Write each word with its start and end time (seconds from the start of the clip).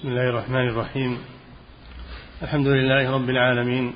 بسم 0.00 0.08
الله 0.08 0.28
الرحمن 0.28 0.68
الرحيم. 0.68 1.18
الحمد 2.42 2.66
لله 2.66 3.10
رب 3.10 3.30
العالمين. 3.30 3.94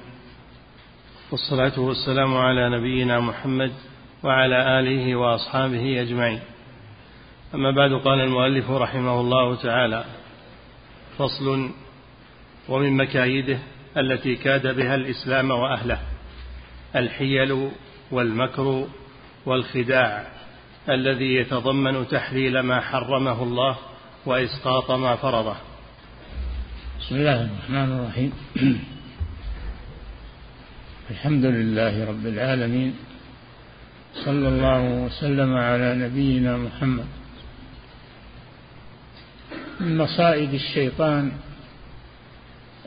والصلاة 1.31 1.81
والسلام 1.81 2.37
على 2.37 2.79
نبينا 2.79 3.21
محمد 3.21 3.73
وعلى 4.23 4.81
آله 4.81 5.17
وأصحابه 5.17 6.03
أجمعين. 6.03 6.41
أما 7.55 7.71
بعد 7.71 7.93
قال 7.93 8.21
المؤلف 8.21 8.71
رحمه 8.71 9.21
الله 9.21 9.57
تعالى 9.57 10.05
فصل 11.19 11.71
ومن 12.69 12.97
مكايده 12.97 13.59
التي 13.97 14.37
كاد 14.37 14.77
بها 14.77 14.95
الإسلام 14.95 15.51
وأهله 15.51 15.99
الحيل 16.97 17.71
والمكر 18.11 18.87
والخداع 19.47 20.27
الذي 20.89 21.35
يتضمن 21.35 22.09
تحليل 22.09 22.61
ما 22.61 22.81
حرمه 22.81 23.43
الله 23.43 23.77
وإسقاط 24.27 24.91
ما 24.91 25.17
فرضه. 25.17 25.57
بسم 27.05 27.17
الله 27.17 27.45
الرحمن 27.45 27.93
الرحيم. 27.93 28.33
الحمد 31.11 31.45
لله 31.45 32.05
رب 32.05 32.27
العالمين. 32.27 32.95
صلى 34.25 34.49
الله 34.49 34.83
وسلم 34.83 35.55
على 35.55 35.95
نبينا 35.95 36.57
محمد. 36.57 37.05
من 39.81 39.99
مصائد 39.99 40.55
الشيطان 40.55 41.33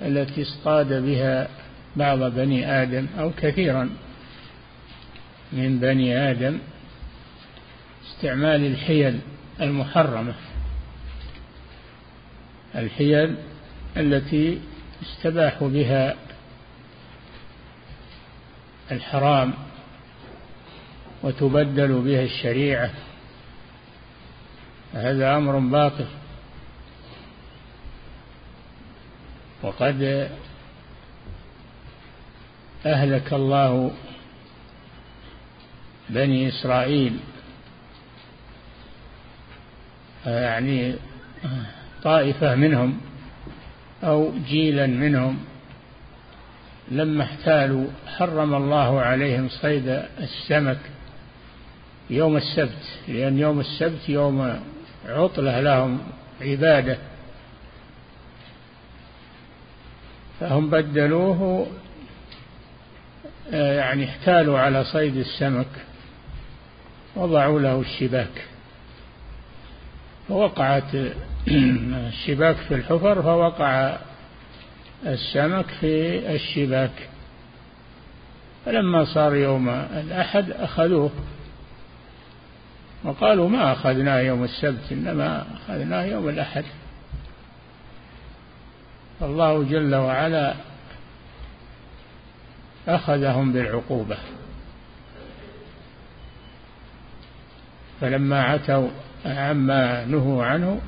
التي 0.01 0.41
اصطاد 0.41 0.93
بها 0.93 1.47
بعض 1.95 2.19
بني 2.19 2.81
آدم 2.81 3.07
أو 3.19 3.31
كثيرا 3.37 3.89
من 5.53 5.79
بني 5.79 6.31
آدم 6.31 6.59
استعمال 8.09 8.65
الحيل 8.65 9.19
المحرمة. 9.61 10.33
الحيل 12.75 13.35
التي 13.99 14.61
استباح 15.01 15.63
بها 15.63 16.15
الحرام 18.91 19.53
وتبدل 21.23 22.01
بها 22.01 22.23
الشريعة 22.23 22.91
هذا 24.93 25.37
أمر 25.37 25.59
باطل. 25.59 26.05
وقد 29.63 30.29
أهلك 32.85 33.33
الله 33.33 33.91
بني 36.09 36.47
إسرائيل 36.49 37.19
يعني 40.25 40.95
طائفة 42.03 42.55
منهم 42.55 43.01
أو 44.03 44.31
جيلا 44.47 44.87
منهم 44.87 45.39
لما 46.91 47.23
احتالوا 47.23 47.87
حرم 48.17 48.55
الله 48.55 49.01
عليهم 49.01 49.49
صيد 49.49 50.03
السمك 50.19 50.79
يوم 52.09 52.37
السبت 52.37 52.83
لأن 53.07 53.39
يوم 53.39 53.59
السبت 53.59 54.09
يوم 54.09 54.59
عطلة 55.07 55.59
لهم 55.59 55.99
عبادة. 56.41 56.97
فهم 60.39 60.69
بدلوه 60.69 61.67
يعني 63.51 64.05
احتالوا 64.05 64.59
على 64.59 64.83
صيد 64.83 65.17
السمك 65.17 65.67
وضعوا 67.15 67.59
له 67.59 67.81
الشباك. 67.81 68.45
فوقعت 70.27 70.95
الشباك 71.47 72.55
في 72.55 72.73
الحفر 72.75 73.21
فوقع 73.21 73.97
السمك 75.05 75.65
في 75.79 76.19
الشباك. 76.35 77.09
فلما 78.65 79.05
صار 79.05 79.35
يوم 79.35 79.69
الأحد 79.69 80.51
أخذوه. 80.51 81.11
وقالوا 83.03 83.49
ما 83.49 83.71
أخذناه 83.71 84.19
يوم 84.19 84.43
السبت 84.43 84.91
إنما 84.91 85.45
أخذناه 85.53 86.03
يوم 86.03 86.29
الأحد. 86.29 86.65
الله 89.21 89.63
جل 89.63 89.95
وعلا 89.95 90.53
أخذهم 92.87 93.53
بالعقوبة. 93.53 94.17
فلما 98.01 98.43
عتوا 98.43 98.89
عما 99.25 100.05
نهوا 100.05 100.45
عنه. 100.45 100.81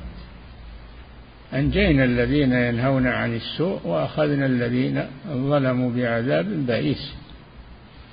أنجينا 1.54 2.04
الذين 2.04 2.52
ينهون 2.52 3.06
عن 3.06 3.36
السوء 3.36 3.86
وأخذنا 3.86 4.46
الذين 4.46 5.06
ظلموا 5.28 5.90
بعذاب 5.90 6.46
بئيس 6.66 7.14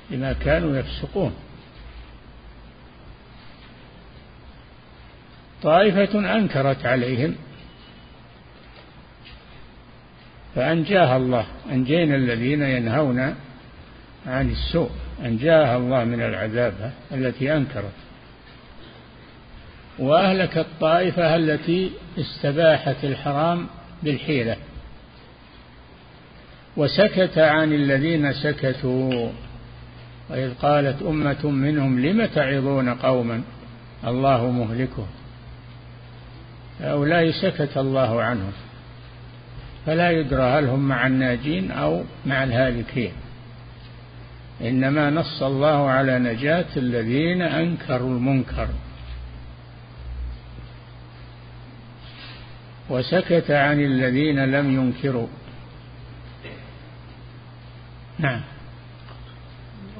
بما 0.10 0.34
كانوا 0.34 0.78
يفسقون. 0.78 1.34
طائفة 5.64 6.36
أنكرت 6.36 6.86
عليهم 6.86 7.36
فأنجاها 10.56 11.18
الله. 11.18 11.46
أنجينا 11.72 12.16
الذين 12.16 12.62
ينهون 12.62 13.36
عن 14.28 14.50
السوء. 14.50 14.90
أنجاها 15.26 15.78
الله 15.78 16.04
من 16.04 16.22
العذاب 16.22 16.94
التي 17.12 17.58
أنكرت. 17.58 18.07
وأهلك 20.00 20.58
الطائفة 20.58 21.36
التي 21.36 21.92
استباحت 22.18 23.04
الحرام 23.04 23.68
بالحيلة. 24.04 24.56
وسكت 26.78 27.38
عن 27.38 27.74
الذين 27.74 28.34
سكتوا 28.34 29.30
وإذ 30.30 30.54
قالت 30.54 31.02
أمة 31.02 31.50
منهم 31.50 32.00
لم 32.00 32.26
تعظون 32.26 32.90
قوما؟ 32.90 33.42
الله 34.08 34.52
مهلكهم 34.52 35.08
هؤلاء 36.82 37.32
سكت 37.32 37.78
الله 37.78 38.22
عنهم 38.22 38.52
فلا 39.86 40.12
يدرى 40.12 40.44
هل 40.44 40.66
هم 40.66 40.88
مع 40.88 41.08
الناجين 41.08 41.72
أو 41.72 42.04
مع 42.26 42.44
الهالكين. 42.44 43.12
إنما 44.62 45.10
نص 45.10 45.44
الله 45.44 45.90
على 45.90 46.20
نجاة 46.20 46.66
الذين 46.78 47.42
أنكروا 47.42 48.10
المنكر. 48.10 48.68
وسكت 52.90 53.52
عن 53.52 53.80
الذين 53.80 54.52
لم 54.52 54.72
ينكروا. 54.72 55.28
نعم. 58.20 58.42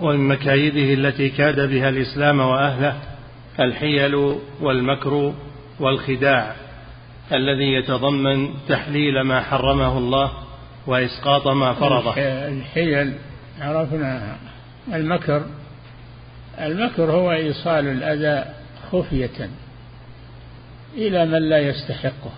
ومن 0.02 0.28
مكايده 0.28 0.94
التي 0.94 1.30
كاد 1.30 1.70
بها 1.70 1.90
الإسلام 1.90 2.40
وأهله 2.40 3.00
الحيل 3.60 4.16
والمكر 4.62 5.34
والخداع 5.80 6.56
الذي 7.32 7.74
يتضمن 7.74 8.54
تحليل 8.70 9.22
ما 9.22 9.42
حرمه 9.42 9.98
الله 9.98 10.32
وإسقاط 10.88 11.48
ما 11.48 11.74
فرضه. 11.74 12.14
الحيل 12.48 13.14
عرفنا 13.62 14.38
المكر. 14.94 15.46
المكر 16.60 17.12
هو 17.12 17.32
إيصال 17.32 17.88
الأذى 17.88 18.54
خفية 18.92 19.50
إلى 20.96 21.26
من 21.26 21.50
لا 21.50 21.60
يستحقه. 21.60 22.32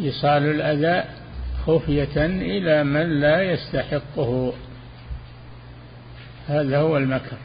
إيصال 0.00 0.42
الأذى 0.42 1.04
خفية 1.66 2.26
إلى 2.26 2.84
من 2.84 3.20
لا 3.20 3.42
يستحقه. 3.42 4.52
هذا 6.48 6.78
هو 6.78 6.96
المكر. 6.96 7.36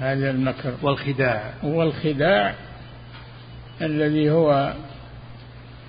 هذا 0.00 0.30
المكر. 0.30 0.74
والخداع. 0.82 1.54
والخداع 1.62 2.54
الذي 3.82 4.30
هو 4.30 4.74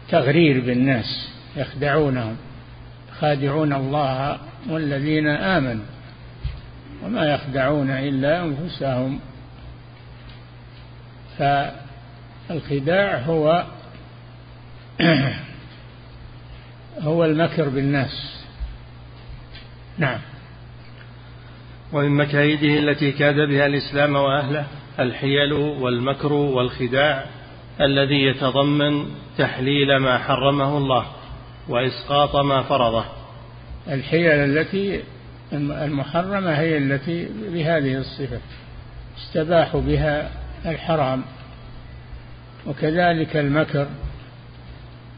تغرير 0.10 0.66
بالناس 0.66 1.30
يخدعونهم 1.56 2.38
خادعون 3.20 3.74
الله 3.74 4.38
والذين 4.70 5.28
آمنوا 5.28 5.86
وما 7.04 7.34
يخدعون 7.34 7.90
إلا 7.90 8.44
أنفسهم. 8.44 9.20
فالخداع 11.38 13.18
هو 13.18 13.66
هو 17.02 17.26
المكر 17.26 17.70
بالناس. 17.70 18.44
نعم. 19.98 20.20
ومن 21.94 22.18
مكايده 22.18 22.80
التي 22.80 23.12
كاد 23.12 23.36
بها 23.36 23.66
الإسلام 23.66 24.16
وأهله 24.16 24.66
الحيل 25.00 25.54
والمكر 25.54 26.34
والخداع 26.34 27.26
الذي 27.82 28.24
يتضمن 28.24 29.06
تحليل 29.38 29.98
ما 29.98 30.18
حرمه 30.18 30.78
الله 30.78 31.06
وإسقاط 31.70 32.36
ما 32.36 32.62
فرضه. 32.62 33.06
الحيل 33.88 34.32
التي 34.32 35.04
المحرمة 35.54 36.52
هي 36.52 36.78
التي 36.78 37.28
بهذه 37.54 37.98
الصفة 37.98 38.40
استباحوا 39.18 39.82
بها 39.82 40.43
الحرام 40.66 41.24
وكذلك 42.68 43.38
المكر 43.38 43.88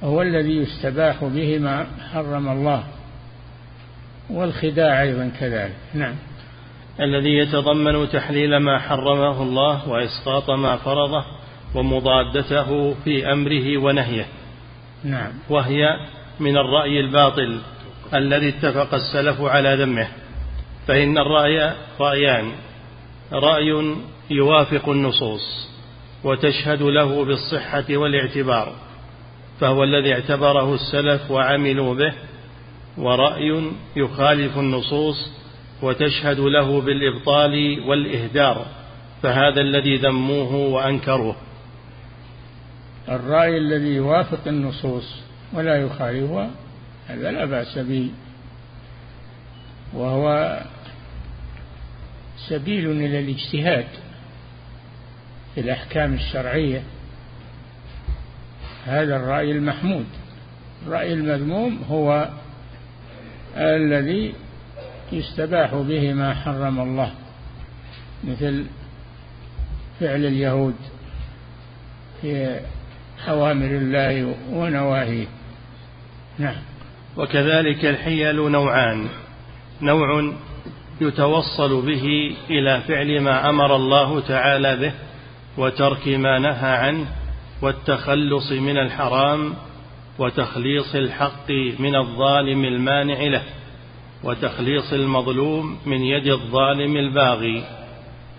هو 0.03 0.21
الذي 0.21 0.57
يستباح 0.57 1.23
به 1.23 1.59
ما 1.59 1.87
حرم 2.13 2.49
الله. 2.49 2.83
والخداع 4.29 5.01
أيضا 5.01 5.31
كذلك. 5.39 5.75
نعم. 5.93 6.15
الذي 6.99 7.37
يتضمن 7.37 8.09
تحليل 8.09 8.57
ما 8.57 8.79
حرمه 8.79 9.41
الله 9.41 9.89
وإسقاط 9.89 10.49
ما 10.49 10.75
فرضه 10.77 11.25
ومضادته 11.75 12.93
في 12.93 13.31
أمره 13.31 13.77
ونهيه. 13.77 14.25
نعم. 15.03 15.31
وهي 15.49 15.85
من 16.39 16.57
الرأي 16.57 16.99
الباطل 16.99 17.59
الذي 18.13 18.49
اتفق 18.49 18.93
السلف 18.93 19.41
على 19.41 19.75
ذمه. 19.75 20.07
فإن 20.87 21.17
الرأي 21.17 21.73
رأيان 21.99 22.51
رأي 23.31 23.95
يوافق 24.29 24.89
النصوص 24.89 25.69
وتشهد 26.23 26.81
له 26.81 27.25
بالصحة 27.25 27.85
والاعتبار 27.89 28.75
فهو 29.59 29.83
الذي 29.83 30.13
اعتبره 30.13 30.73
السلف 30.73 31.31
وعملوا 31.31 31.93
به 31.95 32.13
ورأي 32.97 33.71
يخالف 33.95 34.57
النصوص 34.57 35.31
وتشهد 35.81 36.39
له 36.39 36.81
بالإبطال 36.81 37.79
والإهدار 37.87 38.65
فهذا 39.23 39.61
الذي 39.61 39.97
ذموه 39.97 40.55
وأنكروه. 40.55 41.35
الرأي 43.09 43.57
الذي 43.57 43.95
يوافق 43.95 44.47
النصوص 44.47 45.15
ولا 45.53 45.75
يخالفها 45.75 46.51
هذا 47.07 47.31
لا 47.31 47.45
بأس 47.45 47.77
به 47.77 48.09
وهو 49.93 50.59
سبيل 52.49 52.91
إلى 52.91 53.19
الاجتهاد. 53.19 54.04
في 55.55 55.61
الأحكام 55.61 56.13
الشرعية. 56.13 56.83
هذا 58.85 59.15
الرأي 59.15 59.51
المحمود. 59.51 60.05
الرأي 60.85 61.13
المذموم 61.13 61.81
هو 61.89 62.29
الذي 63.57 64.33
يستباح 65.11 65.75
به 65.75 66.13
ما 66.13 66.33
حرم 66.33 66.79
الله 66.79 67.11
مثل 68.23 68.65
فعل 69.99 70.25
اليهود 70.25 70.75
في 72.21 72.59
أوامر 73.27 73.65
الله 73.67 74.35
ونواهيه. 74.49 75.27
نعم. 76.39 76.61
وكذلك 77.17 77.85
الحيل 77.85 78.51
نوعان. 78.51 79.07
نوع 79.81 80.33
يتوصل 81.01 81.85
به 81.85 82.35
إلى 82.49 82.81
فعل 82.87 83.21
ما 83.21 83.49
أمر 83.49 83.75
الله 83.75 84.19
تعالى 84.19 84.75
به 84.77 84.93
وترك 85.57 86.07
ما 86.07 86.39
نهى 86.39 86.71
عنه 86.71 87.05
والتخلص 87.61 88.51
من 88.51 88.77
الحرام 88.77 89.53
وتخليص 90.19 90.95
الحق 90.95 91.51
من 91.79 91.95
الظالم 91.95 92.65
المانع 92.65 93.21
له 93.21 93.43
وتخليص 94.23 94.93
المظلوم 94.93 95.77
من 95.85 96.01
يد 96.01 96.27
الظالم 96.27 96.97
الباغي. 96.97 97.63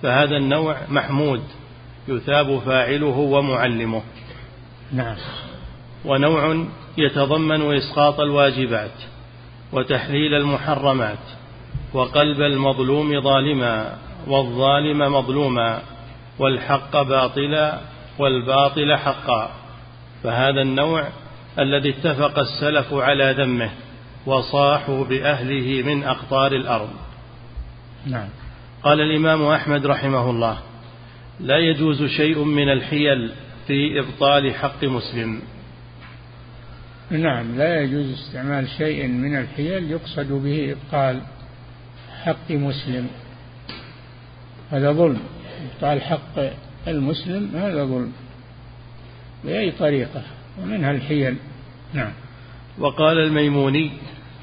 فهذا 0.03 0.37
النوع 0.37 0.77
محمود 0.89 1.43
يثاب 2.09 2.59
فاعله 2.59 3.19
ومعلمه. 3.19 4.03
نعم. 4.93 5.17
ونوع 6.05 6.65
يتضمن 6.99 7.77
إسقاط 7.77 8.21
الواجبات 8.21 8.91
وتحليل 9.73 10.35
المحرمات 10.35 11.19
وقلب 11.95 12.41
المظلوم 12.41 13.21
ظالما 13.21 13.99
والظالم 14.27 14.99
مظلوما 14.99 15.83
والحق 16.39 17.03
باطلا 17.03 17.81
والباطل 18.19 18.97
حقا. 18.97 19.51
فهذا 20.23 20.63
النوع 20.63 21.09
الذي 21.59 21.91
اتفق 21.91 22.39
السلف 22.39 22.95
على 22.95 23.35
ذمه 23.39 23.71
وصاحوا 24.27 25.05
بأهله 25.05 25.83
من 25.83 26.05
أقطار 26.05 26.53
الأرض. 26.53 26.91
نعم. 28.07 28.29
قال 28.83 29.01
الإمام 29.01 29.47
أحمد 29.47 29.87
رحمه 29.87 30.31
الله 30.31 30.59
لا 31.41 31.59
يجوز 31.59 32.05
شيء 32.05 32.45
من 32.45 32.73
الحيل 32.73 33.33
في 33.67 34.01
إبطال 34.01 34.55
حق 34.55 34.85
مسلم. 34.85 35.43
نعم 37.11 37.59
لا 37.59 37.83
يجوز 37.83 38.13
استعمال 38.13 38.69
شيء 38.69 39.07
من 39.07 39.39
الحيل 39.39 39.91
يقصد 39.91 40.33
به 40.33 40.77
إبطال 40.77 41.21
حق 42.25 42.51
مسلم. 42.51 43.09
هذا 44.71 44.93
ظلم. 44.93 45.21
ابطال 45.75 46.03
حق 46.03 46.39
المسلم 46.89 47.51
هذا 47.57 47.85
ظلم. 47.85 48.13
بأي 49.45 49.71
طريقة؟ 49.71 50.23
ومنها 50.63 50.91
الحيل؟ 50.91 51.37
نعم. 51.95 52.13
وقال 52.79 53.19
الميموني 53.19 53.91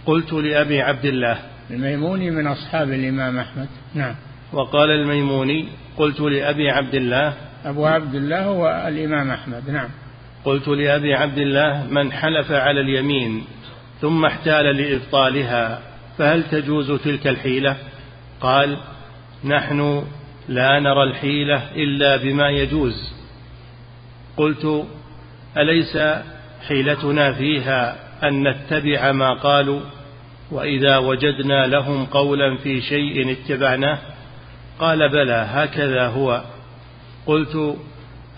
قلت 0.06 0.34
لأبي 0.34 0.82
عبد 0.82 1.06
الله. 1.06 1.38
الميموني 1.72 2.32
من 2.32 2.48
أصحاب 2.48 2.92
الإمام 2.92 3.40
أحمد. 3.40 3.68
نعم. 3.94 4.16
وقال 4.54 4.90
الميموني 4.90 5.68
قلت 5.98 6.20
لأبي 6.20 6.70
عبد 6.70 6.96
الله. 6.96 7.34
أبو 7.66 7.86
عبد 7.86 8.16
الله 8.16 8.46
هو 8.46 8.86
الإمام 8.88 9.32
أحمد. 9.32 9.70
نعم. 9.70 9.90
قلت 10.46 10.68
لأبي 10.68 11.14
عبد 11.14 11.38
الله 11.38 11.88
من 11.90 12.12
حلف 12.12 12.52
على 12.52 12.82
اليمين 12.82 13.44
ثم 14.02 14.26
احتال 14.26 14.76
لإبطالها 14.76 15.80
فهل 16.18 16.44
تجوز 16.44 16.92
تلك 16.92 17.28
الحيلة؟ 17.28 17.78
قال 18.42 18.78
نحن 19.46 20.04
لا 20.48 20.80
نرى 20.80 21.04
الحيلة 21.04 21.72
إلا 21.76 22.18
بما 22.18 22.50
يجوز. 22.50 23.14
قلت 24.38 24.86
أليس 25.58 25.98
حيلتنا 26.68 27.34
فيها 27.34 27.96
أن 28.24 28.48
نتبع 28.48 29.12
ما 29.12 29.34
قالوا؟ 29.34 29.82
وإذا 30.52 30.98
وجدنا 30.98 31.68
لهم 31.68 32.06
قولا 32.06 32.58
في 32.58 32.82
شيء 32.82 33.32
اتبعناه 33.32 33.98
قال 34.80 35.10
بلى 35.10 35.48
هكذا 35.50 36.08
هو. 36.08 36.44
قلت 37.26 37.78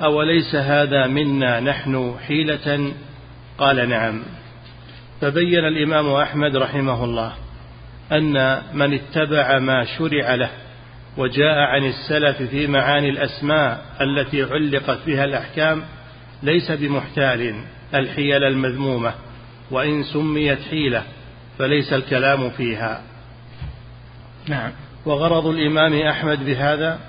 أوليس 0.02 0.56
هذا 0.56 1.07
منا 1.07 1.60
نحن 1.60 2.16
حيلة؟ 2.28 2.94
قال 3.57 3.90
نعم. 3.90 4.24
فبين 5.22 5.66
الإمام 5.66 6.10
أحمد 6.13 6.56
رحمه 6.56 7.04
الله 7.04 7.34
أن 8.12 8.62
من 8.74 8.94
اتبع 8.94 9.60
ما 9.60 9.86
شرع 9.98 10.36
له 10.36 10.50
وجاء 11.17 11.57
عن 11.57 11.85
السلف 11.85 12.41
في 12.41 12.67
معاني 12.67 13.09
الأسماء 13.09 13.85
التي 14.01 14.44
علقت 14.44 15.00
بها 15.07 15.23
الأحكام 15.23 15.83
ليس 16.44 16.71
بمحتال 16.71 17.56
الحيل 17.95 18.44
المذمومة 18.44 19.13
وإن 19.71 20.04
سميت 20.04 20.59
حيلة 20.69 21.04
فليس 21.57 21.94
الكلام 21.94 22.49
فيها. 22.49 23.01
نعم. 24.47 24.71
وغرض 25.06 25.47
الإمام 25.47 25.94
أحمد 25.94 26.45
بهذا 26.45 26.99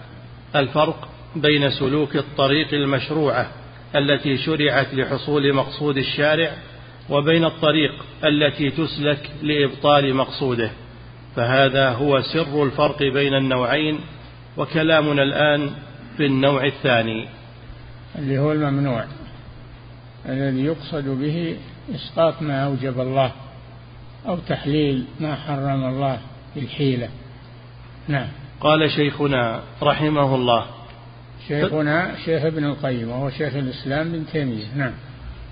الفرق 0.57 1.09
بين 1.37 1.71
سلوك 1.71 2.17
الطريق 2.17 2.75
المشروعة 2.75 3.51
التي 3.97 4.37
شرعت 4.37 4.95
لحصول 4.95 5.55
مقصود 5.55 5.97
الشارع 5.97 6.51
وبين 7.11 7.45
الطريق 7.45 8.05
التي 8.25 8.71
تسلك 8.71 9.31
لإبطال 9.43 10.15
مقصوده. 10.15 10.71
فهذا 11.37 11.91
هو 11.91 12.21
سر 12.21 12.63
الفرق 12.63 12.99
بين 12.99 13.35
النوعين 13.35 14.01
وكلامنا 14.57 15.23
الآن 15.23 15.71
في 16.17 16.27
النوع 16.27 16.65
الثاني. 16.65 17.29
اللي 18.19 18.39
هو 18.39 18.53
الممنوع 18.53 19.05
الذي 20.29 20.65
يقصد 20.65 21.09
به 21.09 21.57
إسقاط 21.95 22.43
ما 22.43 22.65
أوجب 22.65 23.01
الله 23.01 23.33
أو 24.29 24.39
تحليل 24.49 25.05
ما 25.21 25.35
حرم 25.35 25.85
الله 25.85 26.19
بالحيلة 26.55 27.09
نعم. 28.09 28.29
قال 28.61 28.91
شيخنا 28.91 29.63
رحمه 29.83 30.35
الله. 30.35 30.67
شيخنا 31.49 32.17
شيخ 32.25 32.45
ابن 32.45 32.65
القيم 32.65 33.11
وهو 33.11 33.31
شيخ 33.31 33.55
الإسلام 33.55 34.13
بن 34.13 34.27
تيمية. 34.33 34.67
نعم. 34.77 34.93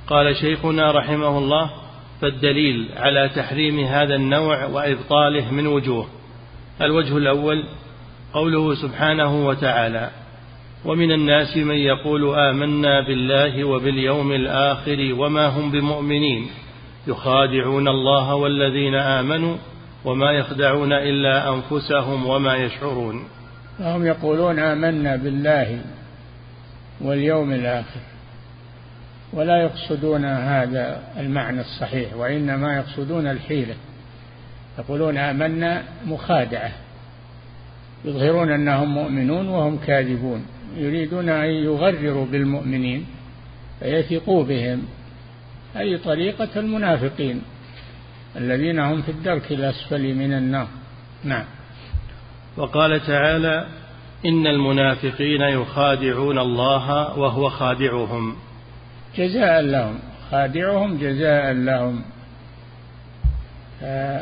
قال 0.06 0.36
شيخنا 0.36 0.92
رحمه 0.92 1.38
الله 1.38 1.83
فالدليل 2.24 2.88
على 2.96 3.28
تحريم 3.28 3.80
هذا 3.80 4.14
النوع 4.14 4.64
وإبطاله 4.64 5.50
من 5.52 5.66
وجوه. 5.66 6.06
الوجه 6.82 7.16
الأول 7.16 7.64
قوله 8.32 8.74
سبحانه 8.74 9.46
وتعالى 9.46 10.10
ومن 10.84 11.12
الناس 11.12 11.56
من 11.56 11.74
يقول 11.74 12.34
آمنا 12.34 13.06
بالله 13.06 13.64
وباليوم 13.64 14.32
الآخر 14.32 15.14
وما 15.18 15.46
هم 15.46 15.70
بمؤمنين 15.70 16.46
يخادعون 17.06 17.88
الله 17.88 18.34
والذين 18.34 18.94
آمنوا 18.94 19.56
وما 20.04 20.32
يخدعون 20.32 20.92
إلا 20.92 21.54
أنفسهم 21.54 22.26
وما 22.26 22.56
يشعرون. 22.56 23.24
فهم 23.78 24.06
يقولون 24.06 24.58
آمنا 24.58 25.16
بالله 25.16 25.80
واليوم 27.00 27.52
الآخر. 27.52 28.13
ولا 29.34 29.62
يقصدون 29.62 30.24
هذا 30.24 31.02
المعنى 31.16 31.60
الصحيح 31.60 32.14
وإنما 32.16 32.76
يقصدون 32.76 33.26
الحيلة. 33.26 33.74
يقولون 34.78 35.18
آمنا 35.18 35.82
مخادعة 36.06 36.72
يظهرون 38.04 38.52
أنهم 38.52 38.94
مؤمنون 38.94 39.48
وهم 39.48 39.78
كاذبون 39.78 40.46
يريدون 40.76 41.28
أن 41.28 41.50
يغرروا 41.50 42.26
بالمؤمنين 42.26 43.06
فيثقوا 43.80 44.44
بهم. 44.44 44.82
هذه 45.74 45.96
طريقة 46.04 46.48
المنافقين 46.56 47.42
الذين 48.36 48.78
هم 48.78 49.02
في 49.02 49.10
الدرك 49.10 49.52
الأسفل 49.52 50.14
من 50.14 50.32
النار. 50.32 50.68
نعم. 51.24 51.44
وقال 52.56 53.00
تعالى 53.06 53.66
إن 54.26 54.46
المنافقين 54.46 55.40
يخادعون 55.40 56.38
الله 56.38 57.18
وهو 57.18 57.50
خادعهم. 57.50 58.36
جزاء 59.16 59.60
لهم 59.60 59.98
خادعهم 60.30 60.98
جزاء 60.98 61.52
لهم. 61.52 62.02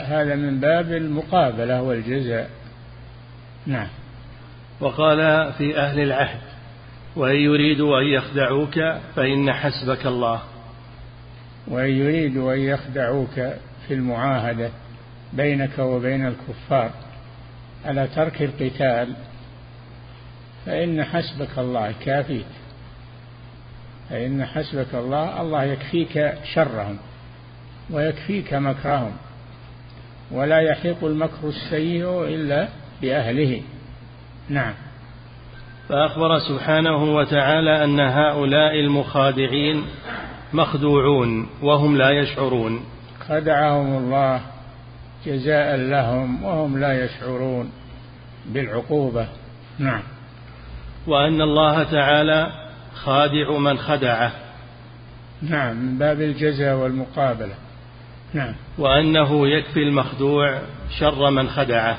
هذا 0.09 0.35
من 0.35 0.61
باب 0.61 0.93
المقابلة 0.93 1.83
والجزاء. 1.83 2.51
نعم. 3.67 3.89
وقال 4.81 5.53
في 5.53 5.79
أهل 5.79 6.01
العهد 6.01 6.41
وإن 7.17 7.37
يريدوا 7.37 8.01
أن 8.01 8.07
يخدعوك 8.07 8.75
فإن 9.17 9.53
حسبك 9.53 10.07
الله. 10.07 10.43
وإن 11.69 11.91
يريدوا 11.91 12.55
أن 12.55 12.61
يخدعوك 12.61 13.35
في 13.89 13.95
المعاهدة 13.95 14.71
بينك 15.33 15.79
وبين 15.79 16.27
الكفار 16.27 16.91
على 17.85 18.09
ترك 18.15 18.43
القتال 18.43 19.15
فإن 20.67 21.05
حسبك 21.05 21.59
الله 21.59 21.95
كافيك 22.05 22.47
فإن 24.13 24.45
حسبك 24.45 24.95
الله 24.95 25.41
الله 25.41 25.65
يكفيك 25.65 26.35
شرهم 26.55 26.99
ويكفيك 27.91 28.55
مكرهم 28.55 29.13
ولا 30.31 30.61
يحيق 30.61 31.05
المكر 31.05 31.49
السيء 31.49 32.25
إلا 32.25 32.69
بأهله. 33.03 33.63
نعم. 34.49 34.75
فأخبر 35.89 36.39
سبحانه 36.39 37.05
وتعالى 37.17 37.85
أن 37.85 38.01
هؤلاء 38.01 38.81
المخادعين 38.81 39.85
مخدوعون 40.53 41.49
وهم 41.63 41.97
لا 41.97 42.11
يشعرون. 42.11 42.85
خدعهم 43.29 43.97
الله 43.97 44.41
جزاء 45.27 45.77
لهم 45.77 46.45
وهم 46.45 46.79
لا 46.79 47.05
يشعرون 47.05 47.73
بالعقوبة. 48.47 49.29
نعم. 49.79 50.03
وأن 51.07 51.41
الله 51.41 51.83
تعالى 51.83 52.62
خادع 52.95 53.59
من 53.59 53.79
خدعه. 53.79 54.33
نعم 55.43 55.77
من 55.77 55.99
باب 55.99 56.21
الجزاء 56.21 56.77
والمقابلة. 56.77 57.55
نعم. 58.35 58.55
وأنه 58.79 59.49
يكفي 59.49 59.83
المخدوع 59.83 60.61
شر 60.99 61.31
من 61.31 61.49
خدعه. 61.49 61.99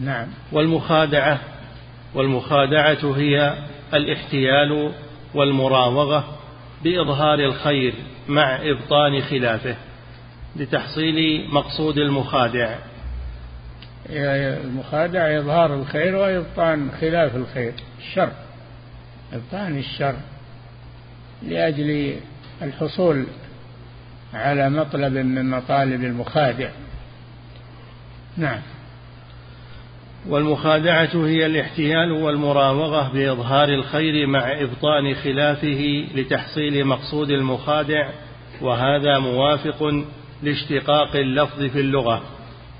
نعم. 0.00 0.26
والمخادعة 0.52 1.40
والمخادعة 2.14 3.16
هي 3.16 3.54
الاحتيال 3.94 4.92
والمراوغة 5.34 6.38
بإظهار 6.84 7.38
الخير 7.38 7.94
مع 8.28 8.58
إبطان 8.62 9.22
خلافه 9.22 9.76
لتحصيل 10.56 11.48
مقصود 11.52 11.98
المخادع. 11.98 12.74
المخادع 14.10 15.38
إظهار 15.38 15.74
الخير 15.74 16.16
وإبطان 16.16 16.90
خلاف 17.00 17.36
الخير 17.36 17.72
الشر 17.98 18.32
إبطان 19.32 19.78
الشر 19.78 20.16
لأجل 21.42 22.16
الحصول 22.62 23.26
على 24.34 24.70
مطلب 24.70 25.12
من 25.12 25.50
مطالب 25.50 26.04
المخادع. 26.04 26.70
نعم. 28.36 28.60
والمخادعة 30.28 31.10
هي 31.14 31.46
الاحتيال 31.46 32.12
والمراوغة 32.12 33.12
بإظهار 33.12 33.68
الخير 33.68 34.26
مع 34.26 34.52
إبطان 34.60 35.14
خلافه 35.14 36.06
لتحصيل 36.14 36.84
مقصود 36.84 37.30
المخادع 37.30 38.10
وهذا 38.62 39.18
موافق 39.18 40.04
لاشتقاق 40.42 41.16
اللفظ 41.16 41.62
في 41.62 41.80
اللغة 41.80 42.22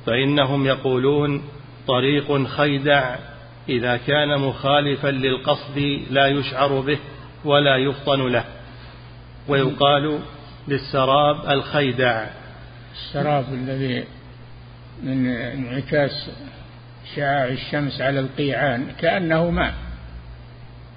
فإنهم 0.06 0.66
يقولون 0.66 1.42
طريق 1.88 2.46
خيدع 2.46 3.16
إذا 3.68 3.96
كان 3.96 4.38
مخالفا 4.38 5.08
للقصد 5.08 5.78
لا 6.11 6.26
يشعر 6.26 6.80
به 6.80 6.99
ولا 7.44 7.76
يفطن 7.76 8.28
له. 8.28 8.44
ويقال 9.49 10.20
للسراب 10.68 11.50
الخيدع 11.50 12.26
السراب 12.92 13.44
الذي 13.52 14.04
من 15.02 15.26
انعكاس 15.26 16.30
شعاع 17.16 17.49
الشمس 17.49 18.00
على 18.00 18.20
القيعان 18.20 18.87
كأنه 19.00 19.50
ماء. 19.50 19.75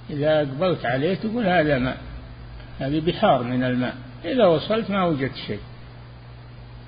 إذا 0.10 0.38
أقبلت 0.38 0.86
عليه 0.86 1.16
تقول 1.16 1.48
هذا 1.48 1.78
ماء. 1.78 1.98
هذه 2.80 3.00
بحار 3.00 3.44
من 3.44 3.64
الماء. 3.64 3.96
إذا 4.26 4.46
وصلت 4.46 4.90
ما 4.90 5.06
وجدت 5.06 5.36
شيء. 5.48 5.60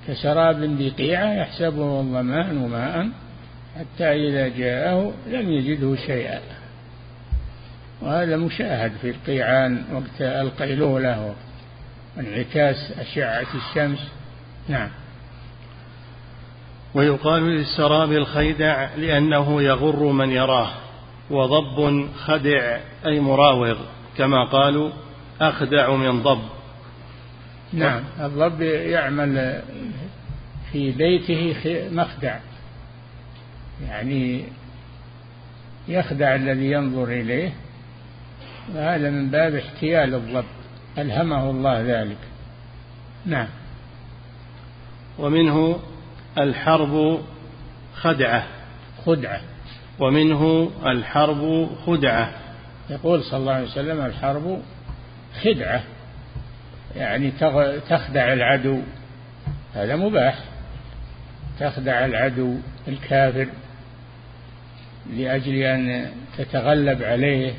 كسراب 0.08 0.78
بقيعة 0.78 1.34
يحسبه 1.34 2.00
الظمآن 2.00 2.68
ماء 2.68 3.08
حتى 3.78 4.28
إذا 4.28 4.48
جاءه 4.48 5.12
لم 5.26 5.50
يجده 5.50 5.96
شيئا. 5.96 6.40
وهذا 8.02 8.36
مشاهد 8.36 8.92
في 9.02 9.10
القيعان 9.10 9.84
وقت 9.92 10.20
القيلولة 10.20 11.34
وانعكاس 12.16 12.92
أشعة 12.98 13.46
الشمس. 13.54 13.98
نعم. 14.68 14.88
ويقال 16.94 17.42
للسراب 17.42 18.12
الخيدع 18.12 18.94
لأنه 18.94 19.62
يغر 19.62 20.12
من 20.12 20.30
يراه 20.30 20.70
وضب 21.30 22.08
خدع 22.16 22.78
أي 23.06 23.20
مراوغ 23.20 23.76
كما 24.18 24.44
قالوا 24.44 24.90
أخدع 25.40 25.96
من 25.96 26.22
ضب. 26.22 26.42
نعم. 27.72 28.02
الضب 28.20 28.62
يعمل 28.62 29.62
في 30.72 30.90
بيته 30.90 31.64
مخدع. 31.92 32.38
يعني 33.88 34.44
يخدع 35.88 36.34
الذي 36.34 36.70
ينظر 36.70 37.04
إليه 37.04 37.52
وهذا 38.74 39.10
من 39.10 39.30
باب 39.30 39.54
احتيال 39.54 40.14
الضب 40.14 40.44
ألهمه 40.98 41.50
الله 41.50 41.80
ذلك. 41.80 42.18
نعم. 43.26 43.48
ومنه 45.18 45.80
الحرب 46.38 47.20
خدعة. 47.94 48.46
خدعة. 49.06 49.40
ومنه 49.98 50.70
الحرب 50.86 51.70
خدعة. 51.86 52.32
يقول 52.90 53.22
صلى 53.22 53.40
الله 53.40 53.52
عليه 53.52 53.66
وسلم 53.66 54.00
الحرب 54.06 54.62
خدعة 55.42 55.82
يعني 56.96 57.30
تخدع 57.88 58.32
العدو. 58.32 58.80
هذا 59.74 59.96
مباح. 59.96 60.38
تخدع 61.60 62.04
العدو 62.04 62.56
الكافر. 62.88 63.46
لأجل 65.10 65.54
أن 65.54 66.10
تتغلب 66.38 67.02
عليه. 67.02 67.52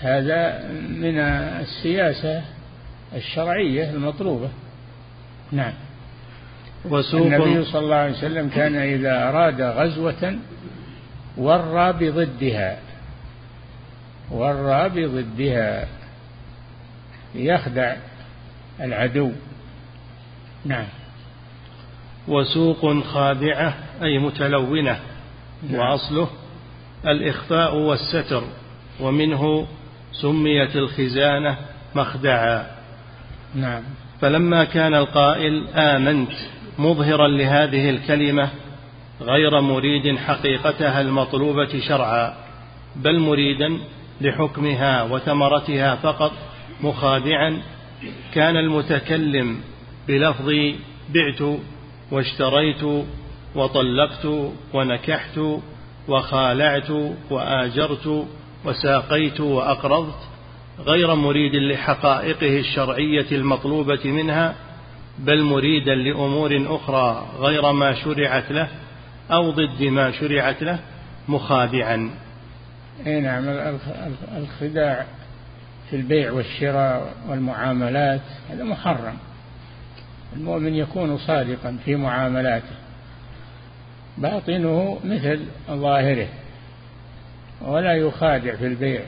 هذا 0.00 0.68
من 0.88 1.18
السياسة 1.18 2.42
الشرعية 3.14 3.90
المطلوبة. 3.90 4.48
نعم. 5.52 5.72
وسوق 6.84 7.26
النبي 7.26 7.64
صلى 7.64 7.80
الله 7.80 7.96
عليه 7.96 8.12
وسلم 8.12 8.48
كان 8.48 8.76
إذا 8.76 9.28
أراد 9.28 9.62
غزوة 9.62 10.38
ورى 11.36 11.92
بضدها. 11.92 12.78
ورى 14.30 14.88
بضدها. 14.88 15.88
يخدع 17.34 17.96
العدو. 18.80 19.32
نعم. 20.64 20.86
وسوق 22.28 23.04
خادعة 23.04 23.74
أي 24.02 24.18
متلونة. 24.18 24.92
نعم. 24.92 25.13
وأصله 25.72 26.28
الإخفاء 27.06 27.76
والستر 27.76 28.42
ومنه 29.00 29.66
سميت 30.12 30.76
الخزانة 30.76 31.56
مخدعا. 31.94 32.66
نعم. 33.54 33.82
فلما 34.20 34.64
كان 34.64 34.94
القائل 34.94 35.68
آمنت 35.68 36.32
مظهرا 36.78 37.28
لهذه 37.28 37.90
الكلمة 37.90 38.48
غير 39.20 39.60
مريد 39.60 40.18
حقيقتها 40.18 41.00
المطلوبة 41.00 41.80
شرعا 41.88 42.34
بل 42.96 43.18
مريدا 43.18 43.78
لحكمها 44.20 45.02
وثمرتها 45.02 45.94
فقط 45.94 46.32
مخادعا 46.80 47.62
كان 48.34 48.56
المتكلم 48.56 49.60
بلفظ 50.08 50.50
بعت 51.14 51.58
واشتريت 52.10 53.04
وطلقت 53.54 54.26
ونكحت 54.74 55.40
وخالعت 56.08 56.90
وآجرت 57.30 58.26
وساقيت 58.64 59.40
وأقرضت 59.40 60.18
غير 60.78 61.14
مريد 61.14 61.54
لحقائقه 61.54 62.58
الشرعية 62.58 63.26
المطلوبة 63.32 64.00
منها 64.04 64.54
بل 65.18 65.42
مريدا 65.42 65.94
لأمور 65.94 66.66
أخرى 66.66 67.26
غير 67.38 67.72
ما 67.72 67.94
شرعت 67.94 68.52
له 68.52 68.68
أو 69.30 69.50
ضد 69.50 69.82
ما 69.82 70.10
شرعت 70.10 70.62
له 70.62 70.78
مخادعا. 71.28 72.10
أي 73.06 73.20
نعم 73.20 73.44
الخداع 74.36 75.06
في 75.90 75.96
البيع 75.96 76.32
والشراء 76.32 77.14
والمعاملات 77.28 78.20
هذا 78.50 78.64
محرم. 78.64 79.16
المؤمن 80.36 80.74
يكون 80.74 81.18
صادقا 81.18 81.78
في 81.84 81.96
معاملاته. 81.96 82.83
باطنه 84.18 84.98
مثل 85.04 85.40
ظاهره 85.70 86.28
ولا 87.62 87.92
يخادع 87.92 88.56
في 88.56 88.66
البيع 88.66 89.00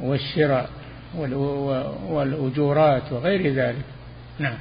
والشراء 0.00 0.70
والأجورات 2.08 3.12
وغير 3.12 3.52
ذلك. 3.52 3.84
نعم. 4.38 4.58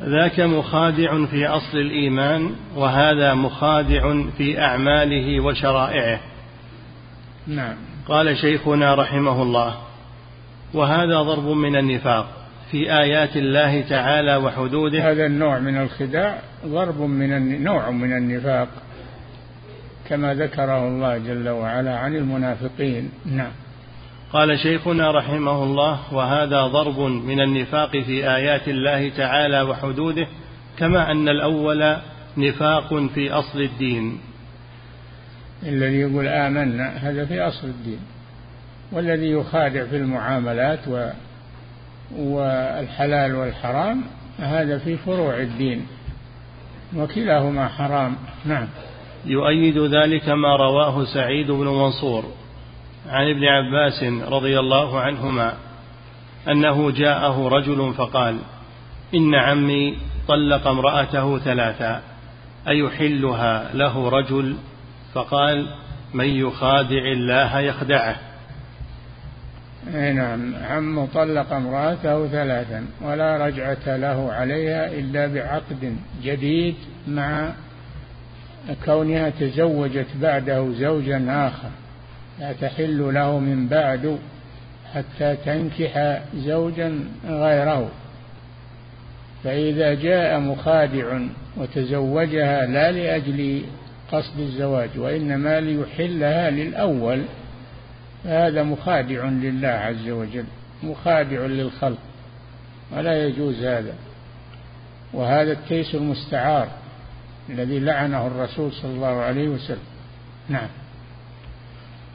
ذاك 0.00 0.40
مخادع 0.40 1.26
في 1.26 1.46
أصل 1.46 1.78
الإيمان 1.78 2.54
وهذا 2.76 3.34
مخادع 3.34 4.24
في 4.38 4.60
أعماله 4.60 5.40
وشرائعه. 5.40 6.20
نعم. 7.46 7.76
قال 8.08 8.36
شيخنا 8.36 8.94
رحمه 8.94 9.42
الله 9.42 9.76
وهذا 10.74 11.22
ضرب 11.22 11.48
من 11.48 11.76
النفاق. 11.76 12.41
في 12.72 12.92
آيات 12.98 13.36
الله 13.36 13.80
تعالى 13.80 14.36
وحدوده. 14.36 15.10
هذا 15.10 15.26
النوع 15.26 15.58
من 15.58 15.80
الخداع 15.80 16.38
ضرب 16.66 17.00
من 17.00 17.62
نوع 17.64 17.90
من 17.90 18.16
النفاق 18.16 18.68
كما 20.08 20.34
ذكره 20.34 20.88
الله 20.88 21.18
جل 21.18 21.48
وعلا 21.48 21.98
عن 21.98 22.16
المنافقين. 22.16 23.10
نعم. 23.26 23.50
قال 24.32 24.58
شيخنا 24.58 25.10
رحمه 25.10 25.62
الله 25.62 26.14
وهذا 26.14 26.66
ضرب 26.66 27.00
من 27.00 27.40
النفاق 27.40 27.90
في 27.90 28.34
آيات 28.36 28.68
الله 28.68 29.08
تعالى 29.08 29.62
وحدوده 29.62 30.26
كما 30.78 31.10
أن 31.10 31.28
الأول 31.28 31.96
نفاق 32.36 33.06
في 33.14 33.32
أصل 33.32 33.60
الدين. 33.60 34.20
الذي 35.66 36.00
يقول 36.00 36.28
آمنا 36.28 36.88
هذا 36.88 37.24
في 37.24 37.40
أصل 37.40 37.66
الدين 37.66 38.00
والذي 38.92 39.30
يخادع 39.30 39.84
في 39.84 39.96
المعاملات 39.96 40.88
و 40.88 41.08
والحلال 42.16 43.34
والحرام 43.34 44.02
هذا 44.38 44.78
في 44.78 44.96
فروع 44.96 45.40
الدين. 45.40 45.86
وكلاهما 46.96 47.68
حرام. 47.68 48.16
نعم. 48.44 48.68
يؤيد 49.24 49.78
ذلك 49.78 50.28
ما 50.28 50.56
رواه 50.56 51.04
سعيد 51.04 51.50
بن 51.50 51.66
منصور 51.66 52.24
عن 53.08 53.30
ابن 53.30 53.44
عباس 53.44 54.04
رضي 54.28 54.58
الله 54.58 55.00
عنهما 55.00 55.54
أنه 56.48 56.90
جاءه 56.90 57.48
رجل 57.48 57.94
فقال 57.94 58.38
إن 59.14 59.34
عمي 59.34 59.96
طلق 60.28 60.66
امرأته 60.66 61.38
ثلاثا 61.38 62.02
أيحلها 62.68 63.74
له 63.74 64.08
رجل؟ 64.08 64.56
فقال 65.14 65.66
من 66.14 66.28
يخادع 66.28 67.12
الله 67.12 67.58
يخدعه. 67.58 68.16
اي 69.94 70.12
نعم. 70.12 70.54
عم 70.70 71.04
طلق 71.04 71.52
امرأته 71.52 72.28
ثلاثا 72.28 72.86
ولا 73.00 73.46
رجعة 73.46 73.96
له 73.96 74.32
عليها 74.32 74.86
إلا 74.86 75.26
بعقد 75.26 75.96
جديد 76.22 76.74
مع 77.08 77.52
كونها 78.84 79.30
تزوجت 79.30 80.06
بعده 80.22 80.72
زوجا 80.72 81.26
آخر. 81.28 81.70
لا 82.40 82.52
تحل 82.52 83.14
له 83.14 83.38
من 83.38 83.68
بعد 83.68 84.18
حتى 84.94 85.36
تنكح 85.44 86.20
زوجا 86.36 87.00
غيره. 87.28 87.88
فإذا 89.44 89.94
جاء 89.94 90.40
مخادع 90.40 91.18
وتزوجها 91.56 92.66
لا 92.66 92.92
لأجل 92.92 93.62
قصد 94.12 94.40
الزواج 94.40 94.88
وإنما 94.96 95.60
ليحلها 95.60 96.50
للأول 96.50 97.22
فهذا 98.24 98.62
مخادع 98.62 99.24
لله 99.24 99.68
عز 99.68 100.08
وجل 100.08 100.44
مخادع 100.82 101.46
للخلق 101.46 101.98
ولا 102.92 103.26
يجوز 103.26 103.64
هذا. 103.64 103.94
وهذا 105.12 105.52
التيس 105.52 105.94
المستعار 105.94 106.68
الذي 107.50 107.78
لعنه 107.78 108.26
الرسول 108.26 108.72
صلى 108.72 108.90
الله 108.90 109.20
عليه 109.20 109.48
وسلم. 109.48 109.84
نعم. 110.48 110.68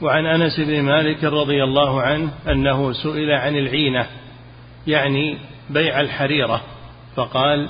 وعن 0.01 0.25
أنس 0.25 0.59
بن 0.59 0.81
مالك 0.81 1.23
رضي 1.23 1.63
الله 1.63 2.01
عنه 2.01 2.29
أنه 2.47 2.93
سئل 2.93 3.31
عن 3.31 3.55
العينة 3.55 4.07
يعني 4.87 5.37
بيع 5.69 6.01
الحريرة 6.01 6.61
فقال 7.15 7.69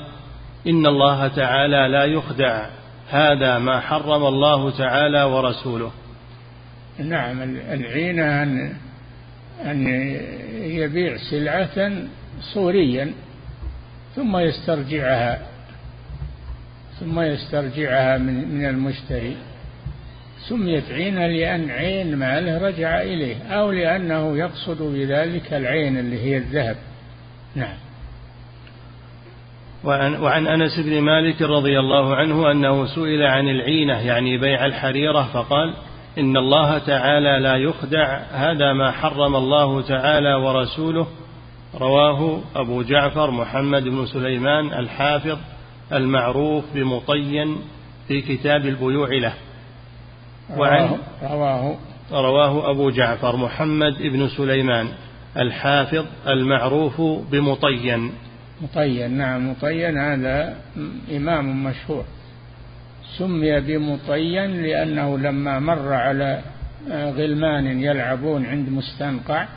إن 0.67 0.85
الله 0.85 1.27
تعالى 1.27 1.87
لا 1.87 2.05
يخدع 2.05 2.65
هذا 3.09 3.59
ما 3.59 3.79
حرم 3.79 4.25
الله 4.25 4.77
تعالى 4.77 5.23
ورسوله. 5.23 5.91
نعم 6.99 7.41
العينة 7.71 8.43
ان 8.43 8.73
أن 9.65 9.87
يبيع 10.53 11.17
سلعة 11.17 11.91
صوريا 12.53 13.13
ثم 14.15 14.37
يسترجعها 14.37 15.39
ثم 16.99 17.19
يسترجعها 17.19 18.17
من 18.17 18.47
من 18.47 18.65
المشتري. 18.65 19.37
سميت 20.49 20.91
عينا 20.91 21.27
لأن 21.27 21.69
عين 21.69 22.15
ماله 22.15 22.67
رجع 22.67 23.01
إليه 23.01 23.43
أو 23.43 23.71
لأنه 23.71 24.37
يقصد 24.37 24.81
بذلك 24.81 25.53
العين 25.53 25.97
اللي 25.97 26.19
هي 26.19 26.37
الذهب. 26.37 26.75
نعم. 27.55 27.77
وعن, 29.83 30.15
وعن 30.15 30.47
أنس 30.47 30.79
بن 30.79 31.01
مالك 31.01 31.41
رضي 31.41 31.79
الله 31.79 32.15
عنه 32.15 32.51
أنه 32.51 32.85
سئل 32.85 33.23
عن 33.23 33.47
العينة 33.47 33.99
يعني 33.99 34.37
بيع 34.37 34.65
الحريرة 34.65 35.29
فقال 35.33 35.73
إن 36.17 36.37
الله 36.37 36.77
تعالى 36.77 37.39
لا 37.39 37.55
يخدع 37.55 38.19
هذا 38.31 38.73
ما 38.73 38.91
حرم 38.91 39.35
الله 39.35 39.81
تعالى 39.81 40.33
ورسوله. 40.33 41.07
رواه 41.75 42.41
أبو 42.55 42.81
جعفر 42.81 43.31
محمد 43.31 43.83
بن 43.83 44.05
سليمان 44.05 44.73
الحافظ 44.73 45.37
المعروف 45.93 46.63
بمطين 46.73 47.57
في 48.07 48.21
كتاب 48.21 48.65
البيوع 48.65 49.09
له. 49.13 49.33
وعن 50.57 50.97
رواه 51.23 51.75
رواه. 52.11 52.71
أبو 52.71 52.89
جعفر 52.89 53.35
محمد 53.35 54.01
بن 54.01 54.27
سليمان 54.27 54.87
الحافظ 55.37 56.05
المعروف 56.27 57.01
بمطين. 57.31 58.11
مطين 58.61 59.11
نعم 59.11 59.51
مطين 59.51 59.97
هذا 59.97 60.57
إمام 61.11 61.63
مشهور. 61.63 62.03
سمي 63.17 63.59
بمطين 63.59 64.63
لأنه 64.63 65.17
لما 65.17 65.59
مر 65.59 65.93
على 65.93 66.41
غلمان 66.91 67.83
يلعبون 67.83 68.45
عند 68.45 68.69
مستنقع 68.69 69.47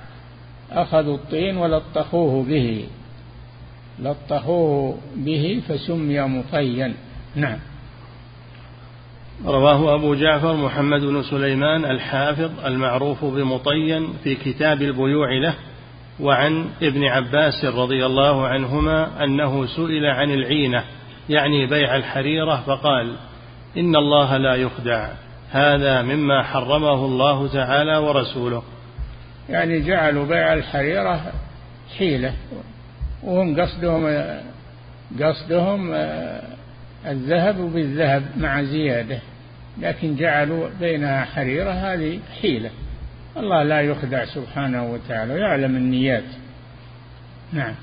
أخذوا 0.72 1.14
الطين 1.14 1.56
ولطخوه 1.56 2.44
به. 2.44 2.86
لطخوه 3.98 4.98
به 5.16 5.62
فسمي 5.68 6.20
مطين 6.20 6.94
نعم. 7.34 7.58
رواه 9.46 9.94
أبو 9.94 10.14
جعفر 10.14 10.56
محمد 10.56 11.00
بن 11.00 11.22
سليمان 11.22 11.84
الحافظ 11.84 12.50
المعروف 12.64 13.24
بمطين 13.24 14.08
في 14.24 14.34
كتاب 14.34 14.82
البيوع 14.82 15.32
له 15.32 15.54
وعن 16.20 16.66
ابن 16.82 17.04
عباس 17.04 17.64
رضي 17.64 18.06
الله 18.06 18.46
عنهما 18.46 19.24
أنه 19.24 19.66
سئل 19.66 20.06
عن 20.06 20.30
العينة 20.30 20.84
يعني 21.28 21.66
بيع 21.66 21.96
الحريرة 21.96 22.62
فقال 22.66 23.16
إن 23.76 23.96
الله 23.96 24.36
لا 24.36 24.54
يخدع. 24.54 25.08
هذا 25.50 26.02
مما 26.02 26.42
حرمه 26.42 27.04
الله 27.04 27.48
تعالى 27.48 27.96
ورسوله. 27.96 28.62
يعني 29.48 29.80
جعلوا 29.80 30.26
بيع 30.26 30.52
الحريرة 30.52 31.32
حيلة. 31.98 32.34
وهم 33.22 33.60
قصدهم 33.60 34.24
قصدهم 35.22 35.94
الذهب 37.06 37.56
بالذهب 37.56 38.22
مع 38.36 38.62
زيادة. 38.62 39.18
لكن 39.78 40.16
جعلوا 40.16 40.68
بينها 40.80 41.24
حريرة 41.24 41.70
هذه 41.70 42.20
حيلة. 42.42 42.70
الله 43.36 43.62
لا 43.62 43.80
يخدع 43.80 44.24
سبحانه 44.24 44.92
وتعالى 44.92 45.34
ويعلم 45.34 45.76
النيات. 45.76 46.24
نعم. 47.52 47.74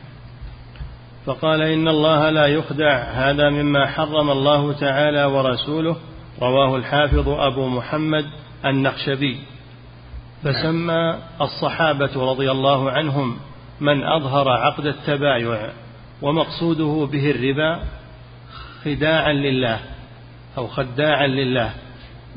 فقال 1.28 1.62
إن 1.62 1.88
الله 1.88 2.30
لا 2.30 2.48
يخدع 2.48 3.04
هذا 3.04 3.50
مما 3.50 3.86
حرم 3.86 4.32
الله 4.32 4.74
تعالى 4.74 5.26
ورسوله 5.26 5.96
رواه 6.42 6.76
الحافظ 6.76 7.30
أبو 7.30 7.68
محمد 7.68 8.26
النخشبي. 8.66 9.40
فسمى 10.44 11.18
الصحابة 11.42 12.32
رضي 12.32 12.52
الله 12.52 12.92
عنهم 12.92 13.38
من 13.80 14.04
أظهر 14.04 14.50
عقد 14.50 14.86
التبايع 14.86 15.70
ومقصوده 16.22 17.08
به 17.12 17.32
الربا 17.32 17.84
خداعا 18.86 19.34
لله 19.34 19.80
أو 20.58 20.68
خداعا 20.68 21.28
لله. 21.28 21.70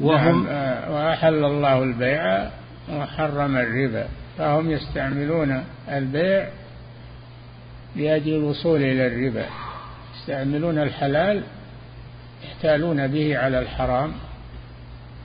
وهم 0.01 0.47
نعم 0.47 0.93
وأحل 0.93 1.45
الله 1.45 1.83
البيع 1.83 2.51
وحرم 2.93 3.57
الربا 3.57 4.09
فهم 4.39 4.71
يستعملون 4.71 5.65
البيع 5.89 6.49
لأجل 7.97 8.35
الوصول 8.35 8.83
إلى 8.83 9.07
الربا. 9.07 9.47
يستعملون 10.15 10.79
الحلال 10.79 11.43
يحتالون 12.45 13.07
به 13.07 13.39
على 13.39 13.59
الحرام. 13.59 14.13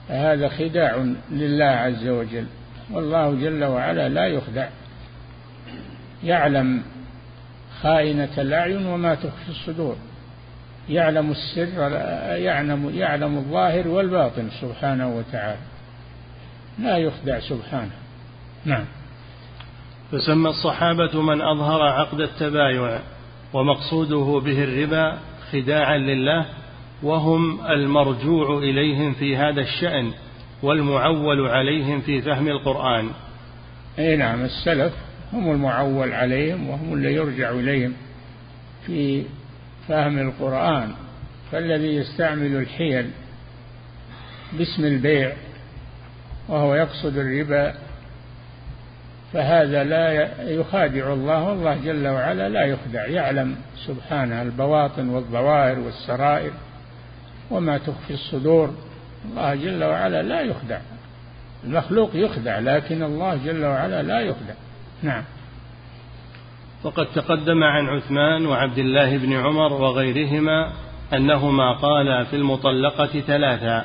فهذا 0.08 0.48
خداع 0.48 1.04
لله 1.30 1.64
عز 1.64 2.06
وجل. 2.06 2.46
والله 2.90 3.34
جل 3.34 3.64
وعلا 3.64 4.08
لا 4.08 4.26
يخدع. 4.26 4.68
يعلم 6.24 6.82
خائنة 7.82 8.28
الأعين 8.38 8.86
وما 8.86 9.14
تخفي 9.14 9.48
الصدور. 9.48 9.96
يعلم 10.88 11.30
السر 11.30 11.90
يعلم 12.36 12.90
يعلم 12.94 13.36
الظاهر 13.36 13.88
والباطن 13.88 14.48
سبحانه 14.60 15.08
وتعالى. 15.16 15.60
لا 16.78 16.96
يخدع 16.96 17.40
سبحانه. 17.40 17.90
نعم. 18.64 18.84
فسمى 20.12 20.50
الصحابة 20.50 21.22
من 21.22 21.40
أظهر 21.40 21.82
عقد 21.82 22.20
التبايع 22.20 23.00
ومقصوده 23.52 24.40
به 24.44 24.64
الربا 24.64 25.18
خداعا 25.52 25.98
لله 25.98 26.46
وهم 27.02 27.66
المرجوع 27.66 28.58
إليهم 28.58 29.12
في 29.12 29.36
هذا 29.36 29.60
الشأن 29.60 30.10
والمعول 30.62 31.48
عليهم 31.48 32.00
في 32.00 32.22
فهم 32.22 32.48
القرآن. 32.48 33.10
أي 33.98 34.16
نعم 34.16 34.44
السلف 34.44 34.92
هم 35.32 35.50
المعول 35.50 36.12
عليهم 36.12 36.68
وهم 36.68 36.94
اللي 36.94 37.14
يرجع 37.14 37.50
إليهم 37.50 37.92
في 38.86 39.24
فهم 39.88 40.18
القرآن. 40.18 40.92
فالذي 41.52 41.96
يستعمل 41.96 42.56
الحيل 42.56 43.10
باسم 44.52 44.84
البيع 44.84 45.32
وهو 46.48 46.74
يقصد 46.74 47.18
الربا 47.18 47.85
فهذا 49.36 49.84
لا 49.84 50.28
يخادع 50.42 51.12
الله 51.12 51.44
والله 51.44 51.78
جل 51.84 52.08
وعلا 52.08 52.48
لا 52.48 52.64
يخدع 52.64 53.06
يعلم 53.06 53.56
سبحانه 53.86 54.42
البواطن 54.42 55.08
والظواهر 55.08 55.78
والسرائر 55.78 56.50
وما 57.50 57.78
تخفي 57.78 58.14
الصدور. 58.14 58.74
الله 59.30 59.54
جل 59.54 59.84
وعلا 59.84 60.22
لا 60.22 60.40
يخدع 60.40 60.78
المخلوق 61.64 62.10
يخدع 62.14 62.58
لكن 62.58 63.02
الله 63.02 63.38
جل 63.44 63.64
وعلا 63.64 64.02
لا 64.02 64.20
يخدع. 64.20 64.54
نعم. 65.02 65.24
وقد 66.84 67.06
تقدم 67.14 67.62
عن 67.64 67.86
عثمان 67.86 68.46
وعبد 68.46 68.78
الله 68.78 69.18
بن 69.18 69.32
عمر 69.32 69.72
وغيرهما 69.72 70.72
أنهما 71.14 71.72
قالا 71.72 72.24
في 72.24 72.36
المطلقة 72.36 73.20
ثلاثا 73.20 73.84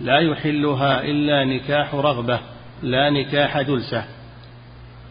لا 0.00 0.18
يحلها 0.18 1.02
إلا 1.02 1.44
نكاح 1.44 1.94
رغبة 1.94 2.40
لا 2.82 3.10
نكاح 3.10 3.60
دلسه 3.60 4.15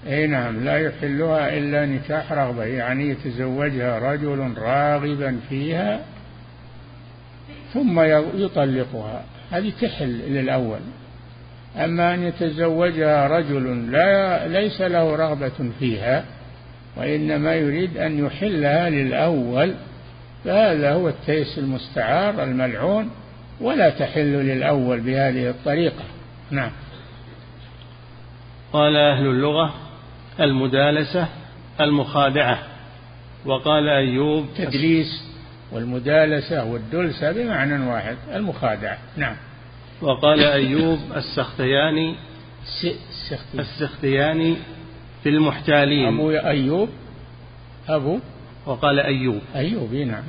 إي 0.07 0.27
نعم 0.27 0.63
لا 0.63 0.77
يحلها 0.77 1.57
إلا 1.57 1.85
نكاح 1.85 2.31
رغبة 2.31 2.63
يعني 2.63 3.09
يتزوجها 3.09 3.99
رجل 3.99 4.53
راغبا 4.57 5.39
فيها 5.49 5.99
ثم 7.73 7.99
يطلقها 8.35 9.23
هذه 9.51 9.73
تحل 9.81 10.19
للأول. 10.27 10.79
أما 11.77 12.13
أن 12.13 12.23
يتزوجها 12.23 13.27
رجل 13.27 13.91
لا 13.91 14.47
ليس 14.47 14.81
له 14.81 15.15
رغبة 15.15 15.71
فيها 15.79 16.25
وإنما 16.97 17.55
يريد 17.55 17.97
أن 17.97 18.25
يحلها 18.25 18.89
للأول 18.89 19.73
فهذا 20.45 20.93
هو 20.93 21.09
التيس 21.09 21.57
المستعار 21.57 22.43
الملعون 22.43 23.11
ولا 23.61 23.89
تحل 23.89 24.33
للأول 24.33 24.99
بهذه 24.99 25.49
الطريقة. 25.49 26.03
نعم. 26.51 26.71
قال 28.73 28.95
أهل 28.95 29.27
اللغة 29.27 29.84
المدالسة 30.39 31.27
المخادعة. 31.81 32.59
وقال 33.45 33.89
أيوب 33.89 34.45
التدليس 34.59 35.23
والمدالسة 35.71 36.65
والدلسة 36.65 37.31
بمعنى 37.31 37.87
واحد 37.87 38.17
المخادعة. 38.33 38.97
نعم. 39.17 39.35
وقال 40.01 40.43
أيوب 40.43 40.99
السختياني 41.15 42.15
السختياني 43.59 44.55
في 45.23 45.29
المحتالين. 45.29 46.07
أبو 46.07 46.31
أيوب 46.31 46.89
أبو؟ 47.89 48.19
وقال 48.65 48.99
أيوب. 48.99 49.41
أيوب 49.55 49.93
نعم. 49.93 50.23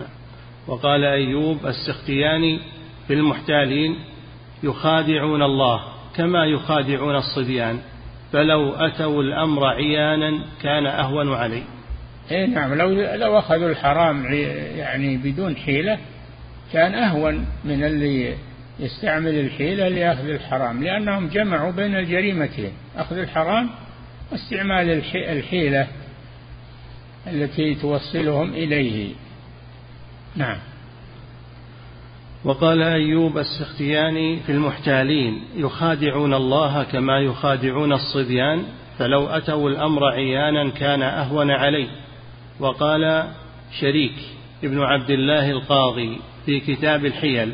وقال 0.66 1.04
أيوب 1.04 1.66
السختياني 1.66 2.60
في 3.06 3.14
المحتالين 3.14 3.96
يخادعون 4.62 5.42
الله 5.42 5.82
كما 6.16 6.46
يخادعون 6.46 7.16
الصبيان. 7.16 7.78
فلو 8.36 8.74
أتوا 8.74 9.22
الأمر 9.22 9.66
عيانا 9.66 10.44
كان 10.62 10.86
أهون 10.86 11.34
علي. 11.34 11.62
إيه 12.30 12.46
نعم 12.46 12.74
لو 12.74 12.88
لو 13.14 13.38
أخذوا 13.38 13.68
الحرام 13.68 14.34
يعني 14.76 15.16
بدون 15.16 15.56
حيلة 15.56 15.98
كان 16.72 16.94
أهون 16.94 17.46
من 17.64 17.84
اللي 17.84 18.34
يستعمل 18.80 19.34
الحيلة 19.34 19.88
لأخذ 19.88 20.28
الحرام 20.28 20.82
لأنهم 20.84 21.28
جمعوا 21.28 21.72
بين 21.72 21.96
الجريمتين 21.96 22.72
أخذ 22.96 23.18
الحرام 23.18 23.70
واستعمال 24.32 25.02
الحيلة 25.14 25.86
التي 27.26 27.74
توصلهم 27.74 28.54
إليه. 28.54 29.14
نعم. 30.36 30.58
وقال 32.44 32.82
أيوب 32.82 33.38
السختياني 33.38 34.36
في 34.36 34.52
المحتالين 34.52 35.42
يخادعون 35.56 36.34
الله 36.34 36.82
كما 36.82 37.20
يخادعون 37.20 37.92
الصبيان 37.92 38.62
فلو 38.98 39.26
أتوا 39.26 39.70
الأمر 39.70 40.04
عيانا 40.04 40.70
كان 40.70 41.02
أهون 41.02 41.50
عليه 41.50 41.88
وقال 42.60 43.28
شريك 43.80 44.14
ابن 44.64 44.80
عبد 44.80 45.10
الله 45.10 45.50
القاضي 45.50 46.18
في 46.46 46.60
كتاب 46.60 47.04
الحيل 47.04 47.52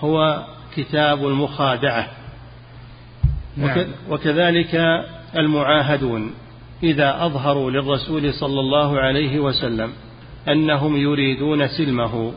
هو 0.00 0.44
كتاب 0.76 1.26
المخادعة 1.26 2.08
نعم. 3.56 3.86
وكذلك 4.10 5.04
المعاهدون 5.36 6.34
إذا 6.82 7.26
أظهروا 7.26 7.70
للرسول 7.70 8.32
صلى 8.32 8.60
الله 8.60 9.00
عليه 9.00 9.38
وسلم 9.38 9.92
أنهم 10.48 10.96
يريدون 10.96 11.68
سلمه 11.68 12.32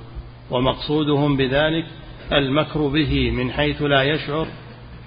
ومقصودهم 0.52 1.38
بذلك 1.38 1.86
المكر 2.34 2.88
به 2.88 3.32
من 3.32 3.52
حيث 3.52 3.82
لا 3.82 4.04
يشعر 4.04 4.48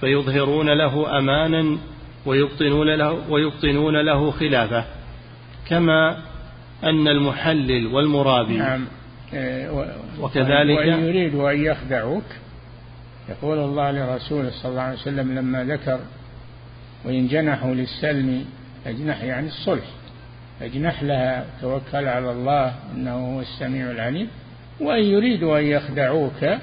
فيظهرون 0.01 0.69
له 0.69 1.19
أمانا 1.19 1.79
ويبطنون 2.27 2.95
له, 2.95 3.31
ويبطنون 3.31 3.97
له 3.97 4.31
خلافه. 4.31 4.85
كما 5.69 6.17
أن 6.85 7.09
المحلل 7.09 7.87
والمرابي. 7.87 8.57
نعم. 8.57 8.87
وكذلك 10.21 10.79
وإن 10.79 11.05
يريدوا 11.05 11.53
أن 11.53 11.65
يخدعوك 11.65 12.25
يقول 13.29 13.59
الله 13.59 13.91
لرسوله 13.91 14.51
صلى 14.51 14.71
الله 14.71 14.83
عليه 14.83 14.99
وسلم 14.99 15.39
لما 15.39 15.65
ذكر 15.65 16.01
وإن 17.05 17.29
جنحوا 17.29 17.75
للسلم 17.75 18.45
اجنح 18.87 19.23
يعني 19.23 19.47
الصلح. 19.47 19.85
أجنح 20.63 21.03
لها 21.03 21.47
توكل 21.61 22.09
على 22.09 22.33
الله 22.33 22.75
إنه 22.95 23.35
هو 23.37 23.41
السميع 23.41 23.91
العليم. 23.91 24.29
وإن 24.81 25.05
يريدوا 25.05 25.59
أن 25.59 25.65
يخدعوك 25.65 26.59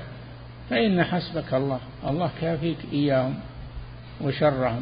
فإن 0.69 1.03
حسبك 1.03 1.53
الله. 1.53 1.79
الله 2.07 2.29
كافيك 2.41 2.77
إياهم 2.93 3.35
وشرهم 4.21 4.81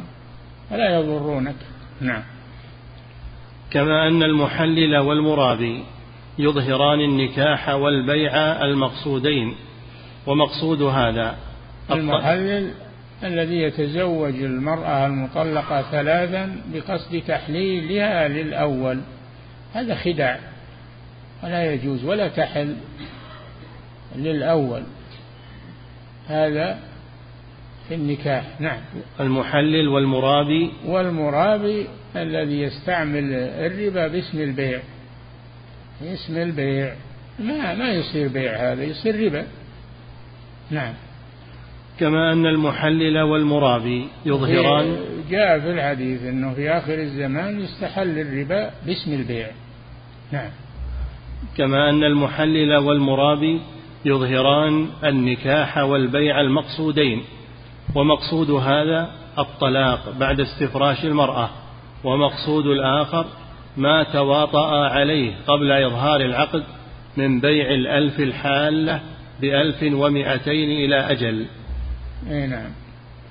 فلا 0.70 0.98
يضرونك. 0.98 1.56
نعم. 2.00 2.22
كما 3.70 4.08
أن 4.08 4.22
المحلل 4.22 4.96
والمرابي 4.96 5.84
يظهران 6.38 7.00
النكاح 7.00 7.68
والبيع 7.68 8.64
المقصودين 8.64 9.54
ومقصود 10.26 10.82
هذا 10.82 11.36
المحلل 11.90 12.70
الذي 13.24 13.56
يتزوج 13.56 14.34
المرأة 14.34 15.06
المطلقة 15.06 15.82
ثلاثا 15.82 16.56
بقصد 16.74 17.22
تحليلها 17.28 18.28
للأول. 18.28 19.00
هذا 19.74 19.94
خداع 19.94 20.40
ولا 21.44 21.72
يجوز 21.72 22.04
ولا 22.04 22.28
تحل. 22.28 22.76
للأول. 24.16 24.82
هذا 26.28 26.78
في 27.88 27.94
النكاح. 27.94 28.60
نعم. 28.60 28.80
المحلل 29.20 29.88
والمرابي. 29.88 30.72
والمرابي 30.86 31.86
الذي 32.16 32.60
يستعمل 32.60 33.34
الربا 33.34 34.08
باسم 34.08 34.40
البيع. 34.40 34.80
اسم 36.02 36.36
البيع. 36.36 36.94
ما 37.38 37.74
ما 37.74 37.92
يصير 37.92 38.28
بيع 38.28 38.72
هذا 38.72 38.84
يصير 38.84 39.26
ربا. 39.26 39.46
نعم. 40.70 40.94
كما 42.00 42.32
أن 42.32 42.46
المحلل 42.46 43.18
والمرابي 43.18 44.08
يظهران. 44.26 44.96
جاء 45.30 45.60
في 45.60 45.70
الحديث 45.70 46.22
أنه 46.22 46.54
في 46.54 46.70
آخر 46.70 46.94
الزمان 46.94 47.60
يستحل 47.60 48.18
الربا 48.18 48.70
باسم 48.86 49.12
البيع. 49.12 49.50
نعم. 50.32 50.50
كما 51.56 51.90
أن 51.90 52.04
المحلل 52.04 52.76
والمرابي 52.76 53.60
يظهران 54.06 54.88
النكاح 55.04 55.78
والبيع 55.78 56.40
المقصودين 56.40 57.22
ومقصود 57.94 58.50
هذا 58.50 59.10
الطلاق 59.38 60.10
بعد 60.18 60.40
استفراش 60.40 61.04
المرأة 61.04 61.50
ومقصود 62.04 62.66
الآخر 62.66 63.26
ما 63.76 64.02
تواطأ 64.02 64.88
عليه 64.88 65.34
قبل 65.46 65.72
إظهار 65.72 66.20
العقد 66.20 66.64
من 67.16 67.40
بيع 67.40 67.70
الألف 67.70 68.20
الحالة 68.20 69.00
بألف 69.40 69.82
ومئتين 69.82 70.70
إلى 70.84 70.96
أجل. 70.96 71.46
أي 72.30 72.46
نعم. 72.46 72.70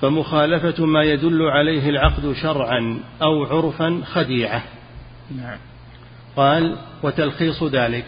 فمخالفة 0.02 0.86
ما 0.86 1.04
يدل 1.04 1.42
عليه 1.42 1.90
العقد 1.90 2.34
شرعا 2.42 3.00
أو 3.22 3.44
عرفا 3.44 4.02
خديعة. 4.06 4.64
نعم. 5.38 5.58
قال 6.36 6.78
وتلخيص 7.04 7.64
ذلك. 7.64 8.06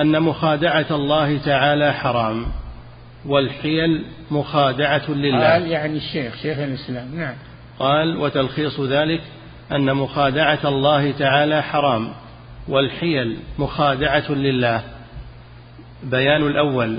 أن 0.00 0.22
مخادعة 0.22 0.86
الله 0.90 1.38
تعالى 1.38 1.92
حرام 1.92 2.46
والحيل 3.26 4.04
مخادعة 4.30 5.10
لله. 5.10 5.52
قال 5.52 5.66
يعني 5.66 5.96
الشيخ 5.96 6.36
شيخ 6.42 6.58
الإسلام 6.58 7.14
نعم. 7.14 7.34
قال 7.78 8.16
وتلخيص 8.16 8.80
ذلك 8.80 9.20
أن 9.72 9.94
مخادعة 9.94 10.58
الله 10.64 11.12
تعالى 11.12 11.62
حرام 11.62 12.08
والحيل 12.68 13.36
مخادعة 13.58 14.32
لله. 14.32 14.82
بيان 16.02 16.46
الأول 16.46 16.98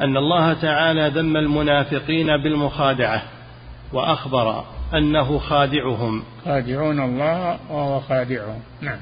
أن 0.00 0.16
الله 0.16 0.52
تعالى 0.52 1.08
ذم 1.08 1.36
المنافقين 1.36 2.26
بالمخادعة 2.26 3.22
وأخبر 3.92 4.64
أنه 4.94 5.38
خادعهم. 5.38 6.22
خادعون 6.44 7.00
الله 7.00 7.58
وهو 7.70 8.00
خادعهم. 8.00 8.60
نعم. 8.80 8.98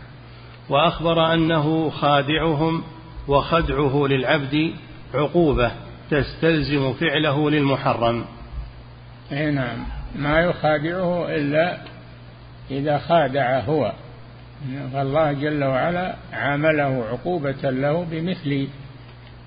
وأخبر 0.69 1.35
أنه 1.35 1.91
خادعهم 1.91 2.83
وخدعه 3.31 4.07
للعبد 4.07 4.73
عقوبة 5.15 5.73
تستلزم 6.11 6.93
فعله 6.93 7.51
للمحرم. 7.51 8.25
أي 9.33 9.51
نعم. 9.51 9.87
ما 10.17 10.41
يخادعه 10.41 11.35
إلا 11.35 11.77
إذا 12.71 12.99
خادع 12.99 13.61
هو. 13.61 13.93
فالله 14.93 15.33
جل 15.33 15.65
وعلا 15.65 16.17
عامله 16.33 17.05
عقوبة 17.11 17.71
له 17.71 18.07
بمثل 18.11 18.69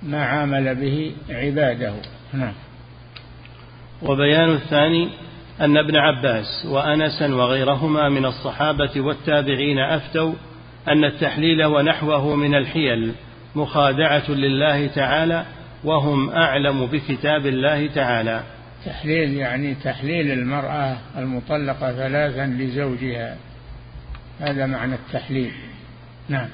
ما 0.03 0.25
عامل 0.25 0.75
به 0.75 1.15
عباده. 1.29 1.93
نعم. 2.33 2.53
وبيان 4.01 4.49
الثاني 4.49 5.09
أن 5.61 5.77
ابن 5.77 5.95
عباس 5.95 6.65
وأنسا 6.65 7.35
وغيرهما 7.35 8.09
من 8.09 8.25
الصحابة 8.25 9.01
والتابعين 9.01 9.79
أفتوا 9.79 10.33
أن 10.87 11.03
التحليل 11.03 11.65
ونحوه 11.65 12.35
من 12.35 12.55
الحيل 12.55 13.13
مخادعة 13.55 14.31
لله 14.31 14.87
تعالى 14.87 15.45
وهم 15.83 16.29
أعلم 16.29 16.85
بكتاب 16.85 17.45
الله 17.45 17.87
تعالى. 17.87 18.43
تحليل 18.85 19.33
يعني 19.33 19.75
تحليل 19.75 20.31
المرأة 20.31 20.97
المطلقة 21.17 21.91
ثلاثا 21.91 22.45
لزوجها. 22.45 23.37
هذا 24.39 24.65
معنى 24.65 24.95
التحليل. 24.95 25.51
نعم. 26.29 26.49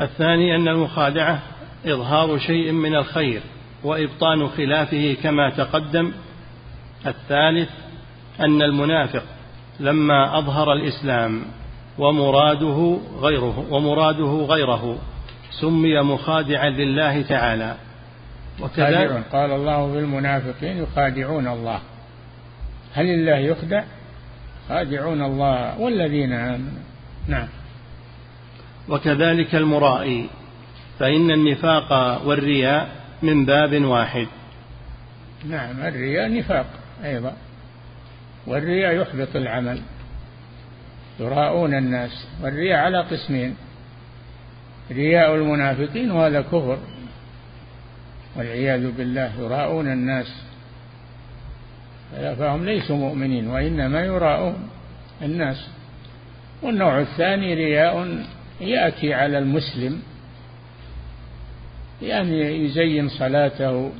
الثاني 0.00 0.56
أن 0.56 0.68
المخادعة 0.68 1.42
إظهار 1.86 2.38
شيء 2.38 2.72
من 2.72 2.94
الخير 2.94 3.40
وإبطان 3.84 4.48
خلافه 4.48 5.16
كما 5.22 5.50
تقدم. 5.50 6.12
الثالث 7.06 7.70
أن 8.40 8.62
المنافق 8.62 9.22
لما 9.80 10.38
أظهر 10.38 10.72
الإسلام 10.72 11.42
ومراده 11.98 12.98
غيره 13.20 13.66
ومراده 13.70 14.46
غيره 14.48 14.98
سمي 15.60 16.00
مخادعا 16.00 16.68
لله 16.68 17.22
تعالى. 17.22 17.76
وكذلك 18.60 19.24
قال 19.32 19.52
الله 19.52 19.92
في 19.92 19.98
المنافقين 19.98 20.76
يخادعون 20.76 21.48
الله. 21.48 21.80
هل 22.94 23.06
الله 23.06 23.36
يخدع؟ 23.36 23.84
خادعون 24.68 25.22
الله 25.22 25.78
والذين 25.78 26.32
آمنوا. 26.32 26.82
نعم. 27.28 27.48
وكذلك 28.88 29.54
المرائي. 29.54 30.26
فإن 30.98 31.30
النفاق 31.30 32.20
والرياء 32.26 32.88
من 33.22 33.44
باب 33.44 33.84
واحد. 33.84 34.26
نعم 35.48 35.80
الرياء 35.82 36.38
نفاق 36.38 36.66
أيضا. 37.04 37.32
والرياء 38.46 38.94
يحبط 38.94 39.36
العمل. 39.36 39.80
يراءون 41.20 41.74
الناس. 41.74 42.26
والرياء 42.42 42.78
على 42.78 43.00
قسمين. 43.00 43.56
رياء 44.90 45.34
المنافقين 45.34 46.10
وهذا 46.10 46.40
كفر 46.40 46.78
والعياذ 48.36 48.90
بالله 48.90 49.32
يراءون 49.40 49.92
الناس 49.92 50.42
فهم 52.12 52.64
ليسوا 52.64 52.96
مؤمنين 52.96 53.48
وإنما 53.48 54.00
يراءون 54.00 54.68
الناس 55.22 55.66
والنوع 56.62 57.00
الثاني 57.00 57.54
رياء 57.54 58.24
يأتي 58.60 59.14
على 59.14 59.38
المسلم 59.38 60.02
يعني 62.02 62.64
يزين 62.64 63.08
صلاته 63.08 63.90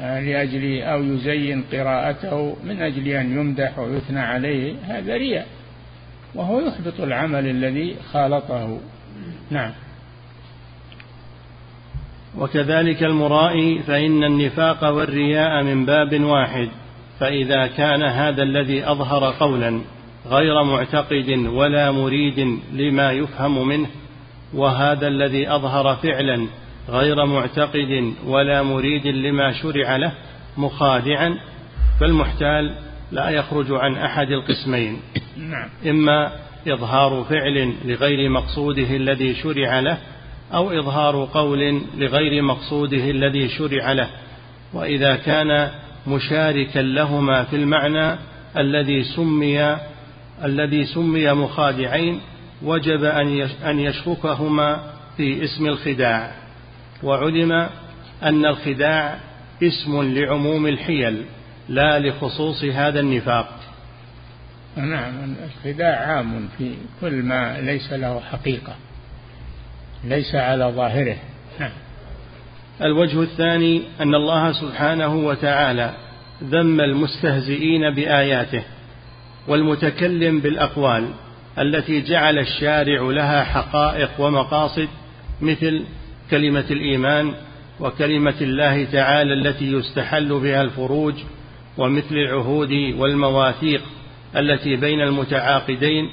لأجل 0.00 0.82
أو 0.82 1.02
يزين 1.02 1.64
قراءته 1.72 2.56
من 2.64 2.82
أجل 2.82 3.08
أن 3.08 3.32
يمدح 3.38 3.78
ويثنى 3.78 4.20
عليه 4.20 4.74
هذا 4.86 5.16
رياء 5.16 5.46
وهو 6.34 6.60
يحبط 6.60 7.00
العمل 7.00 7.46
الذي 7.46 7.96
خالطه. 8.12 8.78
نعم 9.50 9.70
وكذلك 12.38 13.02
المرائي 13.02 13.82
فإن 13.82 14.24
النفاق 14.24 14.88
والرياء 14.90 15.62
من 15.62 15.86
باب 15.86 16.20
واحد 16.20 16.68
فإذا 17.20 17.66
كان 17.66 18.02
هذا 18.02 18.42
الذي 18.42 18.90
أظهر 18.90 19.32
قولا 19.40 19.80
غير 20.26 20.62
معتقد 20.62 21.30
ولا 21.30 21.90
مريد 21.90 22.58
لما 22.72 23.12
يفهم 23.12 23.68
منه 23.68 23.86
وهذا 24.54 25.08
الذي 25.08 25.50
أظهر 25.50 25.96
فعلا 25.96 26.46
غير 26.88 27.26
معتقد 27.26 28.14
ولا 28.26 28.62
مريد 28.62 29.06
لما 29.06 29.52
شرع 29.52 29.96
له 29.96 30.12
مخادعا 30.56 31.38
فالمحتال 32.00 32.74
لا 33.12 33.30
يخرج 33.30 33.66
عن 33.70 33.96
أحد 33.96 34.30
القسمين 34.30 35.00
نعم. 35.36 35.68
إما 35.86 36.32
إظهار 36.68 37.24
فعل 37.24 37.74
لغير 37.84 38.30
مقصوده 38.30 38.96
الذي 38.96 39.34
شرع 39.34 39.80
له 39.80 39.98
أو 40.54 40.70
إظهار 40.70 41.28
قول 41.34 41.82
لغير 41.96 42.42
مقصوده 42.42 43.10
الذي 43.10 43.48
شرع 43.48 43.92
له. 43.92 44.08
وإذا 44.72 45.16
كان 45.16 45.70
مشاركا 46.06 46.78
لهما 46.78 47.44
في 47.44 47.56
المعنى 47.56 48.18
الذي 48.58 49.04
سمي 49.04 49.76
الذي 50.44 50.84
سمي 50.84 51.32
مخادعين 51.32 52.20
وجب 52.62 53.04
أن 53.64 53.80
يشركهما 53.80 54.92
في 55.16 55.44
اسم 55.44 55.66
الخداع. 55.66 56.32
وعلم 57.02 57.52
أن 58.22 58.46
الخداع 58.46 59.18
اسم 59.62 60.02
لعموم 60.02 60.66
الحيل 60.66 61.22
لا 61.68 61.98
لخصوص 61.98 62.64
هذا 62.64 63.00
النفاق. 63.00 63.63
نعم 64.76 65.34
الخداع 65.44 65.96
عام 65.96 66.48
في 66.58 66.74
كل 67.00 67.12
ما 67.12 67.60
ليس 67.60 67.92
له 67.92 68.20
حقيقة 68.20 68.74
ليس 70.04 70.34
على 70.34 70.64
ظاهره. 70.64 71.16
نعم. 71.60 71.70
الوجه 72.82 73.22
الثاني 73.22 73.82
أن 74.00 74.14
الله 74.14 74.52
سبحانه 74.52 75.14
وتعالى 75.14 75.94
ذم 76.44 76.80
المستهزئين 76.80 77.94
بآياته 77.94 78.62
والمتكلم 79.48 80.40
بالأقوال 80.40 81.08
التي 81.58 82.02
جعل 82.02 82.38
الشارع 82.38 83.02
لها 83.02 83.44
حقائق 83.44 84.10
ومقاصد 84.18 84.88
مثل 85.40 85.84
كلمة 86.30 86.64
الإيمان 86.70 87.34
وكلمة 87.80 88.34
الله 88.40 88.84
تعالى 88.84 89.34
التي 89.34 89.72
يستحل 89.72 90.40
بها 90.40 90.62
الفروج 90.62 91.14
ومثل 91.78 92.14
العهود 92.14 92.72
والمواثيق. 92.72 93.82
التي 94.36 94.76
بين 94.76 95.00
المتعاقدين 95.00 96.10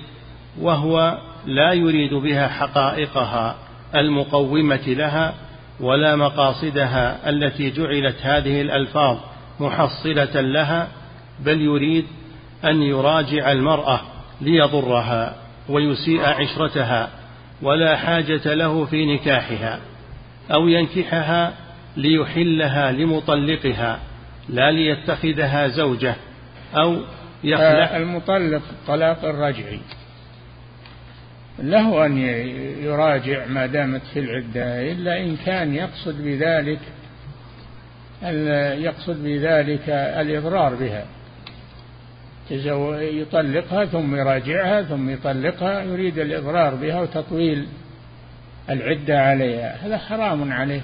وهو 0.59 1.17
لا 1.45 1.73
يريد 1.73 2.13
بها 2.13 2.47
حقائقها 2.47 3.55
المقومة 3.95 4.87
لها 4.87 5.33
ولا 5.79 6.15
مقاصدها 6.15 7.29
التي 7.29 7.69
جعلت 7.69 8.15
هذه 8.21 8.61
الألفاظ 8.61 9.17
محصلة 9.59 10.41
لها 10.41 10.87
بل 11.39 11.61
يريد 11.61 12.05
أن 12.65 12.81
يراجع 12.81 13.51
المرأة 13.51 14.01
ليضرها 14.41 15.35
ويسيء 15.69 16.21
عشرتها 16.21 17.09
ولا 17.61 17.97
حاجة 17.97 18.53
له 18.53 18.85
في 18.85 19.05
نكاحها 19.15 19.79
أو 20.51 20.67
ينكحها 20.67 21.53
ليحلها 21.97 22.91
لمطلقها 22.91 23.99
لا 24.49 24.71
ليتخذها 24.71 25.67
زوجة 25.67 26.15
أو 26.75 26.97
يخلع 27.43 27.97
المطلق 27.97 28.61
طلاق 28.87 29.25
الرجعي 29.25 29.79
له 31.59 32.05
أن 32.05 32.17
يراجع 32.83 33.45
ما 33.45 33.65
دامت 33.65 34.01
في 34.13 34.19
العدة 34.19 34.91
إلا 34.91 35.19
إن 35.23 35.37
كان 35.45 35.75
يقصد 35.75 36.23
بذلك 36.23 36.79
يقصد 38.83 39.23
بذلك 39.23 39.89
الإضرار 39.89 40.75
بها. 40.75 41.05
يطلقها 43.01 43.85
ثم 43.85 44.15
يراجعها 44.15 44.83
ثم 44.83 45.09
يطلقها 45.09 45.83
يريد 45.83 46.19
الإضرار 46.19 46.75
بها 46.75 47.01
وتطويل 47.01 47.67
العدة 48.69 49.21
عليها. 49.21 49.75
هذا 49.85 49.97
حرام 49.97 50.51
عليه. 50.51 50.81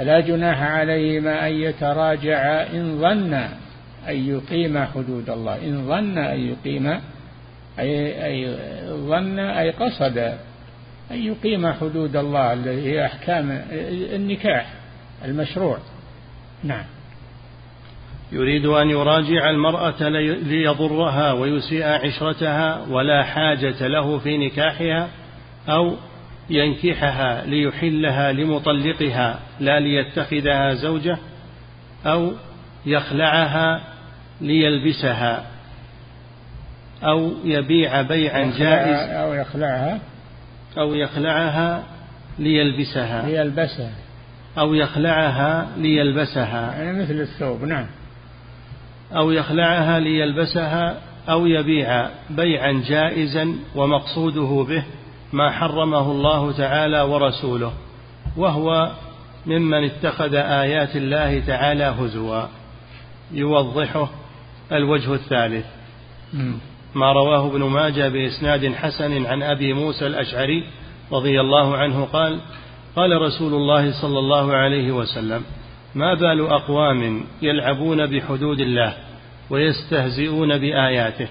فلا 0.00 0.20
جناح 0.20 0.62
عليهما 0.62 1.48
أن 1.48 1.52
يتراجعا 1.52 2.72
إن 2.72 2.98
ظن 3.00 3.34
أن 4.08 4.28
يقيم 4.28 4.84
حدود 4.84 5.30
الله. 5.30 5.56
إن 5.56 5.86
ظن 5.86 6.18
أن 6.18 6.40
يقيم 6.40 7.00
أي, 7.78 8.24
أي 8.26 8.56
ظن 8.88 9.38
أي 9.38 9.70
قصد 9.70 10.18
أن 11.10 11.16
يقيم 11.22 11.72
حدود 11.72 12.16
الله 12.16 12.52
التي 12.52 12.90
هي 12.90 13.06
أحكام 13.06 13.62
النكاح 14.14 14.72
المشروع. 15.24 15.78
نعم. 16.64 16.84
يريد 18.32 18.66
أن 18.66 18.90
يراجع 18.90 19.50
المرأة 19.50 20.08
ليضرها 20.42 21.32
ويسيء 21.32 21.84
عشرتها 21.84 22.86
ولا 22.90 23.22
حاجة 23.22 23.86
له 23.86 24.18
في 24.18 24.38
نكاحها 24.38 25.08
أو 25.68 25.96
ينكحها 26.50 27.46
ليحلها 27.46 28.32
لمطلقها 28.32 29.40
لا 29.60 29.80
ليتخذها 29.80 30.74
زوجة 30.74 31.18
أو 32.06 32.32
يخلعها 32.86 33.80
ليلبسها 34.40 35.46
أو 37.04 37.32
يبيع 37.44 38.02
بيعا 38.02 38.52
جائز. 38.58 39.10
أو 39.10 39.34
يخلعها. 39.34 40.00
أو 40.78 40.94
يخلعها 40.94 41.82
ليلبسها. 42.38 43.26
ليلبسها. 43.26 43.92
أو 44.58 44.74
يخلعها 44.74 45.68
ليلبسها. 45.76 46.74
يعني 46.82 47.02
مثل 47.02 47.20
الثوب 47.20 47.64
نعم. 47.64 47.86
أو 49.16 49.30
يخلعها 49.30 50.00
ليلبسها 50.00 50.96
أو 51.28 51.46
يبيع 51.46 52.08
بيعا 52.30 52.82
جائزا 52.86 53.54
ومقصوده 53.74 54.66
به. 54.68 54.84
ما 55.32 55.50
حرمه 55.50 56.10
الله 56.10 56.52
تعالى 56.52 57.00
ورسوله 57.02 57.72
وهو 58.36 58.90
ممن 59.46 59.84
اتخذ 59.84 60.34
آيات 60.34 60.96
الله 60.96 61.40
تعالى 61.46 61.84
هزوا. 61.84 62.42
يوضحه 63.32 64.08
الوجه 64.72 65.14
الثالث. 65.14 65.66
ما 66.94 67.12
رواه 67.12 67.46
ابن 67.46 67.62
ماجه 67.62 68.08
بإسناد 68.08 68.74
حسن 68.74 69.26
عن 69.26 69.42
أبي 69.42 69.72
موسى 69.72 70.06
الأشعري 70.06 70.64
رضي 71.12 71.40
الله 71.40 71.76
عنه 71.76 72.04
قال 72.04 72.40
قال 72.96 73.22
رسول 73.22 73.54
الله 73.54 74.02
صلى 74.02 74.18
الله 74.18 74.52
عليه 74.54 74.92
وسلم 74.92 75.42
ما 75.94 76.14
بال 76.14 76.46
أقوام 76.46 77.24
يلعبون 77.42 78.06
بحدود 78.06 78.60
الله 78.60 78.94
ويستهزئون 79.50 80.58
بآياته 80.58 81.28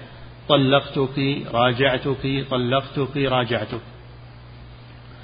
طلقتك 0.48 1.18
راجعتك 1.52 2.44
طلقتك 2.50 3.16
راجعتك. 3.16 3.80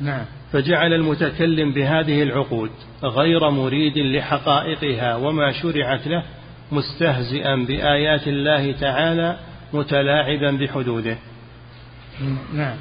نعم. 0.01 0.25
فجعل 0.53 0.93
المتكلم 0.93 1.73
بهذه 1.73 2.23
العقود 2.23 2.71
غير 3.05 3.51
مريد 3.51 3.99
لحقائقها 3.99 5.17
وما 5.17 5.53
شرعت 5.53 6.07
له 6.07 6.23
مستهزئا 6.73 7.57
بآيات 7.57 8.29
الله 8.29 8.73
تعالى 8.73 9.39
متلاعبا 9.73 10.51
بحدوده. 10.51 11.17
نعم. 12.55 12.77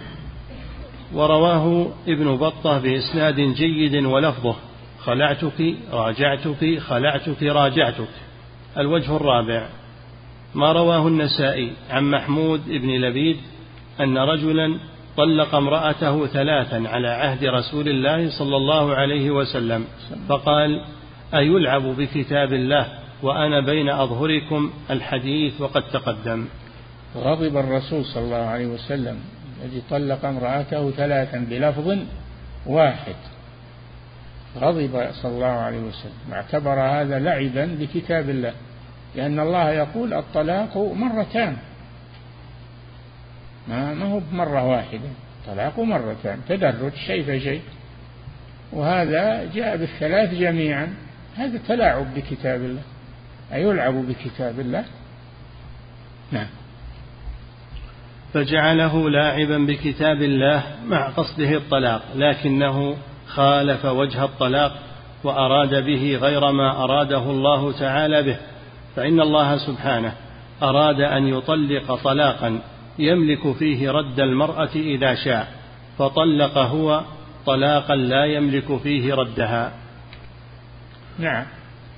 ورواه 1.14 1.88
ابن 2.08 2.36
بطة 2.36 2.80
بإسناد 2.80 3.40
جيد 3.40 4.06
ولفظه 4.06 4.56
خلعتك 5.00 5.76
راجعتك 5.92 6.80
خلعتك 6.80 7.44
راجعتك. 7.44 8.10
الوجه 8.78 9.16
الرابع 9.16 9.68
ما 10.56 10.72
رواه 10.72 11.08
النسائي 11.08 11.72
عن 11.90 12.04
محمود 12.12 12.70
بن 12.70 12.90
لبيد 12.90 13.38
أن 14.00 14.18
رجلا 14.18 14.80
طلق 15.18 15.56
امرأته 15.56 16.28
ثلاثا 16.28 16.84
على 16.88 17.08
عهد 17.08 17.44
رسول 17.46 17.90
الله 17.90 18.30
صلى 18.30 18.58
الله 18.58 18.96
عليه 18.96 19.32
وسلم 19.32 19.86
فقال 20.30 20.82
أيلعب 21.34 21.82
بكتاب 21.82 22.54
الله 22.54 22.88
وأنا 23.24 23.60
بين 23.60 23.90
أظهركم 23.90 24.72
الحديث 24.92 25.62
وقد 25.62 25.82
تقدم. 25.82 26.46
غضب 27.16 27.58
الرسول 27.58 28.06
صلى 28.06 28.24
الله 28.24 28.46
عليه 28.46 28.68
وسلم 28.68 29.20
الذي 29.64 29.82
طلق 29.90 30.26
امرأته 30.26 30.92
ثلاثا 30.92 31.38
بلفظ 31.50 31.98
واحد. 32.66 33.16
غضب 34.58 35.08
صلى 35.22 35.32
الله 35.32 35.46
عليه 35.46 35.80
وسلم 35.80 36.32
واعتبر 36.32 36.80
هذا 36.80 37.20
لعبا 37.20 37.78
بكتاب 37.80 38.30
الله 38.30 38.54
لأن 39.16 39.40
الله 39.40 39.70
يقول 39.70 40.14
الطلاق 40.14 40.78
مرتان. 40.78 41.58
ما 43.68 43.94
ما 43.94 44.06
هو 44.06 44.20
بمرة 44.20 44.64
واحدة. 44.64 45.10
طلاق 45.48 45.80
مرتان 45.80 46.40
تدرج 46.50 46.94
شيء 47.08 47.24
فشيء 47.24 47.62
وهذا 48.74 49.52
جاء 49.54 49.78
بالثلاث 49.78 50.34
جميعا. 50.34 50.94
هذا 51.36 51.60
تلاعب 51.68 52.14
بكتاب 52.16 52.62
الله. 52.62 52.82
أيلعب 53.54 53.94
بكتاب 53.94 54.60
الله؟ 54.60 54.86
نعم. 56.32 56.48
فجعله 58.34 59.10
لاعبا 59.10 59.58
بكتاب 59.58 60.22
الله 60.22 60.64
مع 60.86 61.10
قصده 61.10 61.50
الطلاق 61.50 62.02
لكنه 62.16 62.98
خالف 63.28 63.86
وجه 63.86 64.24
الطلاق 64.24 64.72
وأراد 65.24 65.86
به 65.86 66.18
غير 66.22 66.52
ما 66.52 66.84
أراده 66.84 67.32
الله 67.32 67.72
تعالى 67.80 68.24
به. 68.24 68.38
فإن 68.96 69.22
الله 69.22 69.58
سبحانه 69.58 70.14
أراد 70.64 71.02
أن 71.02 71.28
يطلق 71.28 71.96
طلاقا 71.96 72.60
يملك 73.00 73.52
فيه 73.52 73.92
رد 73.92 74.20
المرأة 74.20 74.76
إذا 74.76 75.16
شاء 75.16 75.48
فطلق 75.98 76.58
هو 76.58 77.02
طلاقا 77.46 77.96
لا 77.96 78.26
يملك 78.26 78.78
فيه 78.78 79.14
ردها. 79.14 79.72
نعم. 81.20 81.46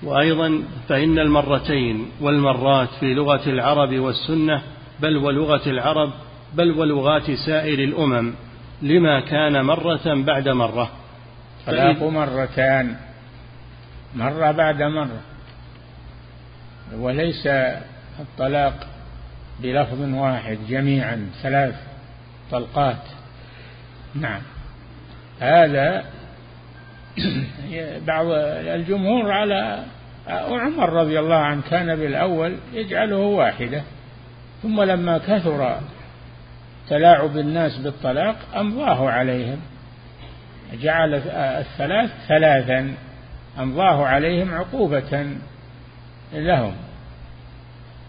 وأيضا 0.04 0.64
فإن 0.90 1.20
المرتين 1.20 2.06
والمرات 2.22 2.90
في 3.00 3.14
لغة 3.14 3.50
العرب 3.50 3.94
والسنة 3.94 4.62
بل 5.00 5.18
ولغة 5.18 5.70
العرب 5.70 6.12
بل 6.54 6.72
ولغات 6.72 7.32
سائر 7.32 7.80
الأمم 7.80 8.34
لما 8.82 9.20
كان 9.20 9.66
مرة 9.66 10.24
بعد 10.24 10.50
مرة. 10.50 10.90
طلاق 11.68 12.04
مرتان. 12.04 12.96
مرة 14.16 14.52
بعد 14.52 14.82
مرة. 14.82 15.22
وليس 16.96 17.48
الطلاق 18.20 18.88
بلفظ 19.62 20.02
واحد 20.02 20.58
جميعا 20.70 21.30
ثلاث 21.44 21.76
طلقات. 22.52 23.04
نعم. 24.16 24.42
هذا 25.40 26.04
بعض 28.08 28.26
الجمهور 28.68 29.32
على 29.32 29.84
عمر 30.28 30.90
رضي 30.94 31.20
الله 31.20 31.36
عنه 31.36 31.62
كان 31.70 31.96
بالأول 31.96 32.56
يجعله 32.74 33.18
واحدة 33.18 33.84
ثم 34.64 34.82
لما 34.82 35.18
كثر 35.18 35.80
تلاعب 36.90 37.38
الناس 37.38 37.78
بالطلاق 37.78 38.36
أمضاه 38.56 39.10
عليهم. 39.10 39.60
جعل 40.74 41.14
الثلاث 41.38 42.12
ثلاثا 42.28 42.94
أمضاه 43.60 44.06
عليهم 44.06 44.54
عقوبة 44.54 45.28
لهم 46.34 46.74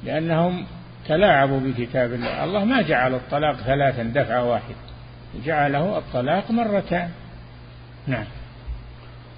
لأنهم 0.04 0.66
تلاعبوا 1.08 1.60
بكتاب 1.60 2.12
الله. 2.12 2.44
الله 2.44 2.64
ما 2.64 2.82
جعل 2.82 3.14
الطلاق 3.14 3.56
ثلاثا 3.56 4.02
دفعة 4.02 4.44
واحدة. 4.50 4.76
جعله 5.44 5.98
الطلاق 5.98 6.50
مرتان. 6.50 7.08
نعم. 8.06 8.24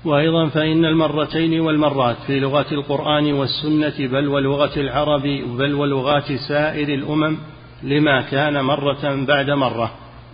وأيضا 0.05 0.49
فإن 0.49 0.85
المرتين 0.85 1.61
والمرات 1.61 2.17
في 2.27 2.41
لغة 2.41 2.67
القرآن 2.73 3.33
والسنة 3.33 4.09
بل 4.09 4.29
ولغة 4.29 4.81
العرب 4.81 5.23
بل 5.59 5.75
ولغات 5.75 6.33
سائر 6.49 6.89
الأمم 6.89 7.37
لما 7.83 8.23
كان 8.23 8.61
مرة 8.65 9.25
بعد 9.25 9.51
مرة. 9.51 9.91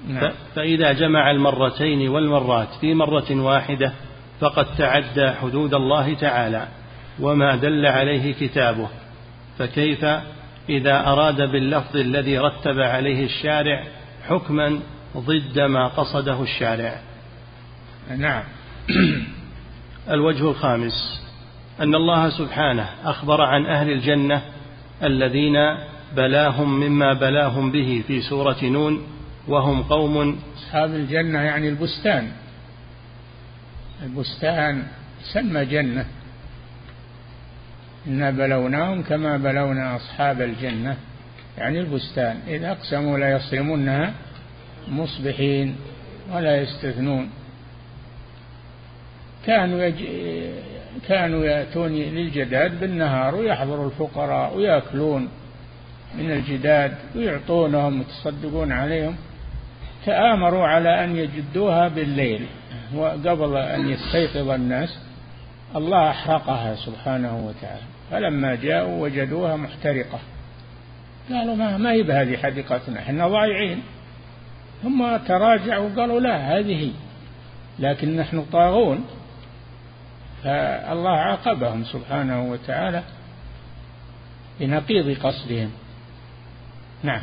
نعم. 0.09 0.33
فإذا 0.55 0.92
جمع 0.92 1.31
المرتين 1.31 2.09
والمرات 2.09 2.68
في 2.81 2.94
مرة 2.94 3.31
واحدة 3.31 3.92
فقد 4.40 4.66
تعدى 4.78 5.30
حدود 5.30 5.74
الله 5.74 6.14
تعالى 6.14 6.68
وما 7.20 7.57
دل 7.57 7.87
عليه 7.87 8.34
كتابه. 8.34 8.89
فكيف 9.59 10.07
إذا 10.68 11.06
أراد 11.06 11.50
باللفظ 11.50 11.96
الذي 11.96 12.38
رتب 12.38 12.80
عليه 12.80 13.24
الشارع 13.24 13.84
حكما 14.28 14.80
ضد 15.16 15.60
ما 15.60 15.88
قصده 15.88 16.42
الشارع. 16.42 17.00
نعم. 18.16 18.42
الوجه 20.10 20.50
الخامس 20.50 21.22
أن 21.80 21.94
الله 21.94 22.28
سبحانه 22.30 22.88
أخبر 23.04 23.40
عن 23.40 23.66
أهل 23.66 23.90
الجنة 23.90 24.42
الذين 25.02 25.56
بلاهم 26.16 26.80
مما 26.80 27.12
بلاهم 27.12 27.72
به 27.72 28.02
في 28.06 28.20
سورة 28.22 28.64
نون 28.64 29.06
وهم 29.48 29.82
قوم 29.82 30.40
أصحاب 30.56 30.94
الجنة 30.94 31.40
يعني 31.40 31.68
البستان. 31.68 32.32
البستان 34.02 34.86
سمى 35.32 35.64
جنة. 35.64 36.06
إنا 38.07 38.30
بلوناهم 38.30 39.02
كما 39.02 39.36
بلونا 39.36 39.96
أصحاب 39.96 40.42
الجنة 40.42 40.96
يعني 41.59 41.80
البستان. 41.80 42.40
إذا 42.48 42.70
أقسموا 42.70 43.18
لا 43.18 43.36
يصرمونها 43.36 44.12
مصبحين 44.88 45.76
ولا 46.32 46.62
يستثنون. 46.62 47.30
كانوا 49.46 49.82
يج... 49.84 50.04
كانوا 51.09 51.44
يأتون 51.44 51.92
للجداد 51.92 52.80
بالنهار 52.80 53.34
ويحضروا 53.34 53.86
الفقراء 53.86 54.57
ويأكلون 54.57 55.28
من 56.18 56.30
الجداد 56.30 56.94
ويعطونهم 57.16 57.98
ويتصدقون 57.98 58.72
عليهم. 58.72 59.16
تآمروا 60.07 60.66
على 60.66 61.04
أن 61.04 61.16
يجدوها 61.16 61.88
بالليل. 61.88 62.46
وقبل 62.94 63.57
أن 63.57 63.88
يستيقظ 63.88 64.50
الناس 64.50 64.98
الله 65.76 66.11
أحرقها 66.11 66.74
سبحانه 66.74 67.36
وتعالى. 67.46 67.95
فلما 68.11 68.54
جاءوا 68.54 69.02
وجدوها 69.02 69.57
محترقة. 69.57 70.18
قالوا 71.30 71.57
ما, 71.57 71.76
ما 71.76 71.92
هي 71.92 72.02
بهذه 72.02 72.36
حديقتنا؟ 72.36 72.98
إحنا 72.98 73.28
ضايعين. 73.28 73.82
ثم 74.82 75.16
تراجعوا 75.16 75.88
وقالوا 75.88 76.20
لا 76.20 76.59
هذه 76.59 76.92
لكن 77.78 78.16
نحن 78.16 78.44
طاغون. 78.52 79.04
فالله 80.44 81.11
عاقبهم 81.11 81.84
سبحانه 81.84 82.50
وتعالى 82.50 83.02
بنقيض 84.61 85.18
قصدهم. 85.18 85.70
نعم. 87.02 87.22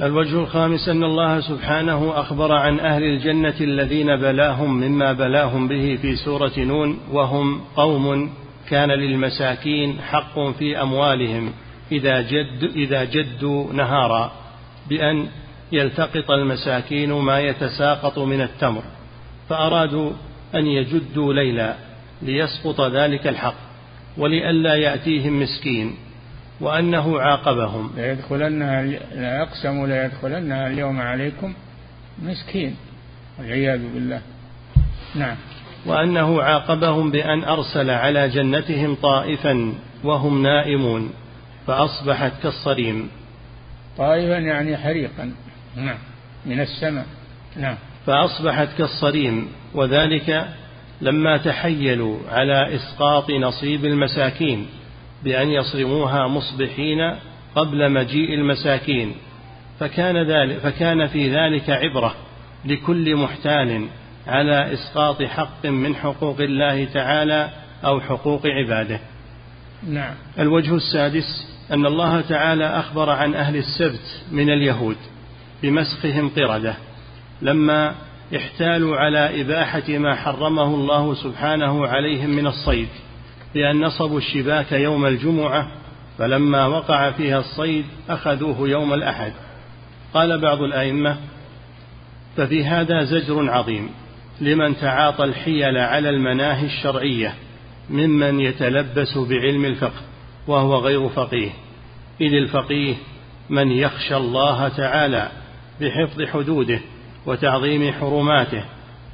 الوجه 0.00 0.40
الخامس 0.40 0.88
أن 0.88 1.04
الله 1.04 1.40
سبحانه 1.40 2.20
أخبر 2.20 2.52
عن 2.52 2.80
أهل 2.80 3.02
الجنة 3.02 3.54
الذين 3.60 4.16
بلاهم 4.16 4.80
مما 4.80 5.12
بلاهم 5.12 5.68
به 5.68 5.98
في 6.02 6.16
سورة 6.16 6.52
نون 6.58 6.98
وهم 7.12 7.60
قوم 7.76 8.30
كان 8.68 8.90
للمساكين 8.90 10.00
حق 10.00 10.40
في 10.58 10.82
أموالهم 10.82 11.52
إذا 11.92 12.20
جد 12.20 12.70
إذا 12.76 13.04
جدوا 13.04 13.72
نهارا 13.72 14.32
بأن 14.88 15.28
يلتقط 15.72 16.30
المساكين 16.30 17.12
ما 17.12 17.40
يتساقط 17.40 18.18
من 18.18 18.40
التمر 18.40 18.82
فأرادوا 19.48 20.12
أن 20.54 20.66
يجدوا 20.66 21.34
ليلا 21.34 21.74
ليسقط 22.22 22.80
ذلك 22.80 23.26
الحق 23.26 23.54
ولئلا 24.18 24.74
يأتيهم 24.74 25.40
مسكين 25.40 25.94
وأنه 26.60 27.20
عاقبهم. 27.20 27.90
لا 27.96 28.12
يدخلنها 28.12 28.82
لا 29.14 29.42
أقسم 29.42 29.86
لا 29.86 30.04
يدخلنها 30.04 30.66
اليوم 30.66 31.00
عليكم 31.00 31.54
مسكين 32.22 32.76
والعياذ 33.38 33.92
بالله. 33.94 34.20
نعم. 35.14 35.36
وأنه 35.86 36.42
عاقبهم 36.42 37.10
بأن 37.10 37.44
أرسل 37.44 37.90
على 37.90 38.28
جنتهم 38.28 38.94
طائفا 38.94 39.74
وهم 40.04 40.42
نائمون 40.42 41.10
فأصبحت 41.66 42.32
كالصريم. 42.42 43.08
طائفا 43.98 44.38
يعني 44.38 44.76
حريقا. 44.76 45.32
نعم. 45.76 45.98
من 46.46 46.60
السماء. 46.60 47.06
نعم. 47.56 47.76
فأصبحت 48.06 48.68
كالصريم 48.78 49.48
وذلك 49.74 50.48
لما 51.00 51.36
تحيلوا 51.36 52.18
على 52.28 52.74
إسقاط 52.74 53.30
نصيب 53.30 53.84
المساكين 53.84 54.66
بأن 55.24 55.48
يصرموها 55.48 56.28
مصبحين 56.28 57.16
قبل 57.54 57.92
مجيء 57.92 58.34
المساكين. 58.34 59.14
فكان 59.80 60.16
ذلك 60.16 60.58
فكان 60.58 61.06
في 61.06 61.30
ذلك 61.30 61.70
عبرة 61.70 62.14
لكل 62.64 63.16
محتال. 63.16 63.88
على 64.26 64.72
إسقاط 64.72 65.22
حق 65.22 65.66
من 65.66 65.96
حقوق 65.96 66.40
الله 66.40 66.84
تعالى 66.84 67.50
أو 67.84 68.00
حقوق 68.00 68.42
عباده. 68.46 69.00
نعم. 69.88 70.14
الوجه 70.38 70.74
السادس 70.74 71.54
أن 71.72 71.86
الله 71.86 72.20
تعالى 72.20 72.66
أخبر 72.66 73.10
عن 73.10 73.34
أهل 73.34 73.56
السبت 73.56 74.22
من 74.32 74.50
اليهود 74.50 74.96
بمسخهم 75.62 76.28
قردة 76.28 76.74
لما 77.42 77.94
احتالوا 78.36 78.96
على 78.96 79.40
إباحة 79.40 79.88
ما 79.88 80.14
حرمه 80.14 80.74
الله 80.74 81.14
سبحانه 81.14 81.86
عليهم 81.86 82.30
من 82.30 82.46
الصيد 82.46 82.88
بأن 83.54 83.80
نصبوا 83.80 84.18
الشباك 84.18 84.72
يوم 84.72 85.06
الجمعة 85.06 85.68
فلما 86.18 86.66
وقع 86.66 87.10
فيها 87.10 87.38
الصيد 87.38 87.84
أخذوه 88.08 88.68
يوم 88.68 88.94
الأحد 88.94 89.32
قال 90.14 90.40
بعض 90.40 90.62
الأئمة 90.62 91.16
ففي 92.36 92.64
هذا 92.64 93.04
زجر 93.04 93.50
عظيم 93.50 93.90
لمن 94.40 94.76
تعاطى 94.76 95.24
الحيل 95.24 95.78
على 95.78 96.10
المناهي 96.10 96.66
الشرعية 96.66 97.34
ممن 97.90 98.40
يتلبس 98.40 99.18
بعلم 99.18 99.64
الفقه 99.64 100.00
وهو 100.46 100.76
غير 100.76 101.08
فقيه. 101.08 101.50
إذ 102.20 102.34
الفقيه 102.34 102.94
من 103.50 103.70
يخشى 103.70 104.16
الله 104.16 104.68
تعالى 104.68 105.28
بحفظ 105.80 106.22
حدوده 106.22 106.80
وتعظيم 107.26 107.92
حرماته 107.92 108.64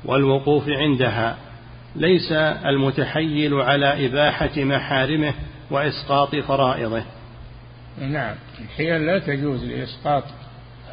والوقوف 0.05 0.68
عندها. 0.68 1.37
ليس 1.97 2.33
المتحيل 2.66 3.55
على 3.55 4.07
إباحة 4.07 4.51
محارمه 4.57 5.35
وإسقاط 5.71 6.37
فرائضه. 6.37 7.03
نعم 8.01 8.35
الحيل 8.61 9.07
لا 9.07 9.18
تجوز 9.18 9.64
لإسقاط 9.64 10.25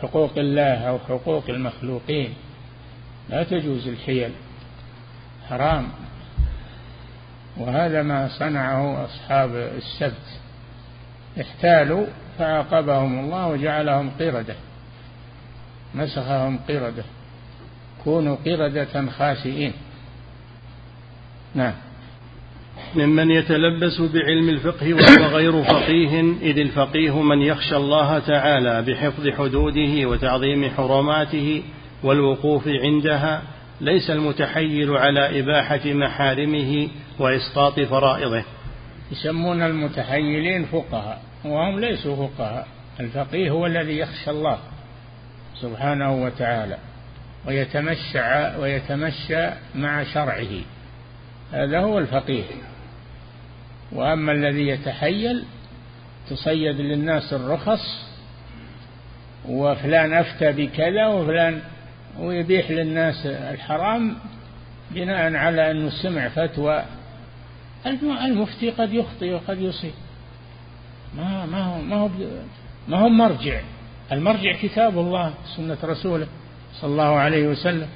حقوق 0.01 0.37
الله 0.37 0.89
أو 0.89 0.99
حقوق 0.99 1.43
المخلوقين. 1.49 2.33
لا 3.29 3.43
تجوز 3.43 3.87
الحيل 3.87 4.31
حرام. 5.49 5.87
وهذا 7.57 8.01
ما 8.03 8.27
صنعه 8.39 9.05
أصحاب 9.05 9.55
السبت. 9.55 10.39
احتالوا 11.41 12.05
فعاقبهم 12.39 13.19
الله 13.19 13.47
وجعلهم 13.47 14.09
قردة 14.19 14.55
مسخهم 15.95 16.59
قردة. 16.69 17.03
كونوا 18.03 18.35
قردة 18.45 19.09
خاسئين. 19.17 19.73
نعم. 21.55 21.73
ممن 22.95 23.31
يتلبس 23.31 24.01
بعلم 24.01 24.49
الفقه 24.49 24.93
وهو 24.93 25.35
غير 25.35 25.63
فقيه 25.63 26.21
إذ 26.41 26.59
الفقيه 26.59 27.21
من 27.21 27.41
يخشى 27.41 27.75
الله 27.75 28.19
تعالى 28.19 28.81
بحفظ 28.81 29.29
حدوده 29.29 30.09
وتعظيم 30.09 30.69
حرماته 30.69 31.63
والوقوف 32.03 32.67
عندها 32.67 33.41
ليس 33.81 34.09
المتحيل 34.09 34.97
على 34.97 35.39
إباحة 35.39 35.81
محارمه 35.85 36.89
وإسقاط 37.19 37.79
فرائضه. 37.79 38.43
يسمون 39.11 39.61
المتحيلين 39.61 40.65
فقهاء 40.65 41.21
وهم 41.45 41.79
ليسوا 41.79 42.27
فقهاء. 42.27 42.67
الفقيه 42.99 43.49
هو 43.49 43.65
الذي 43.65 43.97
يخشى 43.97 44.31
الله 44.31 44.57
سبحانه 45.61 46.23
وتعالى 46.23 46.77
ويتمشى 47.45 48.59
ويتمشى 48.59 49.49
مع 49.75 50.03
شرعه. 50.03 50.61
هذا 51.53 51.79
هو 51.79 51.99
الفقيه. 51.99 52.43
وأما 53.91 54.31
الذي 54.31 54.67
يتحيل 54.67 55.43
تصيد 56.29 56.75
للناس 56.75 57.33
الرخص 57.33 58.07
وفلان 59.49 60.13
أفتى 60.13 60.51
بكذا 60.51 61.07
وفلان 61.07 61.61
ويبيح 62.19 62.71
للناس 62.71 63.25
الحرام 63.25 64.15
بناء 64.91 65.35
على 65.35 65.71
انه 65.71 65.89
سمع 65.89 66.27
فتوى. 66.27 66.83
المفتي 68.25 68.69
قد 68.69 68.93
يخطئ 68.93 69.33
وقد 69.33 69.61
يصيب. 69.61 69.93
ما 71.17 71.45
ما 71.45 71.63
هو 71.63 71.81
ما 71.81 71.95
هو 71.95 72.09
ما 72.87 72.99
هو 72.99 73.09
مرجع. 73.09 73.61
المرجع 74.11 74.51
كتاب 74.61 74.97
الله 74.97 75.33
سنة 75.57 75.77
رسوله 75.83 76.27
صلى 76.73 76.91
الله 76.91 77.15
عليه 77.19 77.47
وسلم. 77.47 77.87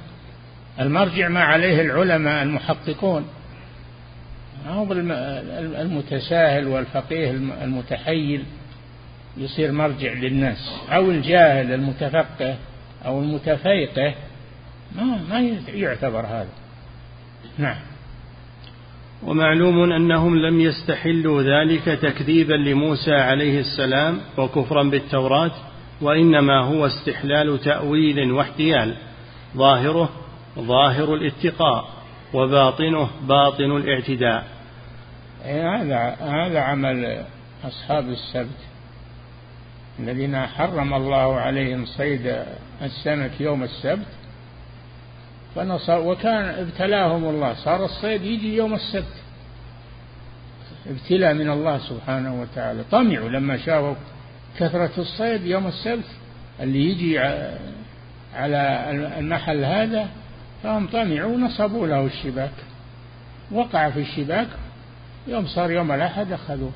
المرجع 0.80 1.28
ما 1.28 1.40
عليه 1.40 1.80
العلماء 1.80 2.42
المحققون. 2.42 3.24
ما 4.66 4.72
هو 4.72 4.92
المتساهل 5.82 6.68
والفقيه 6.68 7.30
المتحيل. 7.62 8.44
يصير 9.36 9.72
مرجع 9.72 10.12
للناس. 10.12 10.72
أو 10.90 11.10
الجاهل 11.10 11.72
المتفقه. 11.72 12.56
أو 13.06 13.20
المتفيقه 13.20 14.14
ما 14.96 15.04
ما 15.30 15.40
يعتبر 15.68 16.20
هذا. 16.20 16.48
نعم. 17.58 17.76
ومعلوم 19.22 19.92
أنهم 19.92 20.36
لم 20.36 20.60
يستحلوا 20.60 21.42
ذلك 21.42 21.84
تكذيبا 21.84 22.54
لموسى 22.54 23.14
عليه 23.14 23.60
السلام 23.60 24.20
وكفرا 24.38 24.82
بالتوراة 24.82 25.50
وإنما 26.00 26.64
هو 26.64 26.86
استحلال 26.86 27.60
تأويل 27.60 28.32
واحتيال. 28.32 28.96
ظاهره 29.56 30.08
ظاهر 30.58 31.14
الاتقاء 31.14 31.88
وباطنه 32.34 33.10
باطن 33.22 33.76
الاعتداء. 33.76 34.46
إيه، 35.44 35.76
هذا 35.76 36.16
هذا 36.20 36.60
عمل 36.60 37.24
أصحاب 37.64 38.08
السبت. 38.08 38.71
الذين 39.98 40.46
حرم 40.46 40.94
الله 40.94 41.40
عليهم 41.40 41.86
صيد 41.86 42.44
السمك 42.82 43.40
يوم 43.40 43.62
السبت 43.62 44.06
وكان 45.88 46.44
ابتلاهم 46.44 47.24
الله 47.24 47.54
صار 47.54 47.84
الصيد 47.84 48.22
يجي 48.22 48.56
يوم 48.56 48.74
السبت. 48.74 49.14
ابتلاء 50.86 51.34
من 51.34 51.50
الله 51.50 51.78
سبحانه 51.78 52.40
وتعالى. 52.40 52.84
طمعوا 52.90 53.28
لما 53.28 53.56
شافوا 53.56 53.94
كثرة 54.58 54.90
الصيد 54.98 55.46
يوم 55.46 55.66
السبت 55.66 56.04
اللي 56.60 56.90
يجي 56.90 57.18
على 58.34 58.90
المحل 59.18 59.64
هذا 59.64 60.08
فهم 60.62 60.86
طمعوا 60.86 61.34
ونصبوا 61.34 61.86
له 61.86 62.06
الشباك. 62.06 62.54
وقع 63.50 63.90
في 63.90 64.00
الشباك 64.00 64.48
يوم 65.26 65.46
صار 65.46 65.70
يوم 65.70 65.92
الأحد 65.92 66.32
أخذوه. 66.32 66.72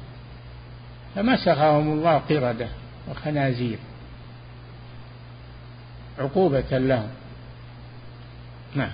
فمسخهم 1.14 1.92
الله 1.92 2.18
قردة. 2.18 2.68
وخنازير. 3.10 3.78
عقوبة 6.18 6.78
لهم. 6.78 7.08
نعم. 8.74 8.90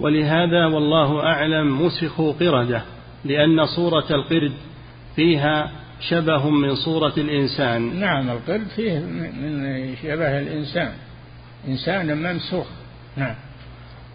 ولهذا 0.00 0.66
والله 0.66 1.26
أعلم 1.26 1.86
مسخوا 1.86 2.32
قردة 2.32 2.82
لأن 3.24 3.66
صورة 3.76 4.06
القرد 4.10 4.52
فيها 5.16 5.70
شبه 6.00 6.50
من 6.50 6.74
صورة 6.74 7.12
الإنسان. 7.16 8.00
نعم 8.00 8.30
القرد 8.30 8.66
فيه 8.76 8.98
من 8.98 9.96
شبه 10.02 10.38
الإنسان. 10.38 10.92
إنسان 11.68 12.32
ممسوخ 12.32 12.66
نعم. 13.16 13.34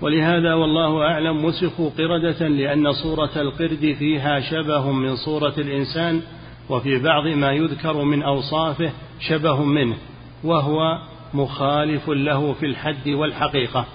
ولهذا 0.01 0.53
والله 0.53 1.01
أعلم 1.01 1.45
مسخوا 1.45 1.89
قردة 1.89 2.47
لأن 2.47 2.91
صورة 2.93 3.31
القرد 3.35 3.95
فيها 3.99 4.39
شبه 4.39 4.91
من 4.91 5.15
صورة 5.15 5.53
الإنسان 5.57 6.21
وفي 6.69 6.99
بعض 6.99 7.27
ما 7.27 7.51
يذكر 7.51 8.03
من 8.03 8.23
أوصافه 8.23 8.91
شبه 9.19 9.63
منه 9.63 9.97
وهو 10.43 10.99
مخالف 11.33 12.09
له 12.09 12.53
في 12.53 12.65
الحد 12.65 13.07
والحقيقة. 13.07 13.85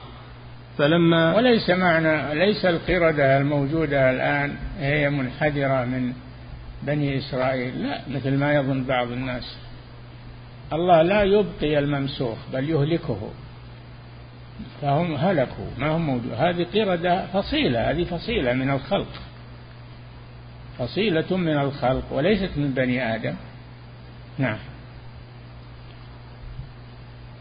فلما 0.79 1.37
وليس 1.37 1.71
معنى 1.71 2.35
ليس 2.35 2.65
القردة 2.65 3.39
الموجودة 3.39 4.11
الآن 4.11 4.57
هي 4.79 5.11
منحدرة 5.11 5.85
من 5.85 6.13
بني 6.83 7.19
إسرائيل 7.19 7.83
لا 7.83 8.01
مثل 8.11 8.37
ما 8.37 8.55
يظن 8.55 8.85
بعض 8.85 9.13
الناس. 9.13 9.57
الله 10.73 11.03
لا 11.03 11.23
يبقي 11.23 11.79
الممسوخ 11.79 12.39
بل 12.53 12.71
يهلكه. 12.71 13.31
فهم 14.83 15.15
هلكوا 15.15 15.71
ما 15.79 15.97
هم 15.97 16.07
موجود 16.07 16.33
هذه 16.33 16.67
قردة 16.75 17.27
فصيلة 17.27 17.91
هذه 17.91 18.05
فصيلة 18.05 18.53
من 18.53 18.71
الخلق. 18.71 19.30
فصيلة 20.81 21.37
من 21.37 21.59
الخلق 21.59 22.13
وليست 22.13 22.51
من 22.57 22.75
بني 22.75 23.15
آدم. 23.15 23.35
نعم. 24.39 24.59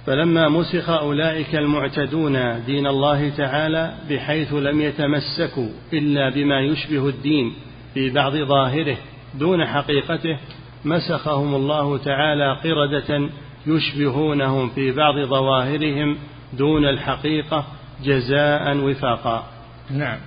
فلما 0.05 0.49
مسخ 0.49 0.89
أولئك 0.89 1.55
المعتدون 1.55 2.65
دين 2.65 2.87
الله 2.87 3.29
تعالى 3.29 3.93
بحيث 4.09 4.53
لم 4.53 4.81
يتمسكوا 4.81 5.69
إلا 5.93 6.29
بما 6.29 6.61
يشبه 6.61 7.09
الدين 7.09 7.53
في 7.93 8.09
بعض 8.09 8.35
ظاهره 8.35 8.97
دون 9.35 9.65
حقيقته 9.65 10.39
مسخهم 10.85 11.55
الله 11.55 11.97
تعالى 11.97 12.57
قردة 12.63 13.29
يشبهونهم 13.67 14.69
في 14.69 14.91
بعض 14.91 15.15
ظواهرهم 15.19 16.17
دون 16.53 16.85
الحقيقة 16.85 17.65
جزاء 18.03 18.77
وفاقا. 18.77 19.47
نعم. 19.91 20.17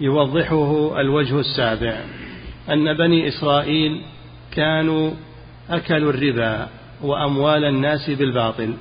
يوضحه 0.00 1.00
الوجه 1.00 1.40
السابع. 1.40 2.21
أن 2.70 2.96
بني 2.96 3.28
إسرائيل 3.28 4.02
كانوا 4.52 5.10
أكلوا 5.70 6.12
الربا 6.12 6.68
وأموال 7.02 7.64
الناس 7.64 8.10
بالباطل 8.10 8.74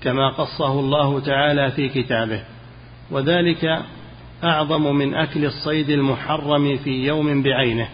كما 0.00 0.28
قصه 0.28 0.80
الله 0.80 1.20
تعالى 1.20 1.70
في 1.70 1.88
كتابه. 1.88 2.42
وذلك 3.10 3.82
أعظم 4.44 4.96
من 4.96 5.14
أكل 5.14 5.44
الصيد 5.44 5.90
المحرم 5.90 6.76
في 6.76 6.90
يوم 6.90 7.42
بعينه. 7.42 7.88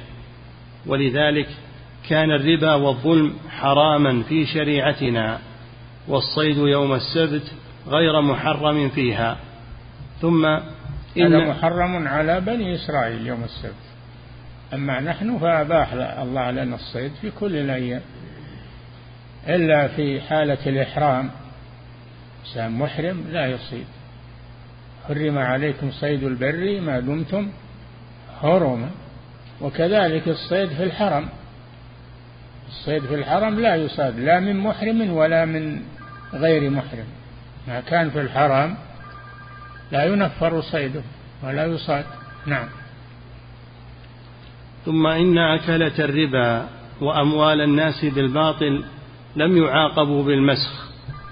ولذلك 0.87 1.49
كان 2.09 2.31
الربا 2.31 2.75
والظلم 2.75 3.35
حراما 3.51 4.23
في 4.23 4.47
شريعتنا 4.47 5.39
والصيد 6.09 6.57
يوم 6.57 6.95
السبت 6.95 7.53
غير 7.89 8.21
محرم 8.21 8.89
فيها. 8.89 9.39
ثم 10.21 10.47
إن 11.19 11.49
محرم 11.49 12.09
على 12.09 12.41
بني 12.41 12.75
إسرائيل 12.75 13.27
يوم 13.27 13.45
السبت. 13.45 13.94
أما 14.73 15.01
نحن 15.01 15.39
فأباح 15.39 15.93
الله 15.93 16.51
لنا 16.51 16.75
الصيد 16.75 17.13
في 17.21 17.31
كل 17.31 17.57
الأيام 17.57 18.01
إلا 19.49 19.89
في 19.89 20.21
حالة 20.21 20.59
الإحرام. 20.67 21.31
إنسان 22.47 22.73
محرم 22.73 23.25
لا 23.33 23.47
يصيد. 23.47 23.87
حرم 25.09 25.39
عليكم 25.39 25.91
صيد 25.91 26.25
البر 26.25 26.81
ما 26.81 27.01
دمتم 27.01 27.51
حرما 28.43 28.91
وكذلك 29.61 30.29
الصيد 30.29 30.69
في 30.69 30.85
الحرم. 30.85 31.29
الصيد 32.69 33.05
في 33.05 33.15
الحرم 33.15 33.61
لا 33.61 33.77
يصاد 33.77 34.19
لا 34.19 34.41
من 34.41 34.57
محرم 34.57 35.13
ولا 35.13 35.45
من 35.45 35.83
غير 36.33 36.71
محرم. 36.71 37.07
ما 37.69 37.81
كان 37.81 38.11
في 38.11 38.21
الحرم 38.21 38.77
لا 39.93 40.05
ينفر 40.05 40.61
صيده 40.61 41.03
ولا 41.43 41.67
يصاد. 41.67 42.05
نعم. 42.47 42.69
ثم 44.85 45.07
إن 45.07 45.39
أكلة 45.39 45.93
الربا 45.99 46.69
وأموال 47.01 47.61
الناس 47.61 48.05
بالباطل 48.05 48.85
لم 49.37 49.57
يعاقبوا 49.57 50.23
بالمسخ 50.23 50.85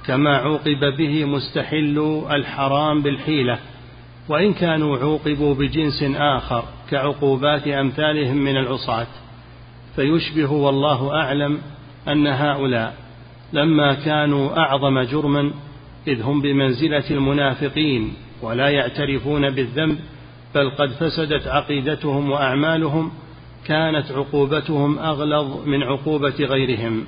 كما 0.07 0.37
عوقب 0.37 0.97
به 0.99 1.25
مستحل 1.25 2.23
الحرام 2.31 3.03
بالحيلة 3.03 3.59
وإن 4.29 4.53
كانوا 4.53 4.99
عوقبوا 4.99 5.55
بجنس 5.55 6.03
آخر 6.17 6.65
كعقوبات 6.91 7.69
أمثالهم 7.69 8.37
من 8.37 8.57
العصاة. 8.57 9.07
فيشبه 9.97 10.53
والله 10.53 11.15
أعلم 11.15 11.59
أن 12.09 12.27
هؤلاء 12.27 12.95
لما 13.53 13.95
كانوا 13.95 14.59
أعظم 14.59 15.01
جرما 15.01 15.53
إذ 16.07 16.23
هم 16.23 16.41
بمنزلة 16.41 17.05
المنافقين 17.11 18.15
ولا 18.43 18.69
يعترفون 18.69 19.51
بالذنب 19.51 19.99
بل 20.55 20.71
قد 20.71 20.91
فسدت 20.91 21.49
عقيدتهم 21.49 22.31
وأعمالهم 22.31 23.13
كانت 23.67 24.13
عقوبتهم 24.13 24.99
أغلظ 24.99 25.67
من 25.67 25.83
عقوبة 25.83 26.35
غيرهم. 26.41 27.05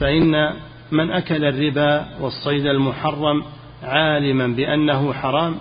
فإن 0.00 0.54
من 0.90 1.10
أكل 1.10 1.44
الربا 1.44 2.06
والصيد 2.20 2.66
المحرم 2.66 3.44
عالما 3.82 4.46
بأنه 4.46 5.12
حرام 5.12 5.56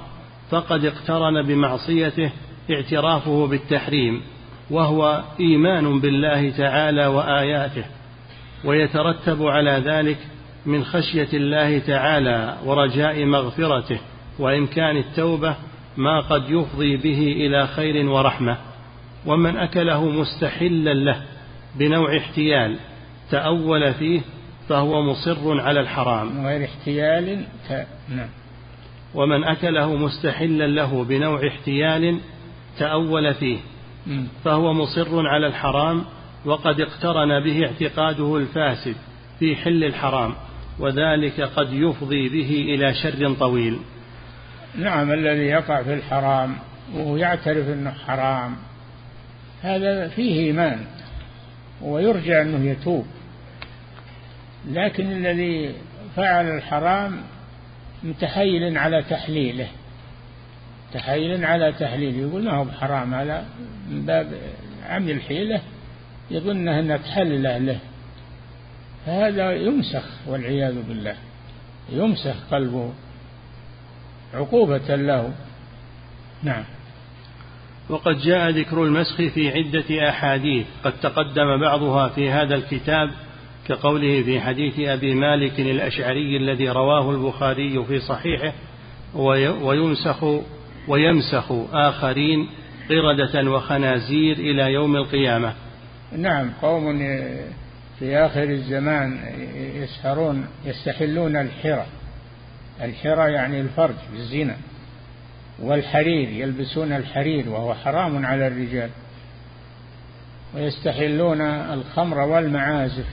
فقد 0.50 0.86
اقترن 0.86 1.42
بمعصيته 1.42 2.32
اعترافه 2.72 3.48
بالتحريم 3.48 4.22
وهو 4.72 5.24
إيمان 5.40 6.00
بالله 6.00 6.50
تعالى 6.50 7.08
وآياته 7.08 7.84
ويترتب 8.66 9.44
على 9.44 9.72
ذلك 9.72 10.18
من 10.66 10.84
خشية 10.84 11.28
الله 11.34 11.80
تعالى 11.80 12.58
ورجاء 12.66 13.26
مغفرته 13.26 14.00
وإمكان 14.40 14.98
التوبة 14.98 15.56
ما 15.98 16.20
قد 16.20 16.50
يفضي 16.50 16.98
به 16.98 17.34
إلى 17.38 17.68
خير 17.68 18.10
ورحمة. 18.10 18.58
ومن 19.26 19.58
أكله 19.58 20.10
مستحلا 20.10 20.94
له 20.94 21.22
بنوع 21.76 22.18
احتيال 22.18 22.76
تأول 23.32 23.94
فيه 23.94 24.22
فهو 24.70 25.02
مصر 25.02 25.62
على 25.62 25.80
الحرام. 25.80 26.46
غير 26.46 26.66
احتيال 26.66 27.46
ت... 27.70 27.86
نعم. 28.10 28.30
ومن 29.16 29.44
أكله 29.44 29.96
مستحلا 29.96 30.68
له 30.68 31.04
بنوع 31.04 31.48
احتيال 31.48 32.20
تأول 32.78 33.34
فيه 33.34 33.58
فهو 34.44 34.74
مصر 34.74 35.28
على 35.28 35.48
الحرام 35.48 36.06
وقد 36.46 36.82
اقترن 36.82 37.44
به 37.44 37.66
اعتقاده 37.66 38.38
الفاسد 38.38 38.96
في 39.40 39.56
حل 39.56 39.84
الحرام 39.84 40.34
وذلك 40.80 41.42
قد 41.42 41.74
يفضي 41.74 42.30
به 42.30 42.76
إلى 42.76 42.94
شر 42.94 43.34
طويل. 43.34 43.80
نعم 44.76 45.12
الذي 45.12 45.44
يقع 45.44 45.84
في 45.84 45.94
الحرام 45.94 46.56
ويعترف 46.96 47.68
أنه 47.68 47.92
حرام. 47.92 48.56
هذا 49.62 50.08
فيه 50.08 50.40
إيمان 50.40 50.86
ويرجى 51.82 52.42
أنه 52.42 52.70
يتوب. 52.70 53.06
لكن 54.68 55.12
الذي 55.12 55.76
فعل 56.16 56.50
الحرام 56.50 57.22
متحيل 58.04 58.78
على 58.78 59.04
تحليله 59.04 59.68
تحيل 60.94 61.46
على 61.46 61.72
تحليله. 61.72 62.28
يقول 62.28 62.44
ما 62.44 62.52
هو 62.52 62.64
بحرام؟ 62.64 63.14
هذا 63.14 63.46
من 63.90 64.06
باب 64.06 64.32
عمل 64.90 65.12
الحيلة 65.12 65.62
يظن 66.32 66.68
أنها 66.68 66.98
تحلل 66.98 67.66
له 67.66 67.80
فهذا 69.06 69.52
يمسخ 69.52 70.06
والعياذ 70.28 70.82
بالله 70.88 71.16
يمسخ 71.90 72.36
قلبه 72.52 72.94
عقوبة 74.34 74.96
له. 74.96 75.34
نعم. 76.44 76.64
وقد 77.90 78.18
جاء 78.18 78.50
ذكر 78.50 78.84
المسخ 78.84 79.16
في 79.16 79.50
عدة 79.50 80.10
أحاديث 80.10 80.66
قد 80.84 80.94
تقدم 81.02 81.62
بعضها 81.62 82.10
في 82.10 82.30
هذا 82.30 82.56
الكتاب 82.56 83.10
كقوله 83.68 84.24
في 84.24 84.42
حديث 84.42 84.80
أبي 84.80 85.14
مالك 85.14 85.60
الأشعري 85.60 86.38
الذي 86.38 86.70
رواه 86.70 87.12
البخاري 87.12 87.86
في 87.86 88.00
صحيحه 88.00 88.54
وينسخ 89.62 90.24
ويمسخ 90.88 91.52
آخرين 91.74 92.50
قردة 92.90 93.52
وخنازير 93.52 94.38
إلى 94.38 94.74
يوم 94.74 94.96
القيامة. 94.96 95.54
نعم 96.18 96.52
قوم 96.62 96.98
في 98.00 98.18
آخر 98.18 98.44
الزمان 98.44 99.20
يسهرون 99.76 100.48
يستحلون 100.66 101.36
الحرى. 101.36 101.86
الحرى 102.82 103.32
يعني 103.32 103.62
الفرج 103.62 103.96
بالزنا 104.12 104.56
والحرير 105.62 106.30
يلبسون 106.30 106.94
الحرير 106.94 107.50
وهو 107.50 107.74
حرام 107.74 108.26
على 108.26 108.48
الرجال. 108.48 108.90
ويستحلون 110.56 111.42
الخمر 111.42 112.20
والمعازف. 112.20 113.06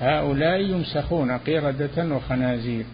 هؤلاء 0.00 0.60
يمسخون 0.60 1.30
قردة 1.30 2.14
وخنازير. 2.16 2.84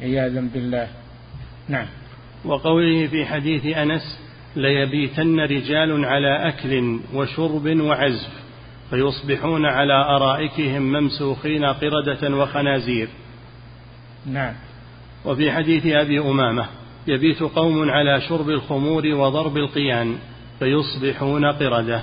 عياذا 0.00 0.40
بالله. 0.54 0.88
نعم. 1.68 1.86
وقوله 2.44 3.06
في 3.06 3.26
حديث 3.26 3.66
أنس 3.76 4.20
ليبيتن 4.56 5.40
رجال 5.40 6.04
على 6.04 6.48
أكل 6.48 7.00
وشرب 7.14 7.66
وعزف 7.66 8.30
فيصبحون 8.90 9.66
على 9.66 9.94
أرائكهم 9.94 10.82
ممسوخين 10.82 11.64
قردة 11.64 12.36
وخنازير. 12.36 13.08
نعم. 14.26 14.54
وفي 15.24 15.52
حديث 15.52 15.86
أبي 15.86 16.20
أمامة 16.20 16.66
يبيت 17.06 17.42
قوم 17.42 17.90
على 17.90 18.20
شرب 18.20 18.50
الخمور 18.50 19.06
وضرب 19.06 19.56
القيان 19.56 20.18
فيصبحون 20.58 21.44
قردة. 21.44 22.02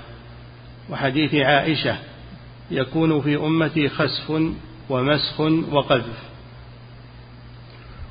وحديث 0.89 1.35
عائشة 1.35 1.97
يكون 2.71 3.21
في 3.21 3.35
أمتي 3.35 3.89
خسف 3.89 4.41
ومسخ 4.89 5.39
وقذف. 5.71 6.23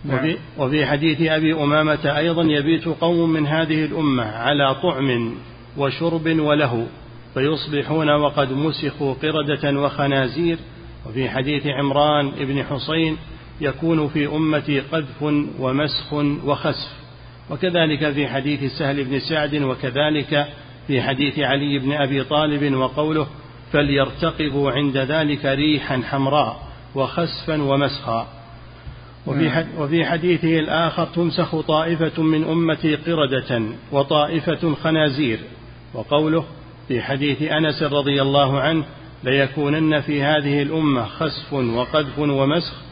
وفي, 0.05 0.27
نعم. 0.27 0.37
وفي 0.59 0.87
حديث 0.87 1.23
أبي 1.23 1.55
أمامة 1.55 2.17
أيضا 2.17 2.43
يبيت 2.43 2.89
قوم 2.89 3.31
من 3.31 3.47
هذه 3.47 3.85
الأمة 3.85 4.25
على 4.25 4.75
طعم 4.75 5.35
وشرب 5.77 6.39
وله 6.39 6.87
فيصبحون 7.35 8.11
وقد 8.11 8.53
مسخوا 8.53 9.15
قردة 9.15 9.81
وخنازير. 9.81 10.59
وفي 11.07 11.31
حديث 11.31 11.67
عمران 11.67 12.31
بن 12.31 12.65
حصين 12.65 13.17
يكون 13.61 14.09
في 14.09 14.27
أمتي 14.27 14.81
قذف 14.81 15.23
ومسخ 15.59 16.13
وخسف. 16.45 16.93
وكذلك 17.51 18.11
في 18.11 18.29
حديث 18.29 18.73
سهل 18.79 19.05
بن 19.05 19.19
سعد 19.19 19.55
وكذلك 19.55 20.47
في 20.87 21.03
حديث 21.03 21.39
علي 21.39 21.79
بن 21.79 21.93
أبي 21.93 22.25
طالب 22.25 22.75
وقوله 22.75 23.27
فليرتقبوا 23.73 24.71
عند 24.71 24.97
ذلك 24.97 25.45
ريحا 25.45 26.03
حمراء 26.11 26.63
وخسفا 26.95 27.63
ومسخا. 27.63 28.29
وفي, 29.27 29.67
وفي 29.79 30.05
حديثه 30.05 30.59
الآخر 30.59 31.05
تمسخ 31.05 31.61
طائفة 31.61 32.23
من 32.23 32.45
أمتي 32.45 32.97
قردة 32.97 33.63
وطائفة 33.93 34.75
خنازير. 34.75 35.39
وقوله 35.95 36.45
في 36.89 37.03
حديث 37.03 37.43
أنس 37.43 37.83
رضي 37.83 38.23
الله 38.23 38.61
عنه 38.61 38.85
ليكونن 39.25 40.01
في 40.01 40.23
هذه 40.23 40.63
الأمة 40.63 41.05
خسف 41.05 41.53
وقذف 41.53 42.19
ومسخ 42.19 42.84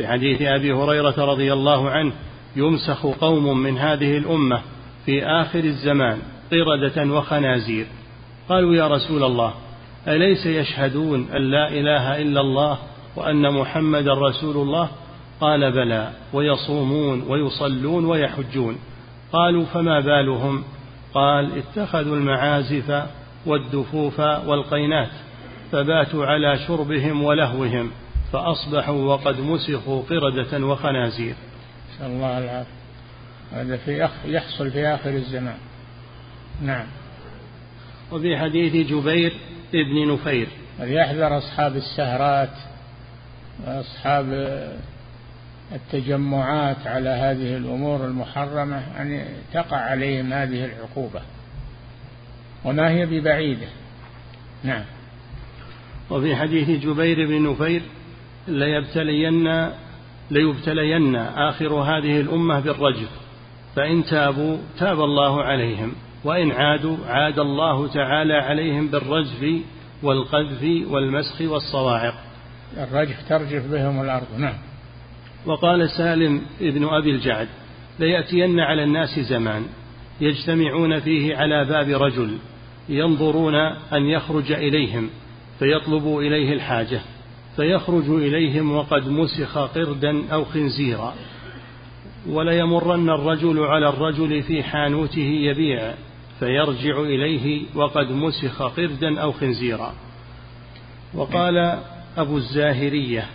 في 0.00 0.08
حديث 0.08 0.42
أبي 0.42 0.72
هريرة 0.72 1.14
رضي 1.18 1.52
الله 1.52 1.90
عنه 1.90 2.12
يمسخ 2.56 3.06
قوم 3.06 3.58
من 3.62 3.78
هذه 3.78 4.16
الأمة 4.18 4.62
في 5.06 5.24
آخر 5.24 5.58
الزمان 5.58 6.18
قردة 6.50 7.12
وخنازير. 7.14 7.86
قالوا 8.48 8.74
يا 8.74 8.88
رسول 8.88 9.24
الله 9.24 9.54
أليس 10.08 10.46
يشهدون 10.46 11.28
أن 11.36 11.42
لا 11.50 11.68
إله 11.68 12.22
إلا 12.22 12.40
الله 12.40 12.78
وأن 13.16 13.54
محمدا 13.54 14.14
رسول 14.14 14.56
الله؟ 14.56 14.88
قال 15.40 15.72
بلى 15.72 16.10
ويصومون 16.32 17.22
ويصلون 17.28 18.04
ويحجون. 18.04 18.76
قالوا 19.32 19.64
فما 19.64 20.00
بالهم؟ 20.00 20.64
قال 21.14 21.50
اتخذوا 21.58 22.16
المعازف 22.16 23.02
والدفوف 23.46 24.20
والقينات 24.20 25.10
فباتوا 25.72 26.26
على 26.26 26.58
شربهم 26.66 27.22
ولهوهم. 27.22 27.90
فأصبحوا 28.32 29.04
وقد 29.04 29.40
مسخوا 29.40 30.02
قردة 30.02 30.66
وخنازير. 30.66 31.34
نسأل 31.94 32.06
الله 32.06 32.38
العافية. 32.38 32.80
هذا 33.52 33.76
في 33.76 34.04
أخ 34.04 34.10
يحصل 34.24 34.70
في 34.70 34.86
آخر 34.86 35.10
الزمان. 35.10 35.58
نعم. 36.62 36.86
وفي 38.12 38.38
حديث 38.38 38.86
جبير 38.86 39.32
ابن 39.74 40.12
نفير. 40.12 40.48
وليحذر 40.80 41.38
أصحاب 41.38 41.76
السهرات 41.76 42.56
وأصحاب 43.66 44.26
التجمعات 45.72 46.86
على 46.86 47.08
هذه 47.08 47.56
الأمور 47.56 48.04
المحرمة 48.04 48.82
أن 49.00 49.24
تقع 49.52 49.76
عليهم 49.76 50.32
هذه 50.32 50.64
العقوبة؟ 50.64 51.20
وما 52.64 52.90
هي 52.90 53.06
ببعيدة؟ 53.06 53.66
نعم. 54.64 54.84
وفي 56.10 56.36
حديث 56.36 56.70
جبير 56.70 57.26
بن 57.26 57.50
نفير 57.50 57.82
ليبتلين 58.48 59.70
ليبتلين 60.30 61.16
آخر 61.16 61.74
هذه 61.74 62.20
الأمة 62.20 62.60
بالرجل. 62.60 63.06
فإن 63.76 64.04
تابوا 64.04 64.56
تاب 64.78 65.00
الله 65.00 65.42
عليهم. 65.42 65.92
وإن 66.24 66.52
عادوا 66.52 66.96
عاد 67.06 67.38
الله 67.38 67.88
تعالى 67.88 68.34
عليهم 68.34 68.88
بالرجف 68.88 69.62
والقذف 70.02 70.62
والمسخ 70.90 71.40
والصواعق. 71.40 72.14
الرجف 72.76 73.28
ترجف 73.28 73.66
بهم 73.72 74.00
الأرض 74.00 74.38
نعم. 74.38 74.54
وقال 75.46 75.90
سالم 75.90 76.42
ابن 76.60 76.84
أبي 76.84 77.10
الجعد 77.10 77.48
ليأتين 77.98 78.60
على 78.60 78.84
الناس 78.84 79.18
زمان 79.18 79.66
يجتمعون 80.20 81.00
فيه 81.00 81.36
على 81.36 81.64
باب 81.64 82.02
رجل 82.02 82.38
ينظرون 82.88 83.54
أن 83.92 84.06
يخرج 84.06 84.52
إليهم 84.52 85.10
فيطلبوا 85.58 86.22
إليه 86.22 86.52
الحاجة. 86.52 87.00
فيخرج 87.56 88.08
إليهم 88.08 88.72
وقد 88.72 89.08
مسخ 89.08 89.58
قردا 89.58 90.32
أو 90.32 90.44
خنزيرا. 90.44 91.14
وليمرن 92.28 93.10
الرجل 93.10 93.64
على 93.64 93.88
الرجل 93.88 94.42
في 94.42 94.62
حانوته 94.62 95.30
يبيع 95.42 95.94
فيرجع 96.38 97.00
إليه 97.00 97.62
وقد 97.74 98.10
مسخ 98.10 98.62
قردا 98.62 99.20
أو 99.20 99.32
خنزيرا. 99.32 99.94
وقال 101.14 101.78
أبو 102.16 102.36
الزاهرية 102.36 103.26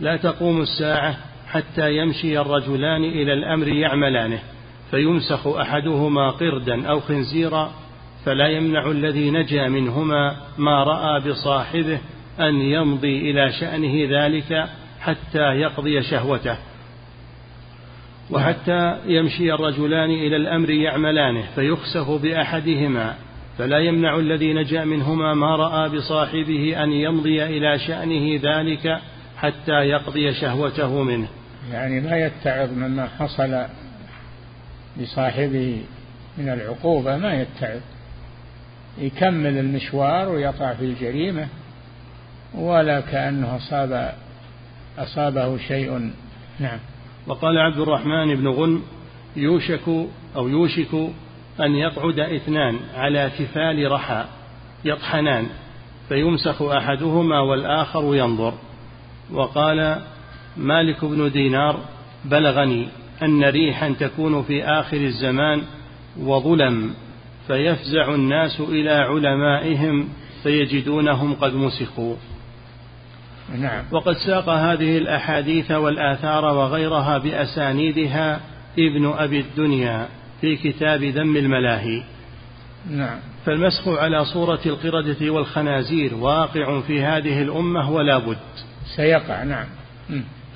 لا 0.00 0.16
تقوم 0.16 0.60
الساعة 0.60 1.16
حتى 1.48 1.96
يمشي 1.96 2.40
الرجلان 2.40 3.04
إلى 3.04 3.32
الأمر 3.32 3.68
يعملانه 3.68 4.42
فيمسخ 4.90 5.46
أحدهما 5.46 6.30
قردا 6.30 6.86
أو 6.88 7.00
خنزيرا 7.00 7.72
فلا 8.24 8.48
يمنع 8.48 8.90
الذي 8.90 9.30
نجا 9.30 9.68
منهما 9.68 10.36
ما 10.58 10.84
رأى 10.84 11.20
بصاحبه 11.20 11.98
أن 12.40 12.54
يمضي 12.54 13.30
إلى 13.30 13.52
شأنه 13.52 14.20
ذلك 14.20 14.68
حتى 15.00 15.38
يقضي 15.38 16.02
شهوته 16.02 16.56
وحتى 18.30 18.98
يمشي 19.06 19.52
الرجلان 19.52 20.10
إلى 20.10 20.36
الأمر 20.36 20.70
يعملانه 20.70 21.44
فيخسف 21.54 22.10
بأحدهما 22.10 23.14
فلا 23.58 23.78
يمنع 23.78 24.18
الذي 24.18 24.52
نجا 24.52 24.84
منهما 24.84 25.34
ما 25.34 25.56
رأى 25.56 25.88
بصاحبه 25.88 26.82
أن 26.84 26.92
يمضي 26.92 27.44
إلى 27.44 27.78
شأنه 27.78 28.40
ذلك 28.42 29.00
حتى 29.36 29.72
يقضي 29.72 30.34
شهوته 30.34 31.02
منه. 31.02 31.28
يعني 31.72 32.00
ما 32.00 32.16
يتعظ 32.16 32.72
مما 32.72 33.08
حصل 33.18 33.64
لصاحبه 34.96 35.82
من 36.38 36.48
العقوبة 36.48 37.16
ما 37.16 37.34
يتعظ. 37.34 37.80
يكمل 38.98 39.58
المشوار 39.58 40.28
ويقع 40.28 40.74
في 40.74 40.84
الجريمة. 40.84 41.48
ولا 42.54 43.00
كأنه 43.00 43.56
أصاب 43.56 44.12
أصابه 44.98 45.58
شيء. 45.58 46.10
نعم. 46.60 46.78
وقال 47.26 47.58
عبد 47.58 47.78
الرحمن 47.78 48.34
بن 48.34 48.48
غن 48.48 48.82
يوشك 49.36 49.88
أو 50.36 50.48
يوشك 50.48 50.94
أن 51.60 51.74
يقعد 51.74 52.18
اثنان 52.18 52.78
على 52.94 53.30
كفال 53.38 53.92
رحى 53.92 54.24
يطحنان 54.84 55.46
فيمسخ 56.08 56.62
أحدهما 56.62 57.40
والآخر 57.40 58.14
ينظر. 58.14 58.54
وقال 59.32 60.02
مالك 60.56 61.04
بن 61.04 61.30
دينار 61.30 61.80
بلغني 62.24 62.88
أن 63.22 63.44
ريحا 63.44 63.94
تكون 64.00 64.42
في 64.42 64.64
آخر 64.64 64.96
الزمان 64.96 65.62
وظلم 66.20 66.94
فيفزع 67.46 68.14
الناس 68.14 68.60
إلى 68.60 68.90
علمائهم 68.90 70.08
فيجدونهم 70.42 71.34
قد 71.34 71.54
مسخوا. 71.54 72.14
نعم. 73.54 73.84
وقد 73.92 74.16
ساق 74.16 74.48
هذه 74.48 74.98
الأحاديث 74.98 75.70
والآثار 75.70 76.44
وغيرها 76.44 77.18
بأسانيدها 77.18 78.40
ابن 78.78 79.06
أبي 79.06 79.40
الدنيا 79.40 80.08
في 80.40 80.56
كتاب 80.56 81.02
ذم 81.02 81.36
الملاهي. 81.36 82.02
نعم. 82.90 83.18
فالمسخ 83.44 83.88
على 83.88 84.24
صورة 84.24 84.60
القردة 84.66 85.30
والخنازير 85.30 86.14
واقع 86.14 86.80
في 86.80 87.02
هذه 87.02 87.42
الأمة 87.42 87.90
ولا 87.90 88.18
بد. 88.18 88.36
سيقع 88.96 89.42
نعم. 89.42 89.66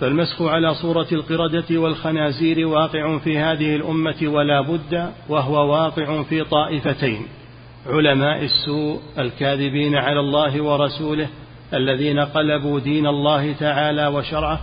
فالمسخ 0.01 0.43
على 0.43 0.75
صورة 0.75 1.07
القردة 1.13 1.79
والخنازير 1.79 2.67
واقع 2.67 3.19
في 3.19 3.39
هذه 3.39 3.77
الأمة 3.77 4.17
ولا 4.23 4.61
بد 4.61 5.13
وهو 5.29 5.73
واقع 5.73 6.23
في 6.23 6.45
طائفتين 6.45 7.23
علماء 7.87 8.45
السوء 8.45 9.01
الكاذبين 9.19 9.95
على 9.95 10.21
الله 10.21 10.63
ورسوله 10.63 11.29
الذين 11.75 12.19
قلبوا 12.19 12.81
دين 12.81 13.07
الله 13.07 13.53
تعالى 13.53 14.07
وشرعه 14.07 14.61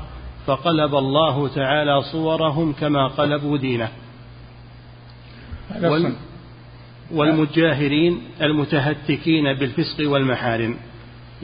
فقلب 0.47 0.95
الله 0.95 1.47
تعالى 1.47 2.01
صورهم 2.11 2.73
كما 2.73 3.07
قلبوا 3.07 3.57
دينه. 3.57 3.89
وال 5.83 6.13
والمجاهرين 7.11 8.21
المتهتكين 8.41 9.53
بالفسق 9.53 10.09
والمحارم. 10.11 10.75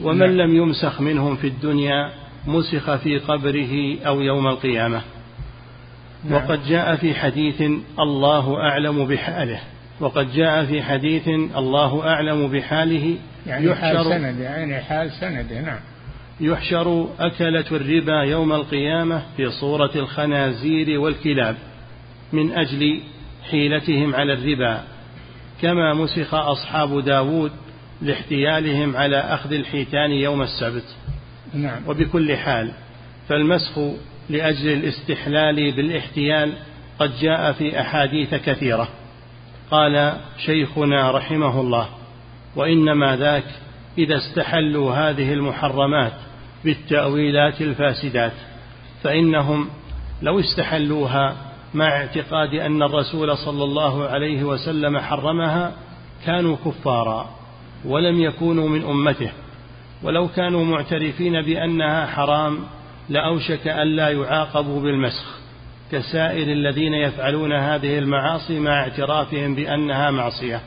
ومن 0.02 0.36
لم 0.36 0.56
يمسخ 0.56 1.00
منهم 1.00 1.36
في 1.36 1.46
الدنيا 1.46 2.10
مسخ 2.46 2.96
في 2.96 3.18
قبره 3.18 3.98
أو 4.06 4.20
يوم 4.20 4.46
القيامة. 4.46 5.02
نعم. 6.24 6.32
وقد 6.32 6.66
جاء 6.68 6.96
في 6.96 7.14
حديث 7.14 7.62
الله 7.98 8.60
أعلم 8.60 9.04
بحاله. 9.04 9.60
وقد 10.00 10.32
جاء 10.32 10.64
في 10.64 10.82
حديث 10.82 11.28
الله 11.28 12.08
أعلم 12.08 12.48
بحاله 12.48 13.16
يعني 13.46 13.66
يحشر 13.66 13.80
حال 13.80 14.04
سند 14.04 14.40
يعني 14.40 14.80
حال 14.80 15.10
سند 15.10 15.52
نعم. 15.52 15.80
يحشر 16.40 17.08
أكلة 17.20 17.64
الربا 17.72 18.22
يوم 18.22 18.52
القيامة 18.52 19.22
في 19.36 19.50
صورة 19.50 19.90
الخنازير 19.96 21.00
والكلاب 21.00 21.56
من 22.32 22.52
أجل 22.52 23.00
حيلتهم 23.50 24.14
على 24.14 24.32
الربا 24.32 24.84
كما 25.62 25.94
مسخ 25.94 26.34
أصحاب 26.34 27.04
داود 27.04 27.52
لاحتيالهم 28.02 28.96
على 28.96 29.16
أخذ 29.16 29.52
الحيتان 29.52 30.10
يوم 30.10 30.42
السبت. 30.42 30.96
نعم. 31.54 31.88
وبكل 31.88 32.36
حال 32.36 32.70
فالمسخ 33.28 33.78
لأجل 34.30 34.72
الاستحلال 34.72 35.76
بالاحتيال 35.76 36.52
قد 36.98 37.10
جاء 37.20 37.52
في 37.52 37.80
أحاديث 37.80 38.34
كثيرة. 38.34 38.88
قال 39.70 40.16
شيخنا 40.46 41.10
رحمه 41.10 41.60
الله 41.60 41.88
وإنما 42.56 43.16
ذاك 43.16 43.44
إذا 43.98 44.16
استحلوا 44.16 44.94
هذه 44.94 45.32
المحرمات 45.32 46.12
بالتأويلات 46.64 47.60
الفاسدات 47.60 48.32
فإنهم 49.02 49.68
لو 50.22 50.40
استحلوها 50.40 51.36
مع 51.74 51.88
اعتقاد 51.88 52.54
أن 52.54 52.82
الرسول 52.82 53.36
صلى 53.36 53.64
الله 53.64 54.08
عليه 54.08 54.44
وسلم 54.44 54.98
حرمها 54.98 55.72
كانوا 56.26 56.56
كفارا 56.64 57.30
ولم 57.84 58.20
يكونوا 58.20 58.68
من 58.68 58.84
أمته. 58.84 59.30
ولو 60.02 60.28
كانوا 60.28 60.64
معترفين 60.64 61.42
بأنها 61.42 62.06
حرام 62.06 62.58
لأوشك 63.08 63.66
ألا 63.66 64.08
يعاقبوا 64.08 64.80
بالمسخ 64.80 65.38
كسائر 65.92 66.52
الذين 66.52 66.94
يفعلون 66.94 67.52
هذه 67.52 67.98
المعاصي 67.98 68.58
مع 68.58 68.80
اعترافهم 68.82 69.54
بأنها 69.54 70.10
معصية. 70.10 70.60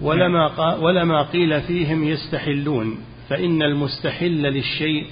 ولما, 0.00 0.74
ولما 0.74 1.22
قيل 1.22 1.60
فيهم 1.60 2.04
يستحلون 2.04 2.98
فإن 3.28 3.62
المستحل 3.62 4.42
للشيء 4.42 5.06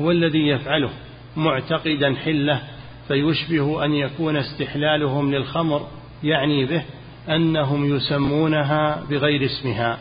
هو 0.00 0.10
الذي 0.10 0.48
يفعله 0.48 0.90
معتقدا 1.36 2.14
حلة 2.14 2.62
فيشبه 3.08 3.84
أن 3.84 3.92
يكون 3.92 4.36
استحلالهم 4.36 5.34
للخمر 5.34 5.86
يعني 6.24 6.66
به 6.66 6.82
أنهم 7.28 7.96
يسمونها 7.96 9.04
بغير 9.10 9.44
اسمها. 9.44 9.98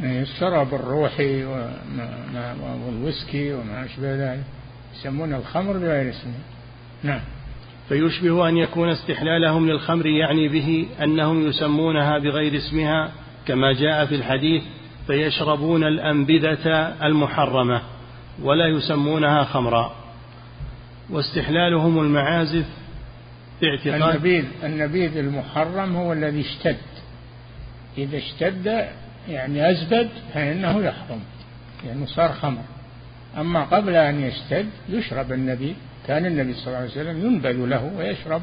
الشراب 0.00 0.74
الروحي 0.74 1.44
والويسكي 2.86 3.52
وما 3.52 3.84
أشبه 3.84 4.14
ذلك 4.16 4.44
يسمون 4.94 5.34
الخمر 5.34 5.72
بغير 5.72 6.10
اسمها 6.10 6.40
نعم. 7.02 7.20
فيشبه 7.88 8.48
أن 8.48 8.56
يكون 8.56 8.88
استحلالهم 8.88 9.68
للخمر 9.68 10.06
يعني 10.06 10.48
به 10.48 10.86
أنهم 11.02 11.46
يسمونها 11.48 12.18
بغير 12.18 12.56
اسمها 12.56 13.12
كما 13.46 13.72
جاء 13.72 14.06
في 14.06 14.14
الحديث 14.14 14.62
فيشربون 15.06 15.84
الأنبذة 15.84 16.68
المحرمة 17.06 17.82
ولا 18.42 18.66
يسمونها 18.66 19.44
خمرا. 19.44 19.94
واستحلالهم 21.10 21.98
المعازف 21.98 22.66
باعتقاد 23.62 24.02
النبيذ 24.02 24.44
النبيذ 24.64 25.16
المحرم 25.16 25.96
هو 25.96 26.12
الذي 26.12 26.40
اشتد. 26.40 26.76
إذا 27.98 28.18
اشتد 28.18 28.86
يعني 29.28 29.70
أزبد 29.70 30.08
فإنه 30.34 30.82
يحرم 30.82 31.20
لأنه 31.84 32.06
صار 32.06 32.32
خمر. 32.32 32.62
أما 33.38 33.64
قبل 33.64 33.94
أن 33.94 34.20
يشتد 34.20 34.68
يشرب 34.88 35.32
النبيذ. 35.32 35.74
كان 36.06 36.26
النبي 36.26 36.54
صلى 36.54 36.66
الله 36.66 36.78
عليه 36.78 36.90
وسلم 36.90 37.26
ينبذ 37.26 37.66
له 37.66 37.92
ويشرب. 37.96 38.42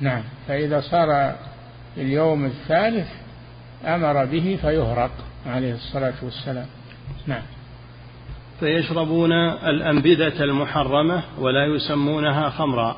نعم 0.00 0.22
فإذا 0.48 0.80
صار 0.80 1.36
اليوم 1.96 2.44
الثالث 2.44 3.08
أمر 3.86 4.24
به 4.24 4.58
فيهرق 4.62 5.10
عليه 5.46 5.74
الصلاة 5.74 6.14
والسلام. 6.22 6.66
نعم. 7.26 7.42
فيشربون 8.60 9.32
الأنبذة 9.66 10.44
المحرمة 10.44 11.22
ولا 11.38 11.66
يسمونها 11.66 12.50
خمرا 12.50 12.96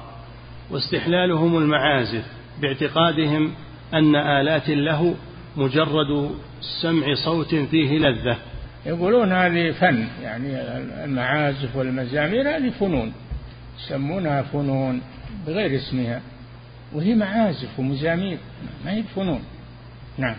واستحلالهم 0.71 1.59
المعازف 1.59 2.25
باعتقادهم 2.63 3.55
أن 3.95 4.17
آلات 4.17 4.69
اللهو 4.69 5.15
مجرد 5.57 6.31
سمع 6.83 7.15
صوت 7.25 7.55
فيه 7.55 7.99
لذة. 7.99 8.37
يقولون 8.87 9.33
هذه 9.33 9.71
فن 9.71 10.07
يعني 10.23 10.61
المعازف 11.05 11.77
والمزامير 11.77 12.57
هذه 12.57 12.71
فنون 12.71 13.13
يسمونها 13.79 14.43
فنون 14.43 15.03
بغير 15.47 15.77
اسمها 15.77 16.21
وهي 16.93 17.15
معازف 17.15 17.79
ومزامير 17.79 18.39
ما 18.85 18.93
هي 18.93 19.03
فنون. 19.03 19.43
نعم. 20.19 20.37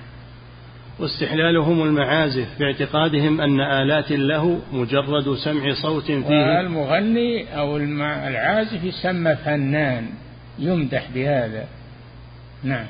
واستحلالهم 0.99 1.83
المعازف 1.83 2.59
باعتقادهم 2.59 3.41
أن 3.41 3.61
آلات 3.61 4.11
له 4.11 4.59
مجرد 4.71 5.35
سمع 5.35 5.73
صوت 5.81 6.05
فيه. 6.05 6.59
المغني 6.59 7.59
أو 7.59 7.77
العازف 7.77 8.83
يسمى 8.83 9.35
فنان 9.35 10.09
يمدح 10.59 11.07
بهذا. 11.15 11.65
نعم. 12.63 12.85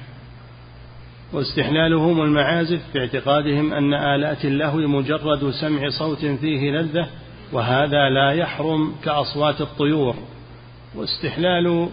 واستحلالهم 1.34 2.22
المعازف 2.22 2.82
باعتقادهم 2.94 3.74
أن 3.74 3.94
آلات 3.94 4.46
اللهو 4.46 4.78
مجرد 4.78 5.52
سمع 5.52 5.90
صوت 5.90 6.26
فيه 6.26 6.72
لذة 6.72 7.08
وهذا 7.54 8.10
لا 8.10 8.32
يحرم 8.32 8.96
كأصوات 9.04 9.62
الطيور. 9.62 10.16
واستحلال 10.96 11.90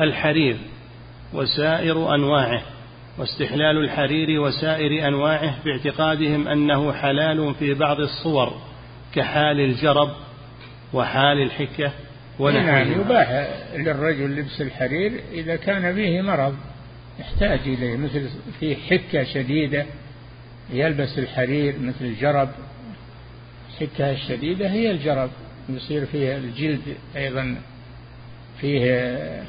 الحرير 0.00 0.56
وسائر 1.34 2.14
أنواعه. 2.14 2.62
واستحلال 3.18 3.84
الحرير 3.84 4.40
وسائر 4.40 5.08
أنواعه 5.08 5.64
باعتقادهم 5.64 6.48
أنه 6.48 6.92
حلال 6.92 7.54
في 7.54 7.74
بعض 7.74 8.00
الصور 8.00 8.60
كحال 9.14 9.60
الجرب 9.60 10.10
وحال 10.92 11.42
الحكة 11.42 11.92
ونحوها 12.38 12.84
نعم 12.84 13.00
يباح 13.00 13.48
للرجل 13.74 14.36
لبس 14.36 14.60
الحرير 14.60 15.20
إذا 15.32 15.56
كان 15.56 15.94
به 15.94 16.22
مرض 16.22 16.56
يحتاج 17.20 17.60
إليه 17.66 17.96
مثل 17.96 18.28
في 18.60 18.76
حكة 18.76 19.24
شديدة 19.24 19.86
يلبس 20.72 21.18
الحرير 21.18 21.74
مثل 21.78 22.04
الجرب. 22.04 22.48
الحكة 23.70 24.10
الشديدة 24.10 24.70
هي 24.70 24.90
الجرب 24.90 25.30
يصير 25.68 26.06
فيها 26.06 26.36
الجلد 26.36 26.96
أيضا 27.16 27.56
فيه 28.60 29.44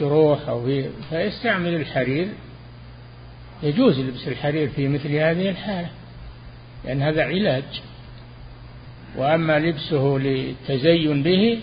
جروح 0.00 0.48
أو 0.48 0.64
فيه 0.64 0.90
فيستعمل 1.10 1.74
الحرير 1.74 2.28
يجوز 3.62 4.00
لبس 4.00 4.28
الحرير 4.28 4.68
في 4.68 4.88
مثل 4.88 5.08
هذه 5.08 5.50
الحالة 5.50 5.90
لأن 6.84 7.02
هذا 7.02 7.22
علاج. 7.22 7.82
وأما 9.16 9.58
لبسه 9.58 10.18
للتزين 10.18 11.22
به 11.22 11.60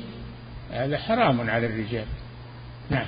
هذا 0.71 0.97
حرام 0.97 1.49
على 1.49 1.65
الرجال. 1.65 2.05
نعم. 2.89 3.05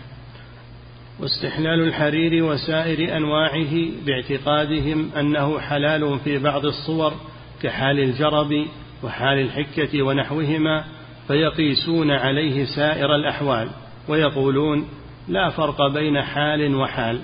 واستحلال 1.20 1.88
الحرير 1.88 2.44
وسائر 2.44 3.18
أنواعه 3.18 3.74
باعتقادهم 4.06 5.12
أنه 5.20 5.60
حلال 5.60 6.20
في 6.20 6.38
بعض 6.38 6.66
الصور 6.66 7.14
كحال 7.62 8.00
الجرب 8.00 8.66
وحال 9.04 9.38
الحكة 9.38 10.02
ونحوهما 10.02 10.86
فيقيسون 11.28 12.12
عليه 12.12 12.66
سائر 12.66 13.16
الأحوال 13.16 13.70
ويقولون 14.08 14.88
لا 15.28 15.50
فرق 15.50 15.88
بين 15.94 16.22
حال 16.22 16.76
وحال. 16.76 17.20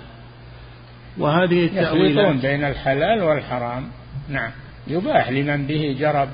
وهذه 1.20 1.65
التأويلات. 1.65 2.36
بين 2.36 2.63
الحلال 2.63 3.24
والحرام. 3.24 3.88
نعم. 4.30 4.51
يباح 4.88 5.30
لمن 5.30 5.68
به 5.68 5.95
جرب. 5.99 6.30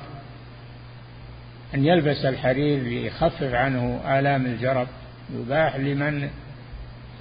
أن 1.74 1.84
يلبس 1.84 2.24
الحرير 2.24 2.82
ليخفف 2.82 3.54
عنه 3.54 4.00
آلام 4.18 4.46
الجرب. 4.46 4.86
يباح 5.34 5.76
لمن 5.76 6.28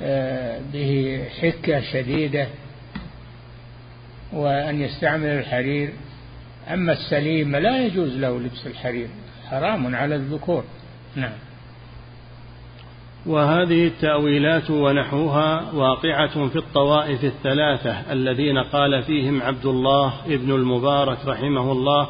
آه، 0.02 0.60
به 0.74 1.24
حكة 1.42 1.82
شديدة. 1.82 2.48
وأن 4.34 4.82
يستعمل 4.82 5.30
الحرير. 5.30 5.90
أما 6.74 6.94
السليم 6.94 7.56
لا 7.56 7.86
يجوز 7.86 8.16
له 8.18 8.40
لبس 8.40 8.68
الحرير. 8.68 9.08
حرام 9.50 9.96
على 9.96 10.16
الذكور. 10.16 10.64
نعم. 11.16 11.34
وهذه 13.26 13.88
التأويلات 13.88 14.70
ونحوها 14.70 15.72
واقعة 15.74 16.48
في 16.48 16.56
الطوائف 16.56 17.24
الثلاثة 17.24 18.12
الذين 18.12 18.58
قال 18.58 19.04
فيهم 19.04 19.42
عبد 19.42 19.66
الله 19.66 20.14
ابن 20.26 20.52
المبارك 20.52 21.18
رحمه 21.26 21.72
الله 21.72 22.10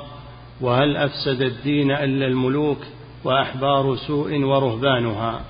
وهل 0.62 0.98
أفسد 0.98 1.42
الدين 1.42 1.92
إلا 1.92 2.28
الملوك 2.28 2.78
وأحبار 3.24 3.96
سوء 3.96 4.44
ورهبانها؟ 4.44 5.42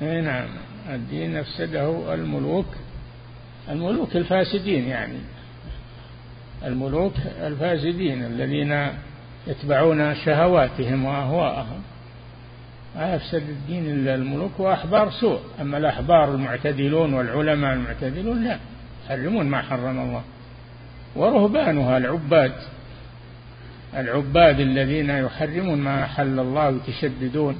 نعم. 0.00 0.48
الدين 0.90 1.36
أفسده 1.36 2.14
الملوك 2.14 2.66
الملوك 3.68 4.16
الفاسدين 4.16 4.88
يعني. 4.88 5.18
الملوك 6.64 7.14
الفاسدين 7.40 8.24
الذين 8.24 8.88
يتبعون 9.46 10.14
شهواتهم 10.14 11.04
وأهواءهم. 11.04 11.82
ما 12.96 13.14
يفسد 13.14 13.42
الدين 13.48 13.86
إلا 13.86 14.14
الملوك 14.14 14.60
وأحبار 14.60 15.10
سوء. 15.10 15.40
أما 15.60 15.78
الأحبار 15.78 16.34
المعتدلون 16.34 17.14
والعلماء 17.14 17.74
المعتدلون 17.74 18.44
لا 18.44 18.58
يحرمون 19.06 19.46
ما 19.46 19.62
حرم 19.62 20.00
الله. 20.00 20.22
ورهبانها 21.16 21.98
العباد 21.98 22.52
العباد 23.96 24.60
الذين 24.60 25.10
يحرمون 25.10 25.78
ما 25.78 26.04
أحل 26.04 26.38
الله 26.38 26.68
ويتشددون. 26.68 27.56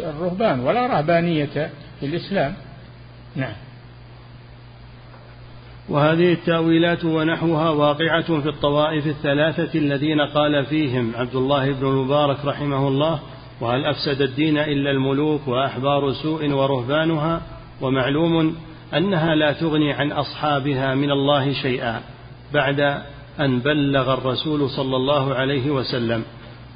الرهبان 0.00 0.60
ولا 0.60 0.86
رهبانية 0.86 1.70
في 2.00 2.06
الإسلام. 2.06 2.54
نعم. 3.36 3.54
وهذه 5.88 6.32
التأويلات 6.32 7.04
ونحوها 7.04 7.70
واقعة 7.70 8.40
في 8.40 8.48
الطوائف 8.48 9.06
الثلاثة 9.06 9.78
الذين 9.78 10.20
قال 10.20 10.66
فيهم 10.66 11.12
عبد 11.16 11.34
الله 11.34 11.72
بن 11.72 11.86
المبارك 11.86 12.44
رحمه 12.44 12.88
الله 12.88 13.20
وهل 13.60 13.84
أفسد 13.84 14.22
الدين 14.22 14.58
إلا 14.58 14.90
الملوك 14.90 15.48
وأحبار 15.48 16.12
سوء 16.12 16.52
ورهبانها؟ 16.52 17.42
ومعلوم 17.80 18.56
أنها 18.94 19.34
لا 19.34 19.52
تغني 19.52 19.92
عن 19.92 20.12
أصحابها 20.12 20.94
من 20.94 21.10
الله 21.10 21.52
شيئا 21.52 22.00
بعد 22.54 22.80
أن 23.40 23.58
بلغ 23.58 24.14
الرسول 24.14 24.70
صلى 24.70 24.96
الله 24.96 25.34
عليه 25.34 25.70
وسلم 25.70 26.24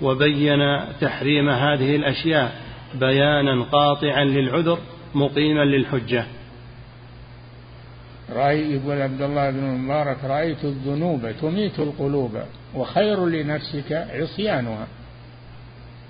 وبين 0.03 0.59
تحريم 1.01 1.49
هذه 1.49 1.97
الأشياء 1.97 2.61
بيانا 2.95 3.63
قاطعا 3.63 4.25
للعذر 4.25 4.79
مقيما 5.15 5.65
للحجة. 5.65 6.25
رأي 8.33 8.73
يقول 8.73 9.03
عبد 9.03 9.23
الله 9.23 9.51
بن 9.51 9.59
المبارك 9.59 10.25
رأيت 10.25 10.65
الذنوب 10.65 11.31
تميت 11.41 11.79
القلوب 11.79 12.39
وخير 12.75 13.27
لنفسك 13.27 13.93
عصيانها. 13.93 14.87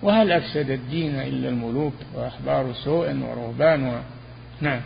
وهل 0.02 0.32
أفسد 0.32 0.70
الدين 0.70 1.14
إلا 1.14 1.48
الملوك 1.48 1.94
وأحبار 2.14 2.72
سوء 2.84 3.16
ورهبانها 3.16 4.02
نعم. 4.60 4.80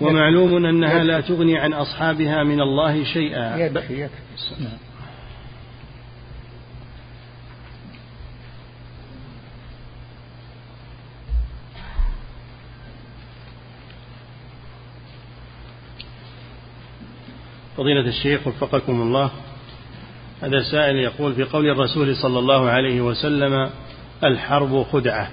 ومعلوم 0.00 0.66
أنها 0.66 1.04
لا 1.04 1.20
تغني 1.20 1.58
عن 1.58 1.72
أصحابها 1.72 2.44
من 2.44 2.60
الله 2.60 3.04
شيئا. 3.04 3.56
يكفي 3.56 4.02
يكفي. 4.02 4.62
نعم. 4.62 4.78
فضيلة 17.76 18.08
الشيخ 18.08 18.46
وفقكم 18.46 19.02
الله. 19.02 19.30
هذا 20.44 20.62
سائل 20.62 20.96
يقول 20.96 21.34
في 21.34 21.42
قول 21.42 21.70
الرسول 21.70 22.16
صلى 22.16 22.38
الله 22.38 22.70
عليه 22.70 23.00
وسلم 23.00 23.70
الحرب 24.24 24.82
خدعة. 24.82 25.30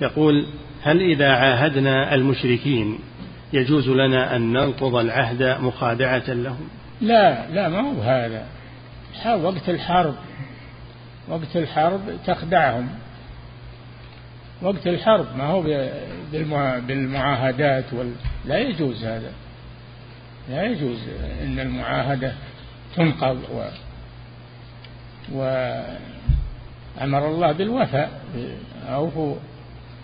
يقول 0.00 0.46
هل 0.82 1.00
إذا 1.00 1.32
عاهدنا 1.32 2.14
المشركين 2.14 2.98
يجوز 3.52 3.88
لنا 3.88 4.36
أن 4.36 4.52
ننقض 4.52 4.94
العهد 4.94 5.42
مخادعة 5.42 6.22
لهم؟ 6.28 6.68
لا 7.00 7.50
لا 7.50 7.68
ما 7.68 7.80
هو 7.80 8.02
هذا. 8.02 8.46
وقت 9.26 9.68
الحرب 9.68 10.14
وقت 11.28 11.56
الحرب 11.56 12.00
تخدعهم. 12.26 12.88
وقت 14.62 14.86
الحرب 14.86 15.26
ما 15.36 15.44
هو 15.44 15.62
بالمعاهدات 16.86 17.84
وال... 17.92 18.12
لا 18.44 18.58
يجوز 18.58 19.04
هذا. 19.04 19.32
لا 20.50 20.62
يجوز 20.64 20.98
إن 21.42 21.60
المعاهدة 21.60 22.32
تنقض 22.96 23.38
و 23.54 23.87
وأمر 25.32 27.28
الله 27.28 27.52
بالوفاء 27.52 28.10
أوفوا 28.88 29.34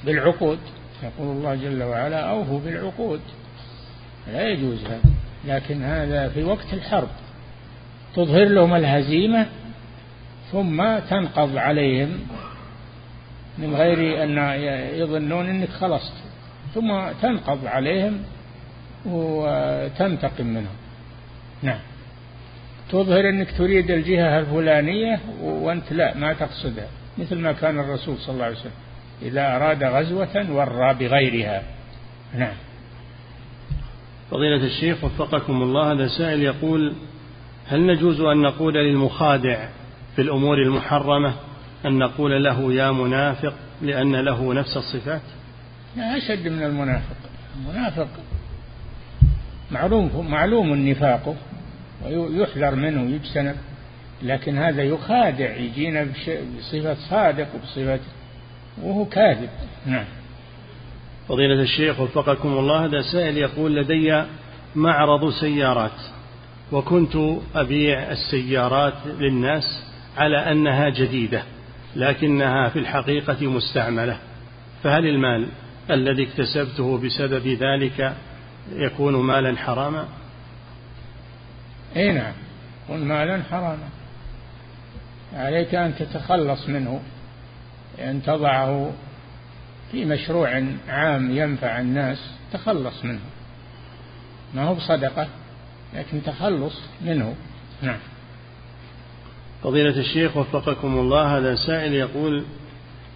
بالعقود 0.04 0.58
يقول 1.02 1.36
الله 1.36 1.54
جل 1.54 1.82
وعلا 1.82 2.20
أوفوا 2.30 2.60
بالعقود. 2.60 3.20
لا 4.32 4.48
يجوز 4.48 4.84
هذا 4.84 5.00
لكن 5.44 5.82
هذا 5.82 6.28
في 6.28 6.44
وقت 6.44 6.72
الحرب. 6.72 7.08
تظهر 8.16 8.44
لهم 8.44 8.74
الهزيمة 8.74 9.46
ثم 10.52 10.98
تنقض 10.98 11.56
عليهم 11.56 12.18
من 13.58 13.74
غير 13.74 14.22
أن 14.22 14.38
يظنون 14.98 15.48
أنك 15.48 15.68
خلصت 15.68 16.12
ثم 16.74 17.12
تنقض 17.22 17.66
عليهم 17.66 18.22
وتنتقم 19.06 20.46
منهم. 20.46 20.76
نعم. 21.62 21.78
تظهر 22.94 23.28
أنك 23.28 23.50
تريد 23.58 23.90
الجهة 23.90 24.38
الفلانية 24.38 25.20
وأنت 25.42 25.92
لا 25.92 26.16
ما 26.16 26.32
تقصدها 26.32 26.88
مثل 27.18 27.36
ما 27.38 27.52
كان 27.52 27.80
الرسول 27.80 28.18
صلى 28.18 28.34
الله 28.34 28.44
عليه 28.44 28.56
وسلم 28.56 28.72
إذا 29.22 29.56
أراد 29.56 29.84
غزوة 29.84 30.52
ورى 30.52 30.94
بغيرها. 30.94 31.62
نعم. 32.34 32.54
فضيلة 34.30 34.66
الشيخ 34.66 35.04
وفقكم 35.04 35.62
الله 35.62 35.92
هذا 35.92 36.08
سائل 36.08 36.42
يقول 36.42 36.94
هل 37.68 37.86
نجوز 37.86 38.20
أن 38.20 38.42
نقول 38.42 38.74
للمخادع 38.74 39.68
في 40.16 40.22
الأمور 40.22 40.58
المحرمة 40.58 41.34
أن 41.86 41.98
نقول 41.98 42.44
له 42.44 42.72
يا 42.72 42.90
منافق 42.90 43.54
لأن 43.82 44.16
له 44.16 44.54
نفس 44.54 44.76
الصفات؟ 44.76 45.22
لا 45.96 46.16
أشد 46.16 46.48
من 46.48 46.62
المنافق. 46.62 47.16
المنافق 47.56 48.08
معلوم 49.70 50.26
معلوم 50.30 50.74
نفاقه. 50.74 51.36
ويحذر 52.02 52.74
منه 52.74 53.02
ويجتنب 53.02 53.56
لكن 54.22 54.58
هذا 54.58 54.82
يخادع 54.82 55.56
يجينا 55.56 56.06
بصفة 56.58 56.94
صادق 57.10 57.48
وبصفة 57.54 58.00
وهو 58.82 59.04
كاذب. 59.04 59.48
نعم. 59.86 60.04
فضيلة 61.28 61.62
الشيخ 61.62 62.00
وفقكم 62.00 62.48
الله 62.48 62.84
هذا 62.84 63.02
سائل 63.12 63.38
يقول 63.38 63.76
لدي 63.76 64.24
معرض 64.74 65.30
سيارات 65.30 66.00
وكنت 66.72 67.16
أبيع 67.54 68.12
السيارات 68.12 68.94
للناس 69.06 69.84
على 70.16 70.38
أنها 70.52 70.88
جديدة 70.88 71.42
لكنها 71.96 72.68
في 72.68 72.78
الحقيقة 72.78 73.46
مستعملة 73.46 74.18
فهل 74.82 75.06
المال 75.06 75.48
الذي 75.90 76.22
اكتسبته 76.22 76.98
بسبب 76.98 77.46
ذلك 77.46 78.14
يكون 78.72 79.16
مالا 79.16 79.56
حراما؟ 79.56 80.08
إي 81.96 82.12
نعم. 82.12 82.32
يكون 82.84 83.04
مالا 83.04 83.42
حراما 83.50 83.88
عليك 85.34 85.74
أن 85.74 85.94
تتخلص 85.98 86.68
منه 86.68 87.00
أن 87.98 88.22
تضعه 88.22 88.92
في 89.92 90.04
مشروع 90.04 90.62
عام 90.88 91.36
ينفع 91.36 91.80
الناس 91.80 92.30
تخلص 92.52 93.04
منه. 93.04 93.20
ما 94.54 94.62
هو 94.62 94.74
بصدقة 94.74 95.28
لكن 95.94 96.22
تخلص 96.22 96.80
منه. 97.04 97.34
نعم. 97.82 97.98
فضيلة 99.62 100.00
الشيخ 100.00 100.36
وفقكم 100.36 100.98
الله 100.98 101.38
هذا 101.38 101.54
سائل 101.54 101.92
يقول 101.92 102.44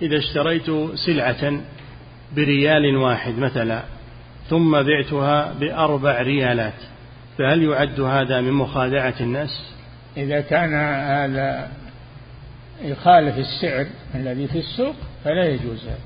إذا 0.03 0.19
اشتريت 0.19 0.71
سلعة 0.95 1.61
بريال 2.37 2.97
واحد 2.97 3.39
مثلا 3.39 3.83
ثم 4.51 4.83
بعتها 4.83 5.53
بأربع 5.53 6.23
ريالات 6.23 6.73
فهل 7.39 7.63
يعد 7.63 8.01
هذا 8.01 8.41
من 8.41 8.53
مخادعة 8.53 9.15
الناس؟ 9.21 9.63
إذا 10.17 10.41
كان 10.41 10.75
هذا 10.75 11.71
يخالف 12.83 13.39
السعر 13.39 13.87
الذي 14.15 14.49
في 14.49 14.59
السوق 14.59 14.95
فلا 15.25 15.45
يجوز 15.45 15.85
هذا. 15.85 15.99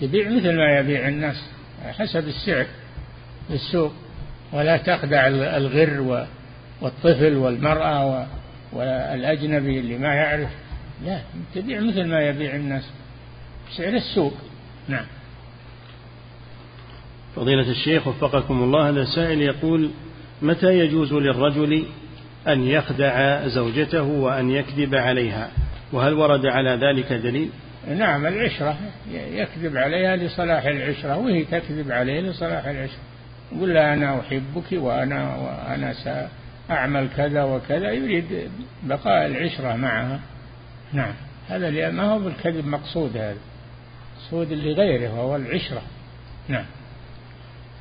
تبيع 0.00 0.28
مثل 0.28 0.56
ما 0.56 0.78
يبيع 0.78 1.08
الناس 1.08 1.50
حسب 1.84 2.28
السعر 2.28 2.66
في 3.48 3.54
السوق 3.54 3.92
ولا 4.52 4.76
تخدع 4.76 5.26
الغر 5.56 6.24
والطفل 6.80 7.36
والمرأة 7.36 8.26
والأجنبي 8.72 9.80
اللي 9.80 9.98
ما 9.98 10.14
يعرف. 10.14 10.50
لا 11.04 11.20
تبيع 11.54 11.80
مثل 11.80 12.04
ما 12.04 12.20
يبيع 12.20 12.54
الناس. 12.54 12.90
سعر 13.76 13.94
السوق. 13.94 14.34
نعم. 14.88 15.06
فضيلة 17.36 17.70
الشيخ 17.70 18.06
وفقكم 18.06 18.62
الله 18.62 18.88
هذا 18.88 19.04
سائل 19.04 19.42
يقول 19.42 19.90
متى 20.42 20.78
يجوز 20.78 21.12
للرجل 21.12 21.84
أن 22.48 22.62
يخدع 22.62 23.46
زوجته 23.46 24.02
وأن 24.02 24.50
يكذب 24.50 24.94
عليها؟ 24.94 25.50
وهل 25.92 26.14
ورد 26.14 26.46
على 26.46 26.70
ذلك 26.70 27.12
دليل؟ 27.12 27.50
نعم 27.88 28.26
العشرة. 28.26 28.76
يكذب 29.12 29.76
عليها 29.76 30.16
لصلاح 30.16 30.64
العشرة 30.64 31.16
وهي 31.16 31.44
تكذب 31.44 31.92
عليه 31.92 32.20
لصلاح 32.20 32.66
العشرة. 32.66 33.00
يقول 33.52 33.74
لها 33.74 33.94
أنا 33.94 34.20
أحبك 34.20 34.72
وأنا 34.72 35.36
وأنا 35.36 35.94
سأعمل 36.68 37.08
كذا 37.16 37.42
وكذا. 37.42 37.92
يريد 37.92 38.50
بقاء 38.82 39.26
العشرة 39.26 39.76
معها. 39.76 40.20
نعم 40.92 41.12
هذا 41.48 41.90
ما 41.90 42.02
هو 42.02 42.18
بالكذب 42.18 42.66
مقصود 42.66 43.16
هذا. 43.16 43.36
مقصود 44.16 44.52
لغيره 44.52 45.14
وهو 45.14 45.36
العشرة. 45.36 45.82
نعم. 46.48 46.64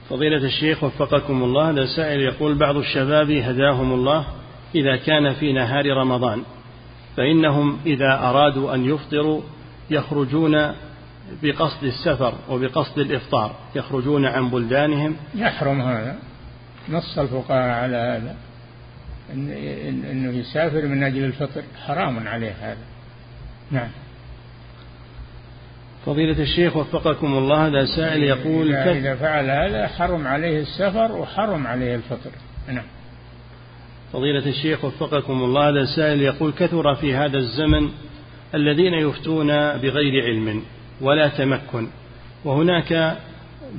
فضيلة 0.09 0.45
الشيخ 0.45 0.83
وفقكم 0.83 1.43
الله 1.43 1.69
هذا 1.69 1.85
سائل 1.95 2.19
يقول 2.19 2.55
بعض 2.55 2.75
الشباب 2.77 3.31
هداهم 3.31 3.93
الله 3.93 4.25
إذا 4.75 4.95
كان 4.95 5.33
في 5.33 5.53
نهار 5.53 5.85
رمضان 5.85 6.43
فإنهم 7.17 7.79
إذا 7.85 8.19
أرادوا 8.19 8.75
أن 8.75 8.85
يفطروا 8.85 9.41
يخرجون 9.89 10.73
بقصد 11.43 11.83
السفر 11.83 12.33
وبقصد 12.49 12.99
الإفطار 12.99 13.55
يخرجون 13.75 14.25
عن 14.25 14.49
بلدانهم. 14.49 15.15
يحرم 15.35 15.81
هذا 15.81 16.19
نص 16.89 17.17
الفقهاء 17.19 17.83
على 17.83 17.97
هذا. 17.97 18.35
إن 19.33 19.51
إنه 20.11 20.37
يسافر 20.37 20.87
من 20.87 21.03
أجل 21.03 21.23
الفطر 21.23 21.61
حرام 21.85 22.27
عليه 22.27 22.55
هذا. 22.61 22.85
نعم. 23.71 23.89
فضيلة 26.07 26.41
الشيخ 26.41 26.77
وفقكم 26.77 27.37
الله 27.37 27.67
هذا 27.67 27.85
سائل 27.85 28.23
يقول 28.23 28.75
إذا, 28.75 28.91
إذا 28.91 29.15
فعل 29.15 29.49
هذا 29.49 29.87
حرم 29.87 30.27
عليه 30.27 30.59
السفر 30.59 31.11
وحرم 31.11 31.67
عليه 31.67 31.95
الفطر. 31.95 32.29
نعم. 32.67 32.85
فضيلة 34.13 34.45
الشيخ 34.49 34.85
وفقكم 34.85 35.33
الله 35.43 35.69
هذا 35.69 35.85
سائل 35.95 36.21
يقول 36.21 36.51
كثر 36.51 36.95
في 36.95 37.15
هذا 37.15 37.37
الزمن 37.37 37.89
الذين 38.55 38.93
يفتون 38.93 39.47
بغير 39.77 40.23
علم 40.23 40.63
ولا 41.01 41.27
تمكن 41.27 41.87
وهناك 42.45 43.17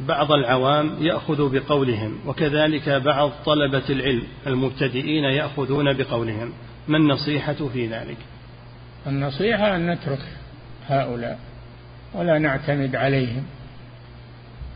بعض 0.09 0.33
العوام 0.33 0.97
يأخذ 1.01 1.53
بقولهم 1.53 2.18
وكذلك 2.26 2.89
بعض 2.89 3.33
طلبة 3.47 3.85
العلم 3.91 4.22
المبتدئين 4.47 5.24
يأخذون 5.24 5.93
بقولهم. 5.93 6.53
ما 6.89 6.97
النصيحة 6.97 7.68
في 7.72 7.87
ذلك؟ 7.87 8.16
النصيحة 9.07 9.76
أن 9.76 9.91
نترك 9.91 10.22
هؤلاء. 10.89 11.47
ولا 12.14 12.38
نعتمد 12.38 12.96
عليهم. 12.96 13.42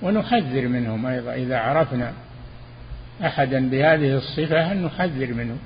ونحذر 0.03 0.69
منهم 0.69 1.07
أيضا. 1.07 1.35
إذا 1.35 1.59
عرفنا 1.59 2.13
أحدا 3.25 3.71
بهذه 3.71 4.17
الصفة 4.17 4.73
أن 4.73 4.85
نحذر 4.85 5.35
منه؟ 5.35 5.57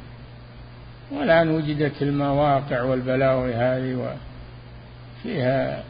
والآن 1.12 1.48
وجدت 1.48 2.02
المواقع 2.02 2.82
والبلاوي 2.82 3.54
هذه 3.54 4.16
وفيها 5.24 5.84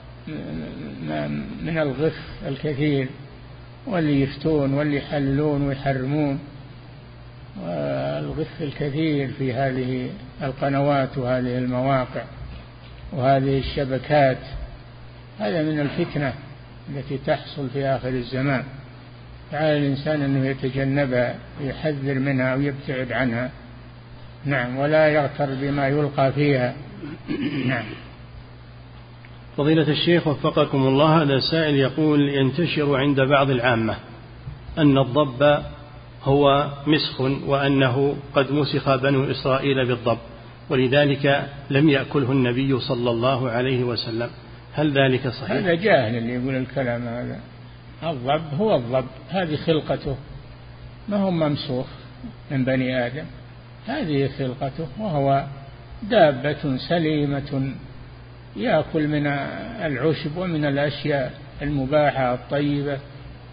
من 1.62 1.78
الغف 1.78 2.18
الكثير 2.48 3.08
واللي 3.86 4.22
يفتون 4.22 4.74
واللي 4.74 4.96
يحللون 4.96 5.62
ويحرمون 5.62 6.38
والغف 7.62 8.62
الكثير 8.62 9.28
في 9.38 9.52
هذه 9.52 10.10
القنوات 10.42 11.18
وهذه 11.18 11.58
المواقع 11.58 12.22
وهذه 13.12 13.58
الشبكات 13.58 14.38
هذا 15.38 15.62
من 15.62 15.80
الفتنة 15.80 16.34
التي 16.90 17.18
تحصل 17.26 17.68
في 17.72 17.86
آخر 17.86 18.08
الزمان. 18.08 18.64
فعلى 19.52 19.78
الإنسان 19.78 20.22
أنه 20.22 20.46
يتجنبها 20.46 21.34
ويحذر 21.60 22.14
منها 22.14 22.54
ويبتعد 22.54 23.12
عنها. 23.12 23.50
نعم 24.44 24.76
ولا 24.76 25.08
يغتر 25.08 25.54
بما 25.60 25.88
يلقى 25.88 26.32
فيها. 26.32 26.74
نعم. 27.66 27.84
فضيلة 29.56 29.88
الشيخ 29.88 30.26
وفقكم 30.26 30.86
الله 30.86 31.22
هذا 31.22 31.38
سائل 31.38 31.74
يقول 31.74 32.28
ينتشر 32.28 32.96
عند 32.96 33.20
بعض 33.20 33.50
العامة 33.50 33.96
أن 34.78 34.98
الضب 34.98 35.62
هو 36.24 36.70
مسخ 36.86 37.20
وأنه 37.20 38.16
قد 38.34 38.52
مسخ 38.52 38.96
بنو 38.96 39.30
إسرائيل 39.30 39.86
بالضب 39.86 40.18
ولذلك 40.70 41.48
لم 41.70 41.88
يأكله 41.88 42.32
النبي 42.32 42.80
صلى 42.80 43.10
الله 43.10 43.50
عليه 43.50 43.84
وسلم. 43.84 44.30
هل 44.76 44.92
ذلك 44.92 45.28
صحيح؟ 45.28 45.50
هذا 45.50 45.74
جاهل 45.74 46.16
اللي 46.16 46.34
يقول 46.34 46.56
الكلام 46.56 47.08
هذا. 47.08 47.40
الضب 48.02 48.54
هو 48.58 48.76
الضب. 48.76 49.06
هذه 49.30 49.56
خلقته. 49.56 50.16
ما 51.08 51.16
هو 51.16 51.30
ممسوخ 51.30 51.86
من 52.50 52.64
بني 52.64 53.06
آدم. 53.06 53.24
هذه 53.86 54.28
خلقته 54.38 54.88
وهو 54.98 55.44
دابة 56.02 56.76
سليمة. 56.88 57.72
يأكل 58.56 59.08
من 59.08 59.26
العشب 59.86 60.36
ومن 60.36 60.64
الأشياء 60.64 61.32
المباحة 61.62 62.34
الطيبة 62.34 62.98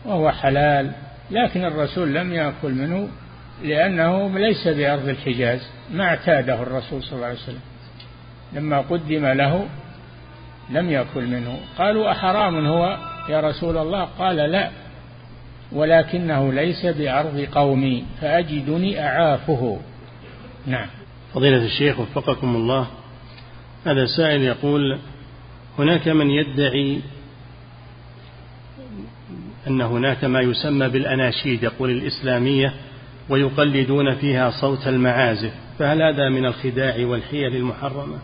وهو 0.05 0.31
حلال. 0.31 0.91
لكن 1.31 1.65
الرسول 1.65 2.15
لم 2.15 2.33
يأكل 2.33 2.71
منه 2.71 3.07
لأنه 3.63 4.39
ليس 4.39 4.67
بأرض 4.67 5.07
الحجاز. 5.07 5.67
ما 5.91 6.03
اعتاده 6.03 6.53
الرسول 6.53 7.03
صلى 7.03 7.13
الله 7.13 7.25
عليه 7.25 7.37
وسلم. 7.37 7.61
لما 8.53 8.79
قدم 8.81 9.25
له 9.25 9.67
لم 10.69 10.89
يأكل 10.89 11.27
منه. 11.27 11.59
قالوا 11.77 12.11
أحرام 12.11 12.65
هو؟ 12.65 12.97
يا 13.29 13.41
رسول 13.41 13.77
الله. 13.77 14.03
قال 14.03 14.35
لا 14.35 14.69
ولكنه 15.71 16.53
ليس 16.53 16.85
بأرض 16.85 17.47
قومي 17.51 18.05
فأجدني 18.21 19.05
أعافه. 19.05 19.79
نعم. 20.65 20.87
فضيلة 21.33 21.65
الشيخ 21.65 21.99
وفقكم 21.99 22.55
الله 22.55 22.87
هذا 23.85 24.05
سائل 24.05 24.41
يقول 24.41 24.99
هناك 25.79 26.07
من 26.07 26.29
يدعي 26.29 26.99
أن 29.67 29.81
هناك 29.81 30.23
ما 30.23 30.39
يسمى 30.39 30.89
بالأناشيد 30.89 31.63
يقول 31.63 31.89
الإسلامية 31.89 32.73
ويقلدون 33.29 34.15
فيها 34.15 34.49
صوت 34.49 34.87
المعازف 34.87 35.53
فهل 35.79 36.01
هذا 36.01 36.29
من 36.29 36.45
الخداع 36.45 37.05
والحيل 37.05 37.55
المحرمة؟ 37.55 38.17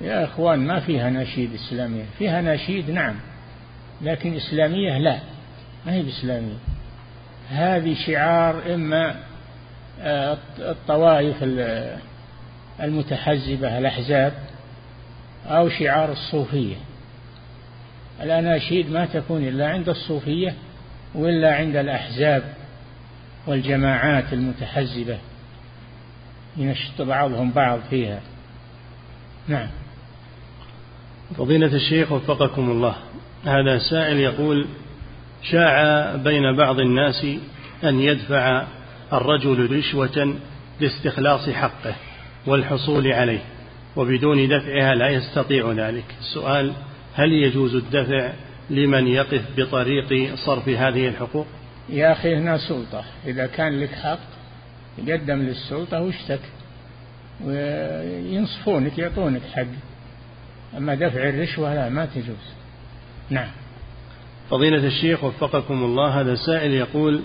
يا 0.00 0.24
أخوان 0.24 0.58
ما 0.58 0.80
فيها 0.80 1.10
نشيد 1.10 1.54
إسلامية. 1.54 2.04
فيها 2.18 2.40
نشيد 2.40 2.90
نعم 2.90 3.14
لكن 4.02 4.34
إسلامية 4.34 4.98
لا 4.98 5.18
ما 5.86 5.92
هي 5.92 6.02
بإسلامية؟ 6.02 6.56
هذه 7.50 7.94
شعار 8.06 8.74
إما 8.74 9.16
آه، 10.00 10.38
الطوائف 10.58 11.36
المتحزبة 12.80 13.78
الأحزاب 13.78 14.32
أو 15.46 15.68
شعار 15.68 16.12
الصوفية. 16.12 16.76
الأناشيد 18.22 18.90
ما 18.90 19.06
تكون 19.06 19.48
إلا 19.48 19.68
عند 19.68 19.88
الصوفية 19.88 20.54
وإلا 21.14 21.54
عند 21.54 21.76
الأحزاب 21.76 22.42
والجماعات 23.46 24.32
المتحزبة. 24.32 25.18
ينشط 26.56 27.02
بعضهم 27.02 27.50
بعض 27.50 27.80
فيها. 27.90 28.20
نعم. 29.48 29.68
فضيلة 31.38 31.74
الشيخ 31.74 32.12
وفقكم 32.12 32.70
الله. 32.70 32.94
هذا 33.44 33.78
سائل 33.78 34.18
يقول 34.18 34.66
شاع 35.42 36.16
بين 36.16 36.56
بعض 36.56 36.80
الناس 36.80 37.26
أن 37.84 38.00
يدفع 38.00 38.66
الرجل 39.12 39.76
رشوة 39.78 40.34
لاستخلاص 40.80 41.48
حقه 41.48 41.94
والحصول 42.46 43.12
عليه 43.12 43.42
وبدون 43.96 44.48
دفعها 44.48 44.94
لا 44.94 45.08
يستطيع 45.08 45.72
ذلك. 45.72 46.04
السؤال 46.20 46.72
هل 47.14 47.32
يجوز 47.32 47.74
الدفع 47.74 48.32
لمن 48.70 49.08
يقف 49.08 49.42
بطريق 49.56 50.34
صرف 50.34 50.68
هذه 50.68 51.08
الحقوق؟ 51.08 51.46
يا 51.88 52.12
أخي 52.12 52.36
هنا 52.36 52.58
سلطة. 52.58 53.04
إذا 53.26 53.46
كان 53.46 53.80
لك 53.80 53.94
حق 53.94 54.18
يقدم 54.98 55.42
للسلطة 55.42 56.02
واشتك 56.02 56.40
وينصفونك 57.44 58.98
يعطونك 58.98 59.42
حق. 59.54 59.91
أما 60.76 60.94
دفع 60.94 61.28
الرشوة 61.28 61.74
لا 61.74 61.88
ما 61.88 62.06
تجوز. 62.06 62.52
نعم. 63.30 63.50
فضيلة 64.50 64.86
الشيخ 64.86 65.24
وفقكم 65.24 65.84
الله 65.84 66.20
هذا 66.20 66.34
سائل 66.34 66.72
يقول 66.72 67.22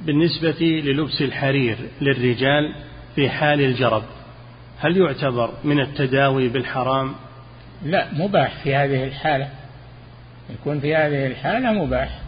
بالنسبة 0.00 0.60
للبس 0.60 1.22
الحرير 1.22 1.76
للرجال 2.00 2.74
في 3.14 3.30
حال 3.30 3.60
الجرب 3.60 4.02
هل 4.78 4.96
يعتبر 4.96 5.50
من 5.64 5.80
التداوي 5.80 6.48
بالحرام؟ 6.48 7.14
لا 7.84 8.14
مباح 8.14 8.62
في 8.62 8.74
هذه 8.74 9.04
الحالة. 9.04 9.48
يكون 10.50 10.80
في 10.80 10.96
هذه 10.96 11.26
الحالة 11.26 11.72
مباح 11.72 12.20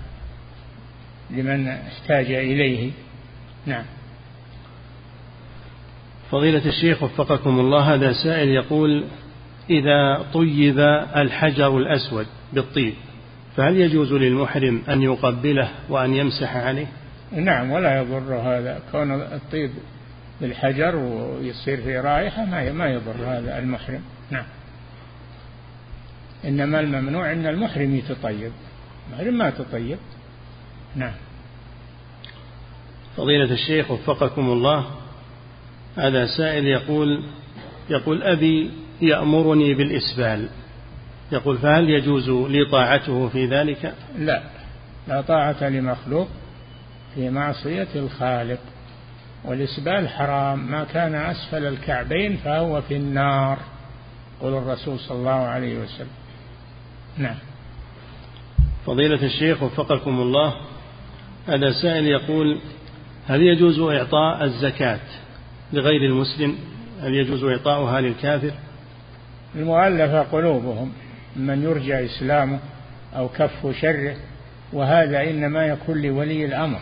لمن 1.30 1.68
احتاج 1.68 2.30
إليه. 2.30 2.91
نعم. 3.66 3.85
فضيلة 6.30 6.66
الشيخ 6.66 7.03
وفقكم 7.03 7.61
الله 7.61 7.95
هذا 7.95 8.12
سائل 8.12 8.49
يقول 8.49 9.05
إذا 9.70 10.26
طيب 10.34 10.78
الحجر 11.16 11.78
الأسود 11.78 12.26
بالطيب 12.52 12.94
فهل 13.56 13.76
يجوز 13.76 14.12
للمحرم 14.12 14.82
أن 14.88 15.02
يقبله 15.02 15.70
وأن 15.88 16.14
يمسح 16.14 16.56
عليه؟ 16.56 16.86
نعم 17.32 17.70
ولا 17.70 18.00
يضر 18.00 18.34
هذا. 18.34 18.80
كون 18.92 19.12
الطيب 19.12 19.70
بالحجر 20.40 20.96
ويصير 20.96 21.80
في 21.80 21.98
رائحة 21.98 22.44
ما 22.44 22.72
ما 22.72 22.86
يضر 22.86 23.14
هذا 23.26 23.58
المحرم. 23.58 24.00
نعم. 24.30 24.44
إنما 26.44 26.80
الممنوع 26.80 27.32
أن 27.32 27.46
المحرم 27.46 27.96
يتطيب. 27.96 28.52
المحرم 29.08 29.38
ما 29.38 29.50
تطيب. 29.50 29.98
نعم. 30.96 31.12
فضيلة 33.16 33.52
الشيخ 33.52 33.90
وفقكم 33.90 34.46
الله 34.50 34.84
هذا 35.96 36.26
سائل 36.26 36.66
يقول 36.66 37.24
يقول 37.90 38.22
أبي 38.22 38.70
يأمرني 39.03 39.74
بالإسبال. 39.74 40.49
يقول 41.32 41.59
فهل 41.59 41.90
يجوز 41.90 42.30
لي 42.30 42.64
طاعته 42.70 43.28
في 43.28 43.47
ذلك؟ 43.47 43.95
لا. 44.18 44.42
لا 45.09 45.20
طاعة 45.20 45.68
لمخلوق 45.68 46.28
في 47.14 47.30
معصية 47.30 47.88
الخالق. 47.97 48.61
والإسبال 49.45 50.09
حرام. 50.09 50.70
ما 50.70 50.84
كان 50.84 51.14
أسفل 51.14 51.66
الكعبين 51.66 52.36
فهو 52.36 52.80
في 52.80 52.97
النار. 52.97 53.59
قول 54.40 54.55
الرسول 54.55 54.99
صلى 54.99 55.18
الله 55.18 55.30
عليه 55.30 55.78
وسلم. 55.78 56.09
نعم. 57.18 57.36
فضيلة 58.86 59.26
الشيخ 59.26 59.62
وفقكم 59.62 60.20
الله 60.20 60.55
هذا 61.47 61.72
سائل 61.82 62.07
يقول 62.07 62.59
هل 63.26 63.42
يجوز 63.42 63.78
إعطاء 63.78 64.45
الزكاة 64.45 65.01
لغير 65.72 66.11
المسلم؟ 66.11 66.57
هل 67.01 67.14
يجوز 67.14 67.45
إعطاؤها 67.45 68.01
للكافر؟ 68.01 68.53
المؤلفة 69.57 70.22
قلوبهم 70.22 70.92
من 71.36 71.62
يرجى 71.62 72.05
إسلامه 72.05 72.59
أو 73.16 73.28
كف 73.28 73.80
شره 73.80 74.16
وهذا 74.72 75.30
إنما 75.30 75.66
يكون 75.66 76.02
لولي 76.02 76.44
الأمر. 76.44 76.78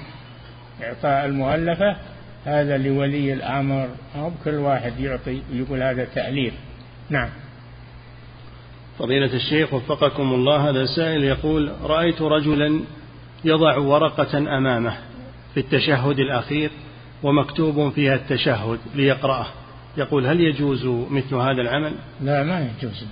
إعطاء 0.83 1.25
المؤلفة 1.25 1.97
هذا 2.45 2.79
لولي 2.79 3.33
الأمر. 3.33 3.89
أو 4.17 4.31
كل 4.45 4.55
واحد 4.55 5.01
يعطي 5.01 5.43
يقول 5.53 5.83
هذا 5.83 6.05
تأليف. 6.05 6.55
نعم. 7.11 7.29
فضيلة 8.99 9.35
الشيخ 9.35 9.75
وفقكم 9.75 10.35
الله 10.35 10.71
هذا 10.71 10.87
سائل 10.87 11.25
يقول 11.25 11.73
رأيت 11.83 12.23
رجلا 12.23 12.81
يضع 13.45 13.77
ورقة 13.77 14.39
أمامه 14.39 14.97
في 15.55 15.61
التشهد 15.61 16.19
الأخير 16.19 16.71
ومكتوب 17.23 17.93
فيها 17.93 18.15
التشهد 18.15 18.79
ليقرأه. 18.95 19.47
يقول 19.97 20.27
هل 20.27 20.41
يجوز 20.41 20.87
مثل 20.87 21.35
هذا 21.35 21.63
العمل؟ 21.63 21.95
لا 22.21 22.43
ما 22.43 22.71
يجوز. 22.79 23.05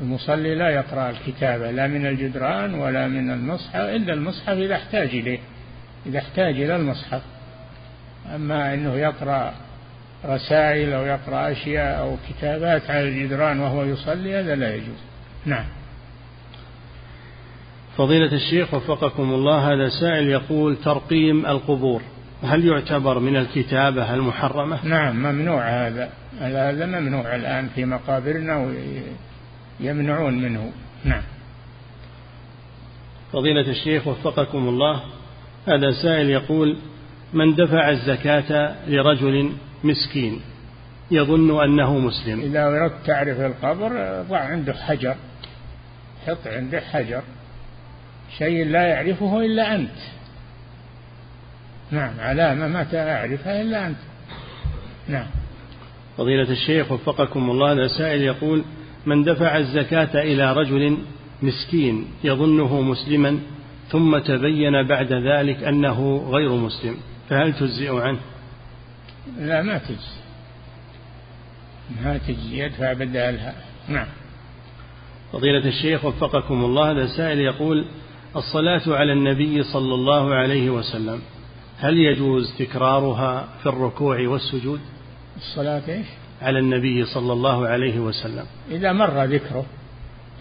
المصلي 0.00 0.54
لا 0.54 0.70
يقرأ 0.70 1.10
الكتابة 1.10 1.70
لا 1.70 1.86
من 1.86 2.06
الجدران 2.06 2.74
ولا 2.74 3.08
من 3.08 3.30
المصحف 3.30 3.76
إلا 3.76 4.12
المصحف 4.12 4.48
إذا 4.58 4.74
احتاج 4.74 5.08
إليه 5.08 5.38
إذا 6.06 6.18
احتاج 6.18 6.60
إلى 6.60 6.76
المصحف. 6.76 7.22
أما 8.34 8.74
أنه 8.74 8.94
يقرأ 8.94 9.54
رسائل 10.24 10.92
أو 10.92 11.06
يقرأ 11.06 11.52
أشياء 11.52 12.00
أو 12.00 12.16
كتابات 12.28 12.90
على 12.90 13.08
الجدران 13.08 13.60
وهو 13.60 13.84
يصلي 13.84 14.40
هذا 14.40 14.54
لا 14.54 14.74
يجوز. 14.74 14.98
نعم. 15.46 15.64
فضيلة 17.96 18.32
الشيخ 18.32 18.74
وفقكم 18.74 19.22
الله 19.22 19.72
هذا 19.72 19.88
سائل 19.88 20.28
يقول 20.28 20.76
ترقيم 20.76 21.46
القبور. 21.46 22.02
هل 22.42 22.64
يعتبر 22.64 23.18
من 23.18 23.36
الكتابة 23.36 24.14
المحرمة؟ 24.14 24.86
نعم 24.86 25.16
ممنوع 25.16 25.68
هذا. 25.68 26.10
هذا 26.40 26.86
ممنوع 26.86 27.34
الآن 27.34 27.68
في 27.68 27.84
مقابرنا 27.84 28.72
ويمنعون 29.80 30.38
منه. 30.38 30.72
نعم. 31.04 31.22
فضيلة 33.32 33.70
الشيخ 33.70 34.06
وفقكم 34.06 34.68
الله 34.68 35.02
هذا 35.68 35.90
سائل 36.02 36.30
يقول 36.30 36.76
من 37.32 37.54
دفع 37.54 37.90
الزكاة 37.90 38.74
لرجل 38.86 39.52
مسكين 39.84 40.40
يظن 41.10 41.62
أنه 41.64 41.98
مسلم؟ 41.98 42.40
إذا 42.40 42.66
أردت 42.66 43.06
تعرف 43.06 43.40
القبر 43.40 44.22
ضع 44.28 44.38
عنده 44.38 44.74
حجر 44.74 45.16
حط 46.26 46.46
عنده 46.46 46.80
حجر. 46.80 47.22
شيء 48.38 48.66
لا 48.66 48.86
يعرفه 48.86 49.40
إلا 49.40 49.74
أنت. 49.74 49.90
نعم 51.92 52.20
علامة 52.20 52.68
ما 52.68 52.84
تعرفها 52.84 53.62
إلا 53.62 53.86
أنت. 53.86 53.96
نعم. 55.08 55.26
فضيلة 56.18 56.50
الشيخ 56.50 56.92
وفقكم 56.92 57.50
الله 57.50 57.72
هذا 57.72 57.86
سائل 57.86 58.22
يقول 58.22 58.64
من 59.06 59.24
دفع 59.24 59.56
الزكاة 59.56 60.22
إلى 60.22 60.52
رجل 60.52 60.98
مسكين 61.42 62.06
يظنه 62.24 62.80
مسلما 62.80 63.38
ثم 63.88 64.18
تبين 64.18 64.86
بعد 64.86 65.12
ذلك 65.12 65.64
أنه 65.64 66.28
غير 66.30 66.52
مسلم 66.52 66.96
فهل 67.28 67.52
تجزئ 67.52 68.00
عنه؟ 68.00 68.18
لا 69.38 69.62
ما 69.62 69.78
تجزي 69.78 70.22
ما 72.04 72.18
تجزي 72.18 72.64
يدفع 72.64 72.92
بدالها 72.92 73.54
نعم. 73.88 74.06
فضيلة 75.32 75.68
الشيخ 75.68 76.04
وفقكم 76.04 76.64
الله 76.64 76.90
هذا 76.90 77.06
سائل 77.06 77.38
يقول 77.38 77.84
الصلاة 78.36 78.96
على 78.96 79.12
النبي 79.12 79.62
صلى 79.62 79.94
الله 79.94 80.34
عليه 80.34 80.70
وسلم 80.70 81.20
هل 81.82 81.98
يجوز 81.98 82.54
تكرارها 82.58 83.48
في 83.62 83.68
الركوع 83.68 84.28
والسجود؟ 84.28 84.80
الصلاة 85.36 85.82
إيش؟ 85.88 86.06
على 86.42 86.58
النبي 86.58 87.04
صلى 87.04 87.32
الله 87.32 87.68
عليه 87.68 88.00
وسلم. 88.00 88.46
إذا 88.70 88.92
مر 88.92 89.24
ذكره 89.24 89.66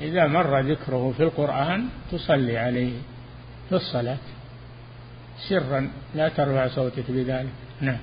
إذا 0.01 0.27
مر 0.27 0.59
ذكره 0.59 1.13
في 1.17 1.23
القرآن 1.23 1.85
تصلي 2.11 2.57
عليه 2.57 2.93
في 3.69 3.75
الصلاة. 3.75 4.17
سرا 5.49 5.89
لا 6.15 6.29
ترفع 6.29 6.67
صوتك 6.67 7.11
بذلك. 7.11 7.49
نعم. 7.81 7.99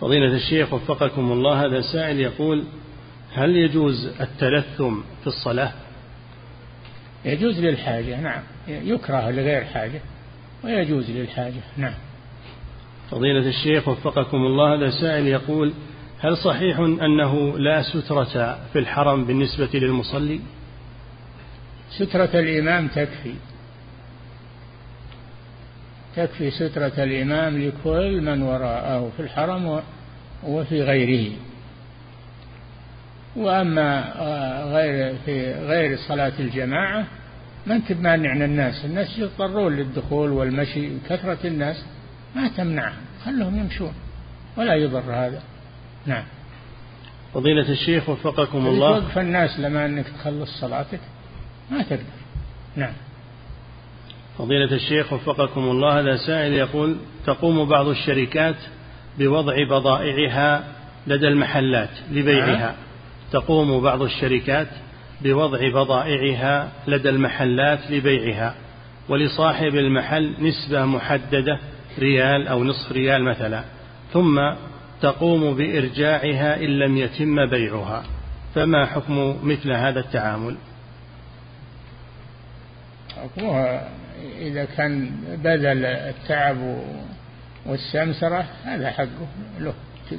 فضيلة 0.00 0.34
الشيخ 0.34 0.72
وفقكم 0.72 1.32
الله 1.32 1.66
هذا 1.66 1.80
سائل 1.80 2.20
يقول 2.20 2.64
هل 3.34 3.56
يجوز 3.56 4.06
التلثم 4.20 5.00
في 5.20 5.26
الصلاة؟ 5.26 5.72
يجوز 7.24 7.60
للحاجة 7.60 8.20
نعم. 8.20 8.42
يكره 8.68 9.30
لغير 9.30 9.64
حاجة. 9.64 10.00
ويجوز 10.64 11.10
للحاجة. 11.10 11.60
نعم. 11.76 11.94
فضيلة 13.10 13.48
الشيخ 13.48 13.88
وفقكم 13.88 14.36
الله 14.36 14.74
هذا 14.74 14.90
سائل 14.90 15.26
يقول 15.26 15.72
هل 16.20 16.36
صحيح 16.36 16.78
أنه 16.78 17.58
لا 17.58 17.82
سترة 17.82 18.58
في 18.72 18.78
الحرم 18.78 19.24
بالنسبة 19.24 19.68
للمصلي؟ 19.74 20.40
سترة 21.90 22.30
الإمام 22.34 22.88
تكفي. 22.88 23.34
تكفي 26.16 26.50
سترة 26.50 26.92
الإمام 27.04 27.62
لكل 27.62 28.20
من 28.20 28.42
وراءه 28.42 29.10
في 29.16 29.22
الحرم 29.22 29.82
وفي 30.44 30.82
غيره. 30.82 31.32
وأما 33.36 34.14
آه، 34.22 34.72
غير 34.74 35.14
في 35.24 35.52
غير 35.52 35.96
صلاة 36.08 36.32
الجماعة 36.40 37.06
ما 37.66 37.74
أنت 37.74 37.92
بمانع 37.92 38.32
الناس 38.32 38.84
الناس 38.84 39.18
يضطرون 39.18 39.76
للدخول 39.76 40.30
والمشي 40.30 40.88
كثرة 41.08 41.38
الناس 41.44 41.84
ما 42.36 42.48
تمنعهم 42.48 43.02
خلهم 43.24 43.58
يمشون 43.58 43.92
ولا 44.56 44.74
يضر 44.74 45.12
هذا. 45.12 45.42
نعم. 46.06 46.24
فضيلة 47.34 47.68
الشيخ 47.68 48.08
وفقكم 48.08 48.66
الله. 48.66 48.98
توقف 48.98 49.18
الناس 49.18 49.60
لما 49.60 49.86
أنك 49.86 50.06
تخلص 50.08 50.60
صلاتك 50.60 51.00
ما 51.70 51.82
تقدر. 51.82 52.02
نعم. 52.76 52.92
فضيلة 54.38 54.74
الشيخ 54.74 55.12
وفقكم 55.12 55.60
الله 55.60 56.00
هذا 56.00 56.16
سائل 56.16 56.52
يقول 56.52 56.96
تقوم 57.26 57.68
بعض 57.68 57.88
الشركات 57.88 58.56
بوضع 59.18 59.64
بضائعها 59.64 60.64
لدى 61.06 61.28
المحلات 61.28 61.90
لبيعها. 62.10 62.70
أه؟ 62.70 62.74
تقوم 63.32 63.80
بعض 63.80 64.02
الشركات 64.02 64.68
بوضع 65.24 65.68
بضائعها 65.68 66.72
لدى 66.86 67.08
المحلات 67.08 67.90
لبيعها 67.90 68.54
ولصاحب 69.08 69.76
المحل 69.76 70.34
نسبة 70.40 70.84
محددة 70.84 71.58
ريال 71.98 72.48
أو 72.48 72.64
نصف 72.64 72.92
ريال 72.92 73.24
مثلا 73.24 73.64
ثم 74.12 74.40
تقوم 75.02 75.54
بإرجاعها 75.54 76.56
إن 76.56 76.78
لم 76.78 76.96
يتم 76.96 77.46
بيعها. 77.46 78.04
فما 78.54 78.86
حكم 78.86 79.38
مثل 79.42 79.72
هذا 79.72 80.00
التعامل؟ 80.00 80.56
حكمها 83.16 83.88
إذا 84.38 84.64
كان 84.64 85.10
بذل 85.44 85.84
التعب 85.84 86.56
والسمسرة 87.66 88.44
هذا 88.64 88.90
حقه 88.90 89.28
له. 89.60 89.74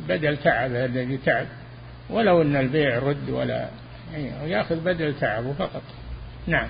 بدل 0.07 0.37
تعب 0.37 0.75
الذي 0.75 1.17
تعب. 1.17 1.45
ولو 2.09 2.41
أن 2.41 2.55
البيع 2.55 2.99
رد 2.99 3.29
ولا 3.29 3.67
ياخذ 4.45 4.75
بدل 4.75 5.13
تعبه 5.19 5.53
فقط. 5.53 5.81
نعم. 6.47 6.67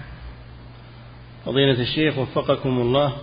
فضيلة 1.46 1.82
الشيخ 1.82 2.18
وفقكم 2.18 2.70
الله 2.70 3.14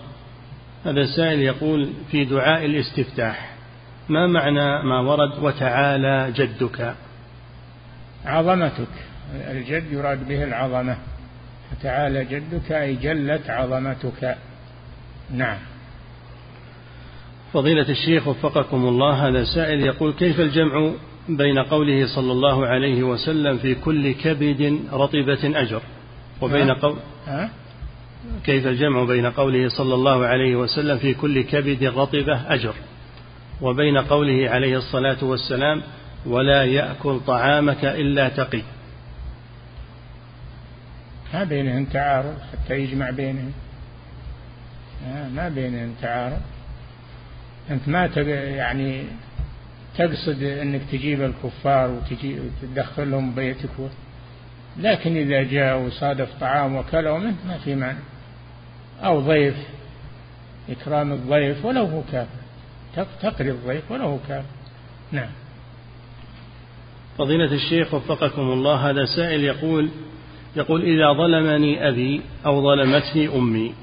هذا 0.85 1.01
السائل 1.01 1.39
يقول 1.39 1.93
في 2.11 2.25
دعاء 2.25 2.65
الاستفتاح 2.65 3.55
ما 4.09 4.27
معنى 4.27 4.83
ما 4.83 4.99
ورد 4.99 5.43
وتعالى 5.43 6.31
جدك 6.31 6.95
عظمتك. 8.25 8.87
الجد 9.33 9.91
يراد 9.91 10.27
به 10.27 10.43
العظمة. 10.43 10.97
تعالى 11.81 12.25
جدك 12.25 12.71
أي 12.71 12.95
جلت 12.95 13.49
عظمتك. 13.49 14.37
نعم. 15.33 15.57
فضيلة 17.53 17.89
الشيخ 17.89 18.27
وفقكم 18.27 18.87
الله 18.87 19.27
هذا 19.27 19.43
سائل 19.43 19.81
يقول 19.81 20.13
كيف 20.13 20.39
الجمع 20.39 20.91
بين 21.29 21.59
قوله 21.59 22.07
صلى 22.15 22.31
الله 22.31 22.67
عليه 22.67 23.03
وسلم 23.03 23.57
في 23.57 23.75
كل 23.75 24.11
كبد 24.11 24.79
رطبة 24.93 25.61
أجر. 25.61 25.81
وبين 26.41 26.71
قول 26.71 26.97
كيف 28.43 28.67
الجمع 28.67 29.03
بين 29.03 29.25
قوله 29.25 29.69
صلى 29.69 29.93
الله 29.93 30.25
عليه 30.25 30.55
وسلم 30.55 30.97
في 30.97 31.13
كل 31.13 31.41
كبد 31.41 31.83
رطبة 31.83 32.53
أجر؟ 32.53 32.73
وبين 33.61 33.97
قوله 33.97 34.49
عليه 34.49 34.77
الصلاة 34.77 35.23
والسلام 35.23 35.81
ولا 36.25 36.63
يأكل 36.63 37.19
طعامك 37.27 37.85
إلا 37.85 38.29
تقي. 38.29 38.61
ما 41.33 41.43
بينهم 41.43 41.85
تعارض 41.85 42.35
حتى 42.51 42.79
يجمع 42.79 43.09
بينهم 43.09 43.51
ما 45.35 45.49
بينهم 45.49 45.95
تعارض. 46.01 46.41
أنت 47.71 47.87
ما 47.87 48.05
يعني 48.57 49.03
تقصد 49.97 50.43
أنك 50.43 50.81
تجيب 50.91 51.21
الكفار 51.21 52.01
وتدخلهم 52.63 53.35
بيتك 53.35 53.69
لكن 54.79 55.17
إذا 55.17 55.43
جاء 55.43 55.79
وصادف 55.79 56.29
طعام 56.39 56.75
وكلوا 56.75 57.17
منه 57.17 57.35
ما 57.47 57.57
في 57.57 57.75
معنى 57.75 57.99
أو 59.03 59.19
ضيف 59.19 59.55
إكرام 60.69 61.11
الضيف 61.11 61.65
ولو 61.65 61.85
هو 61.85 62.01
كافر. 62.11 62.41
تقري 63.21 63.51
الضيف 63.51 63.91
ولو 63.91 64.05
هو 64.05 64.17
كافر. 64.27 64.45
نعم. 65.11 65.29
فضيلة 67.17 67.53
الشيخ 67.53 67.93
وفقكم 67.93 68.41
الله 68.41 68.89
هذا 68.89 69.05
سائل 69.05 69.43
يقول 69.43 69.89
يقول 70.55 70.81
إذا 70.81 71.13
ظلمني 71.13 71.89
أبي 71.89 72.21
أو 72.45 72.63
ظلمتني 72.63 73.27
أمي 73.27 73.73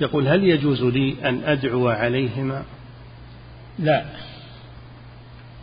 يقول 0.00 0.28
هل 0.28 0.44
يجوز 0.44 0.82
لي 0.82 1.16
أن 1.24 1.42
أدعو 1.44 1.88
عليهما؟ 1.88 2.62
لا. 3.78 4.04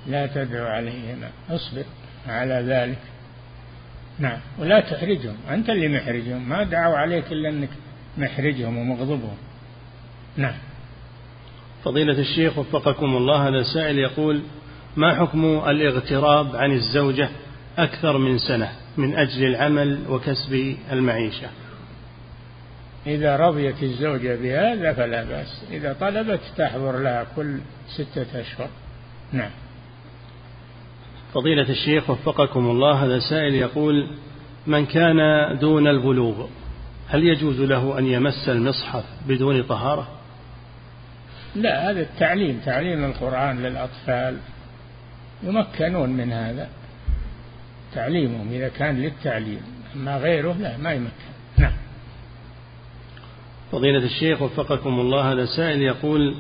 لا 0.07 0.27
تدعو 0.27 0.65
عليهما. 0.65 1.29
اصبر 1.49 1.84
على 2.27 2.53
ذلك. 2.53 2.99
نعم. 4.19 4.39
ولا 4.59 4.79
تحرجهم. 4.79 5.38
أنت 5.49 5.69
اللي 5.69 5.88
محرجهم. 5.88 6.49
ما 6.49 6.63
دعوا 6.63 6.97
عليك 6.97 7.31
إلا 7.31 7.49
أنك 7.49 7.69
محرجهم 8.17 8.77
ومغضبهم 8.77 9.38
نعم. 10.38 10.55
فضيلة 11.84 12.19
الشيخ 12.19 12.57
وفقكم 12.57 13.17
الله 13.17 13.47
هذا 13.47 13.63
سائل 13.73 13.99
يقول 13.99 14.41
ما 14.95 15.15
حكم 15.15 15.45
الاغتراب 15.45 16.55
عن 16.55 16.71
الزوجة 16.71 17.29
أكثر 17.77 18.17
من 18.17 18.38
سنة 18.38 18.71
من 18.97 19.15
أجل 19.15 19.43
العمل 19.43 19.99
وكسب 20.09 20.75
المعيشة؟ 20.91 21.47
إذا 23.07 23.35
رضيت 23.35 23.84
الزوجة 23.84 24.35
بهذا 24.35 24.93
فلا 24.93 25.23
بأس. 25.23 25.63
إذا 25.71 25.93
طلبت 25.93 26.39
تحضر 26.57 26.99
لها 26.99 27.25
كل 27.35 27.59
ستة 27.95 28.41
أشهر. 28.41 28.69
نعم. 29.34 29.49
فضيلة 31.33 31.69
الشيخ 31.69 32.09
وفقكم 32.09 32.69
الله 32.69 33.05
هذا 33.05 33.19
سائل 33.19 33.55
يقول 33.55 34.07
من 34.67 34.85
كان 34.85 35.17
دون 35.59 35.87
البلوغ 35.87 36.47
هل 37.07 37.23
يجوز 37.23 37.61
له 37.61 37.99
أن 37.99 38.05
يمس 38.05 38.49
المصحف 38.49 39.03
بدون 39.27 39.63
طهارة؟ 39.63 40.07
لا 41.55 41.91
هذا 41.91 42.01
التعليم 42.01 42.61
تعليم 42.65 43.05
القرآن 43.05 43.63
للأطفال 43.63 44.37
يمكنون 45.43 46.09
من 46.09 46.31
هذا 46.31 46.69
تعليمهم 47.93 48.49
إذا 48.51 48.67
كان 48.67 49.01
للتعليم 49.01 49.61
أما 49.95 50.17
غيره 50.17 50.53
لا 50.53 50.77
ما 50.77 50.93
يمكن. 50.93 51.11
نعم. 51.57 51.73
فضيلة 53.71 54.05
الشيخ 54.05 54.41
وفقكم 54.41 54.99
الله 54.99 55.31
هذا 55.31 55.45
سائل 55.45 55.81
يقول 55.81 56.35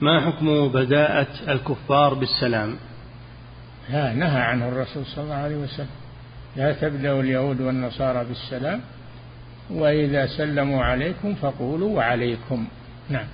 ما 0.00 0.20
حكم 0.20 0.68
بداءة 0.68 1.26
الكفار 1.48 2.14
بالسلام؟ 2.14 2.76
لا 3.90 4.12
نهى 4.12 4.40
عنه 4.40 4.68
الرسول 4.68 5.06
صلى 5.06 5.24
الله 5.24 5.34
عليه 5.34 5.56
وسلم. 5.56 5.88
لا 6.56 6.72
تبدأ 6.72 7.20
اليهود 7.20 7.60
والنصارى 7.60 8.24
بالسلام 8.24 8.80
وإذا 9.70 10.26
سلموا 10.26 10.84
عليكم 10.84 11.34
فقولوا 11.34 11.96
وعليكم. 11.96 12.66
نعم. 13.08 13.26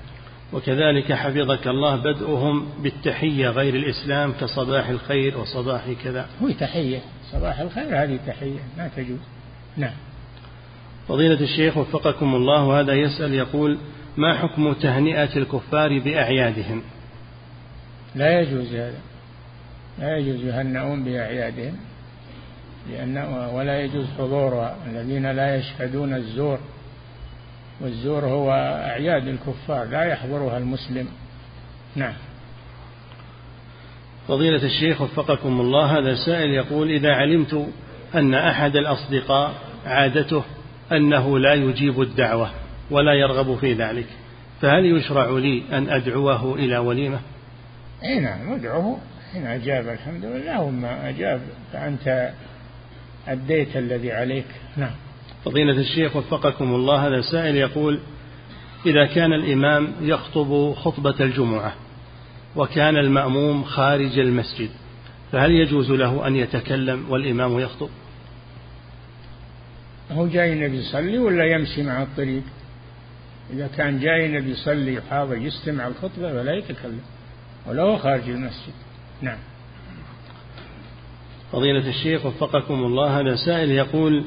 وكذلك 0.52 1.12
حفظك 1.12 1.66
الله 1.66 1.96
بدءهم 1.96 2.68
بالتحية 2.82 3.48
غير 3.48 3.74
الإسلام 3.74 4.32
كصباح 4.32 4.88
الخير 4.88 5.38
وصباح 5.38 5.82
كذا. 6.04 6.26
هو 6.42 6.50
تحية 6.50 6.98
صباح 7.32 7.60
الخير 7.60 8.02
هذه 8.02 8.18
تحية 8.26 8.60
ما 8.78 8.90
تجوز. 8.96 9.18
نعم. 9.76 9.94
فضيلة 11.08 11.40
الشيخ 11.40 11.76
وفقكم 11.76 12.34
الله 12.34 12.64
وهذا 12.64 12.92
يسأل 12.92 13.34
يقول 13.34 13.78
ما 14.16 14.34
حكم 14.34 14.72
تهنئة 14.72 15.36
الكفار 15.36 15.98
بأعيادهم؟ 15.98 16.82
لا 18.14 18.40
يجوز 18.40 18.74
هذا. 18.74 18.98
لا 19.98 20.16
يجوز 20.16 20.44
يهنئون 20.44 21.04
بأعيادهم 21.04 21.76
لأن 22.90 23.18
ولا 23.54 23.80
يجوز 23.80 24.06
حضورها 24.18 24.76
الذين 24.86 25.30
لا 25.30 25.56
يشهدون 25.56 26.14
الزور 26.14 26.58
والزور 27.80 28.24
هو 28.24 28.50
أعياد 28.86 29.28
الكفار 29.28 29.84
لا 29.84 30.04
يحضرها 30.04 30.58
المسلم. 30.58 31.08
نعم. 31.96 32.14
فضيلة 34.28 34.64
الشيخ 34.64 35.00
وفقكم 35.00 35.60
الله 35.60 35.98
هذا 35.98 36.14
سائل 36.26 36.50
يقول 36.50 36.90
إذا 36.90 37.12
علمت 37.12 37.68
أن 38.14 38.34
أحد 38.34 38.76
الأصدقاء 38.76 39.54
عادته 39.86 40.42
أنه 40.92 41.38
لا 41.38 41.54
يجيب 41.54 42.00
الدعوة 42.00 42.50
ولا 42.90 43.14
يرغب 43.14 43.56
في 43.58 43.72
ذلك 43.72 44.06
فهل 44.60 44.84
يشرع 44.96 45.30
لي 45.30 45.62
أن 45.72 45.88
أدعوه 45.88 46.54
إلى 46.54 46.78
وليمة؟ 46.78 47.20
أي 48.04 48.20
نعم 48.20 48.52
ادعوه 48.52 48.98
إن 49.36 49.46
أجاب 49.46 49.88
الحمد 49.88 50.24
لله 50.24 50.60
وما 50.60 51.08
أجاب 51.08 51.40
فأنت 51.72 52.32
أديت 53.28 53.76
الذي 53.76 54.12
عليك. 54.12 54.46
نعم. 54.76 54.94
فضيلة 55.44 55.80
الشيخ 55.80 56.16
وفقكم 56.16 56.74
الله 56.74 57.06
هذا 57.06 57.20
سائل 57.20 57.56
يقول 57.56 58.00
إذا 58.86 59.06
كان 59.06 59.32
الإمام 59.32 59.92
يخطب 60.00 60.72
خطبة 60.74 61.14
الجمعة 61.20 61.74
وكان 62.56 62.96
المأموم 62.96 63.64
خارج 63.64 64.18
المسجد 64.18 64.70
فهل 65.32 65.50
يجوز 65.50 65.90
له 65.90 66.26
أن 66.26 66.36
يتكلم 66.36 67.10
والإمام 67.10 67.58
يخطب؟ 67.58 67.88
هو 70.10 70.26
جاي 70.26 70.52
النبي 70.52 70.78
يصلي 70.78 71.18
ولا 71.18 71.44
يمشي 71.44 71.82
مع 71.82 72.02
الطريق؟ 72.02 72.42
إذا 73.52 73.66
كان 73.76 74.00
جاي 74.00 74.26
النبي 74.26 74.50
يصلي 74.50 75.00
حاضر 75.10 75.36
يستمع 75.36 75.86
الخطبة 75.86 76.32
ولا 76.32 76.52
يتكلم 76.52 77.00
ولو 77.66 77.98
خارج 77.98 78.28
المسجد. 78.28 78.74
نعم. 79.22 79.38
فضيلة 81.52 81.88
الشيخ 81.88 82.26
وفقكم 82.26 82.74
الله 82.74 83.20
هذا 83.20 83.36
سائل 83.36 83.70
يقول 83.70 84.24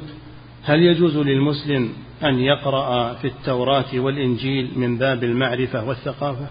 هل 0.64 0.84
يجوز 0.84 1.18
للمسلم 1.18 1.94
أن 2.24 2.40
يقرأ 2.40 3.14
في 3.14 3.28
التوراة 3.28 4.00
والإنجيل 4.00 4.72
من 4.76 4.98
باب 4.98 5.24
المعرفة 5.24 5.84
والثقافة؟ 5.84 6.48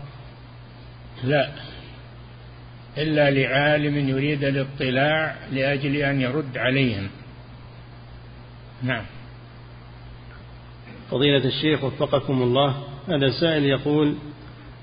لا. 1.24 1.50
إلا 2.98 3.30
لعالم 3.30 4.08
يريد 4.08 4.44
الاطلاع 4.44 5.36
لأجل 5.52 5.96
أن 5.96 6.20
يرد 6.20 6.58
عليهم. 6.58 7.08
نعم. 8.82 9.04
فضيلة 11.10 11.44
الشيخ 11.44 11.84
وفقكم 11.84 12.42
الله 12.42 12.74
هذا 13.08 13.30
سائل 13.40 13.64
يقول 13.64 14.14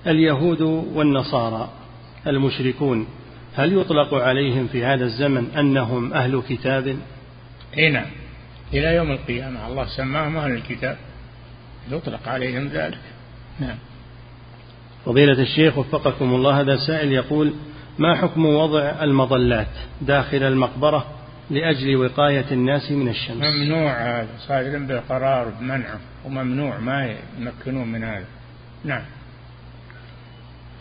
اليهود 0.07 0.61
والنصارى 0.93 1.69
المشركون 2.27 3.07
هل 3.55 3.77
يطلق 3.77 4.13
عليهم 4.13 4.67
في 4.67 4.85
هذا 4.85 5.05
الزمن 5.05 5.51
أنهم 5.57 6.13
أهل 6.13 6.41
كتاب؟ 6.49 6.97
اي 7.77 7.89
نعم. 7.89 8.05
إلى 8.73 8.95
يوم 8.95 9.11
القيامة 9.11 9.67
الله 9.67 9.85
سماهم 9.85 10.37
أهل 10.37 10.51
الكتاب. 10.51 10.97
يطلق 11.91 12.27
عليهم 12.27 12.67
ذلك. 12.67 12.99
نعم. 13.59 13.77
فضيلة 15.05 15.41
الشيخ 15.41 15.77
وفقكم 15.77 16.35
الله 16.35 16.59
هذا 16.59 16.77
سائل 16.87 17.11
يقول 17.11 17.53
ما 17.99 18.15
حكم 18.15 18.45
وضع 18.45 19.03
المظلات 19.03 19.67
داخل 20.01 20.43
المقبرة 20.43 21.05
لأجل 21.49 21.95
وقاية 21.95 22.45
الناس 22.51 22.91
من 22.91 23.09
الشمس؟ 23.09 23.37
ممنوع 23.43 23.91
هذا. 23.91 24.29
صادر 24.47 24.77
بالقرار 24.77 25.49
بمنعه 25.49 25.99
وممنوع 26.25 26.79
ما 26.79 27.15
يمكنون 27.39 27.87
من 27.87 28.03
هذا. 28.03 28.25
نعم. 28.85 29.03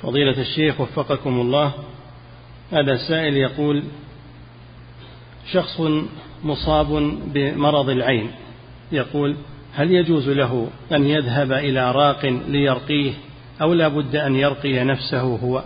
فضيلة 0.03 0.40
الشيخ 0.40 0.81
وفقكم 0.81 1.40
الله 1.40 1.74
هذا 2.73 2.97
سائل 3.09 3.36
يقول 3.36 3.82
شخص 5.53 5.81
مصاب 6.44 7.19
بمرض 7.35 7.89
العين. 7.89 8.31
يقول 8.93 9.36
هل 9.74 9.90
يجوز 9.90 10.28
له 10.28 10.69
أن 10.93 11.07
يذهب 11.07 11.53
إلى 11.53 11.93
راق 11.93 12.27
ليرقيه 12.49 13.12
أو 13.62 13.74
لا 13.74 13.89
بد 13.89 14.16
أن 14.16 14.36
يرقي 14.36 14.85
نفسه 14.85 15.20
هو؟ 15.20 15.65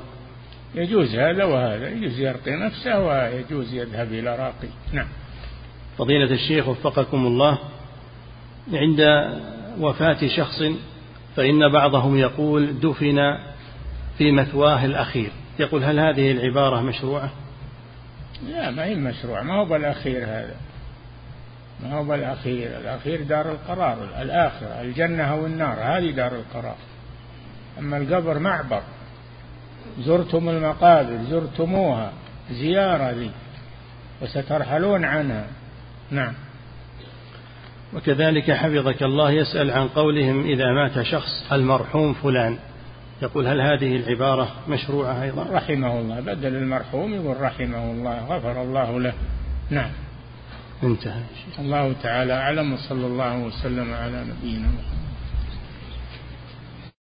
يجوز 0.74 1.14
هذا 1.14 1.44
وهذا 1.44 1.88
يجوز 1.88 2.20
يرقي 2.20 2.50
نفسه 2.50 3.00
ويجوز 3.00 3.74
يذهب 3.74 4.12
إلى 4.12 4.36
راقي. 4.36 4.68
نعم. 4.92 5.06
فضيلة 5.98 6.34
الشيخ 6.34 6.68
وفقكم 6.68 7.26
الله 7.26 7.58
عند 8.72 9.00
وفاة 9.80 10.28
شخص 10.36 10.62
فإن 11.36 11.72
بعضهم 11.72 12.18
يقول 12.18 12.80
دفن 12.80 13.38
في 14.18 14.32
مثواه 14.32 14.84
الأخير. 14.84 15.30
يقول 15.58 15.84
هل 15.84 16.00
هذه 16.00 16.30
العبارة 16.30 16.80
مشروعة؟ 16.80 17.30
لا 18.48 18.70
ما 18.70 18.84
هي 18.84 18.94
مشروع 18.94 19.42
ما 19.42 19.54
هو 19.54 19.64
بالأخير 19.64 20.24
هذا. 20.24 20.54
ما 21.82 21.98
هو 21.98 22.04
بالأخير 22.04 22.78
الأخير 22.78 23.22
دار 23.22 23.52
القرار 23.52 24.22
الآخرة 24.22 24.80
الجنة 24.80 25.22
أو 25.22 25.46
النار 25.46 25.76
هذه 25.80 26.10
دار 26.10 26.34
القرار. 26.34 26.76
أما 27.78 27.96
القبر 27.96 28.38
معبر. 28.38 28.82
زرتم 30.00 30.48
المقابر 30.48 31.18
زرتموها 31.30 32.12
زيارة 32.50 33.10
ذي 33.10 33.30
وسترحلون 34.22 35.04
عنها. 35.04 35.46
نعم. 36.10 36.32
وكذلك 37.94 38.50
حفظك 38.50 39.02
الله 39.02 39.30
يسأل 39.30 39.70
عن 39.70 39.88
قولهم 39.88 40.44
إذا 40.44 40.72
مات 40.72 41.02
شخص 41.02 41.52
المرحوم 41.52 42.14
فلان. 42.14 42.58
يقول 43.22 43.46
هل 43.46 43.60
هذه 43.60 43.96
العبارة 43.96 44.48
مشروعة 44.68 45.22
أيضا؟ 45.22 45.46
رحمه 45.50 46.00
الله 46.00 46.20
بدل 46.20 46.56
المرحوم 46.56 47.14
يقول 47.14 47.40
رحمه 47.40 47.90
الله 47.90 48.24
غفر 48.24 48.62
الله 48.62 49.00
له. 49.00 49.14
نعم. 49.70 49.90
انتهى 50.82 51.22
الله 51.58 51.94
تعالى 52.02 52.32
أعلم 52.32 52.72
وصلى 52.72 53.06
الله 53.06 53.38
وسلم 53.38 53.92
على 53.94 54.24
نبينا 54.24 54.68
محمد. 54.68 55.05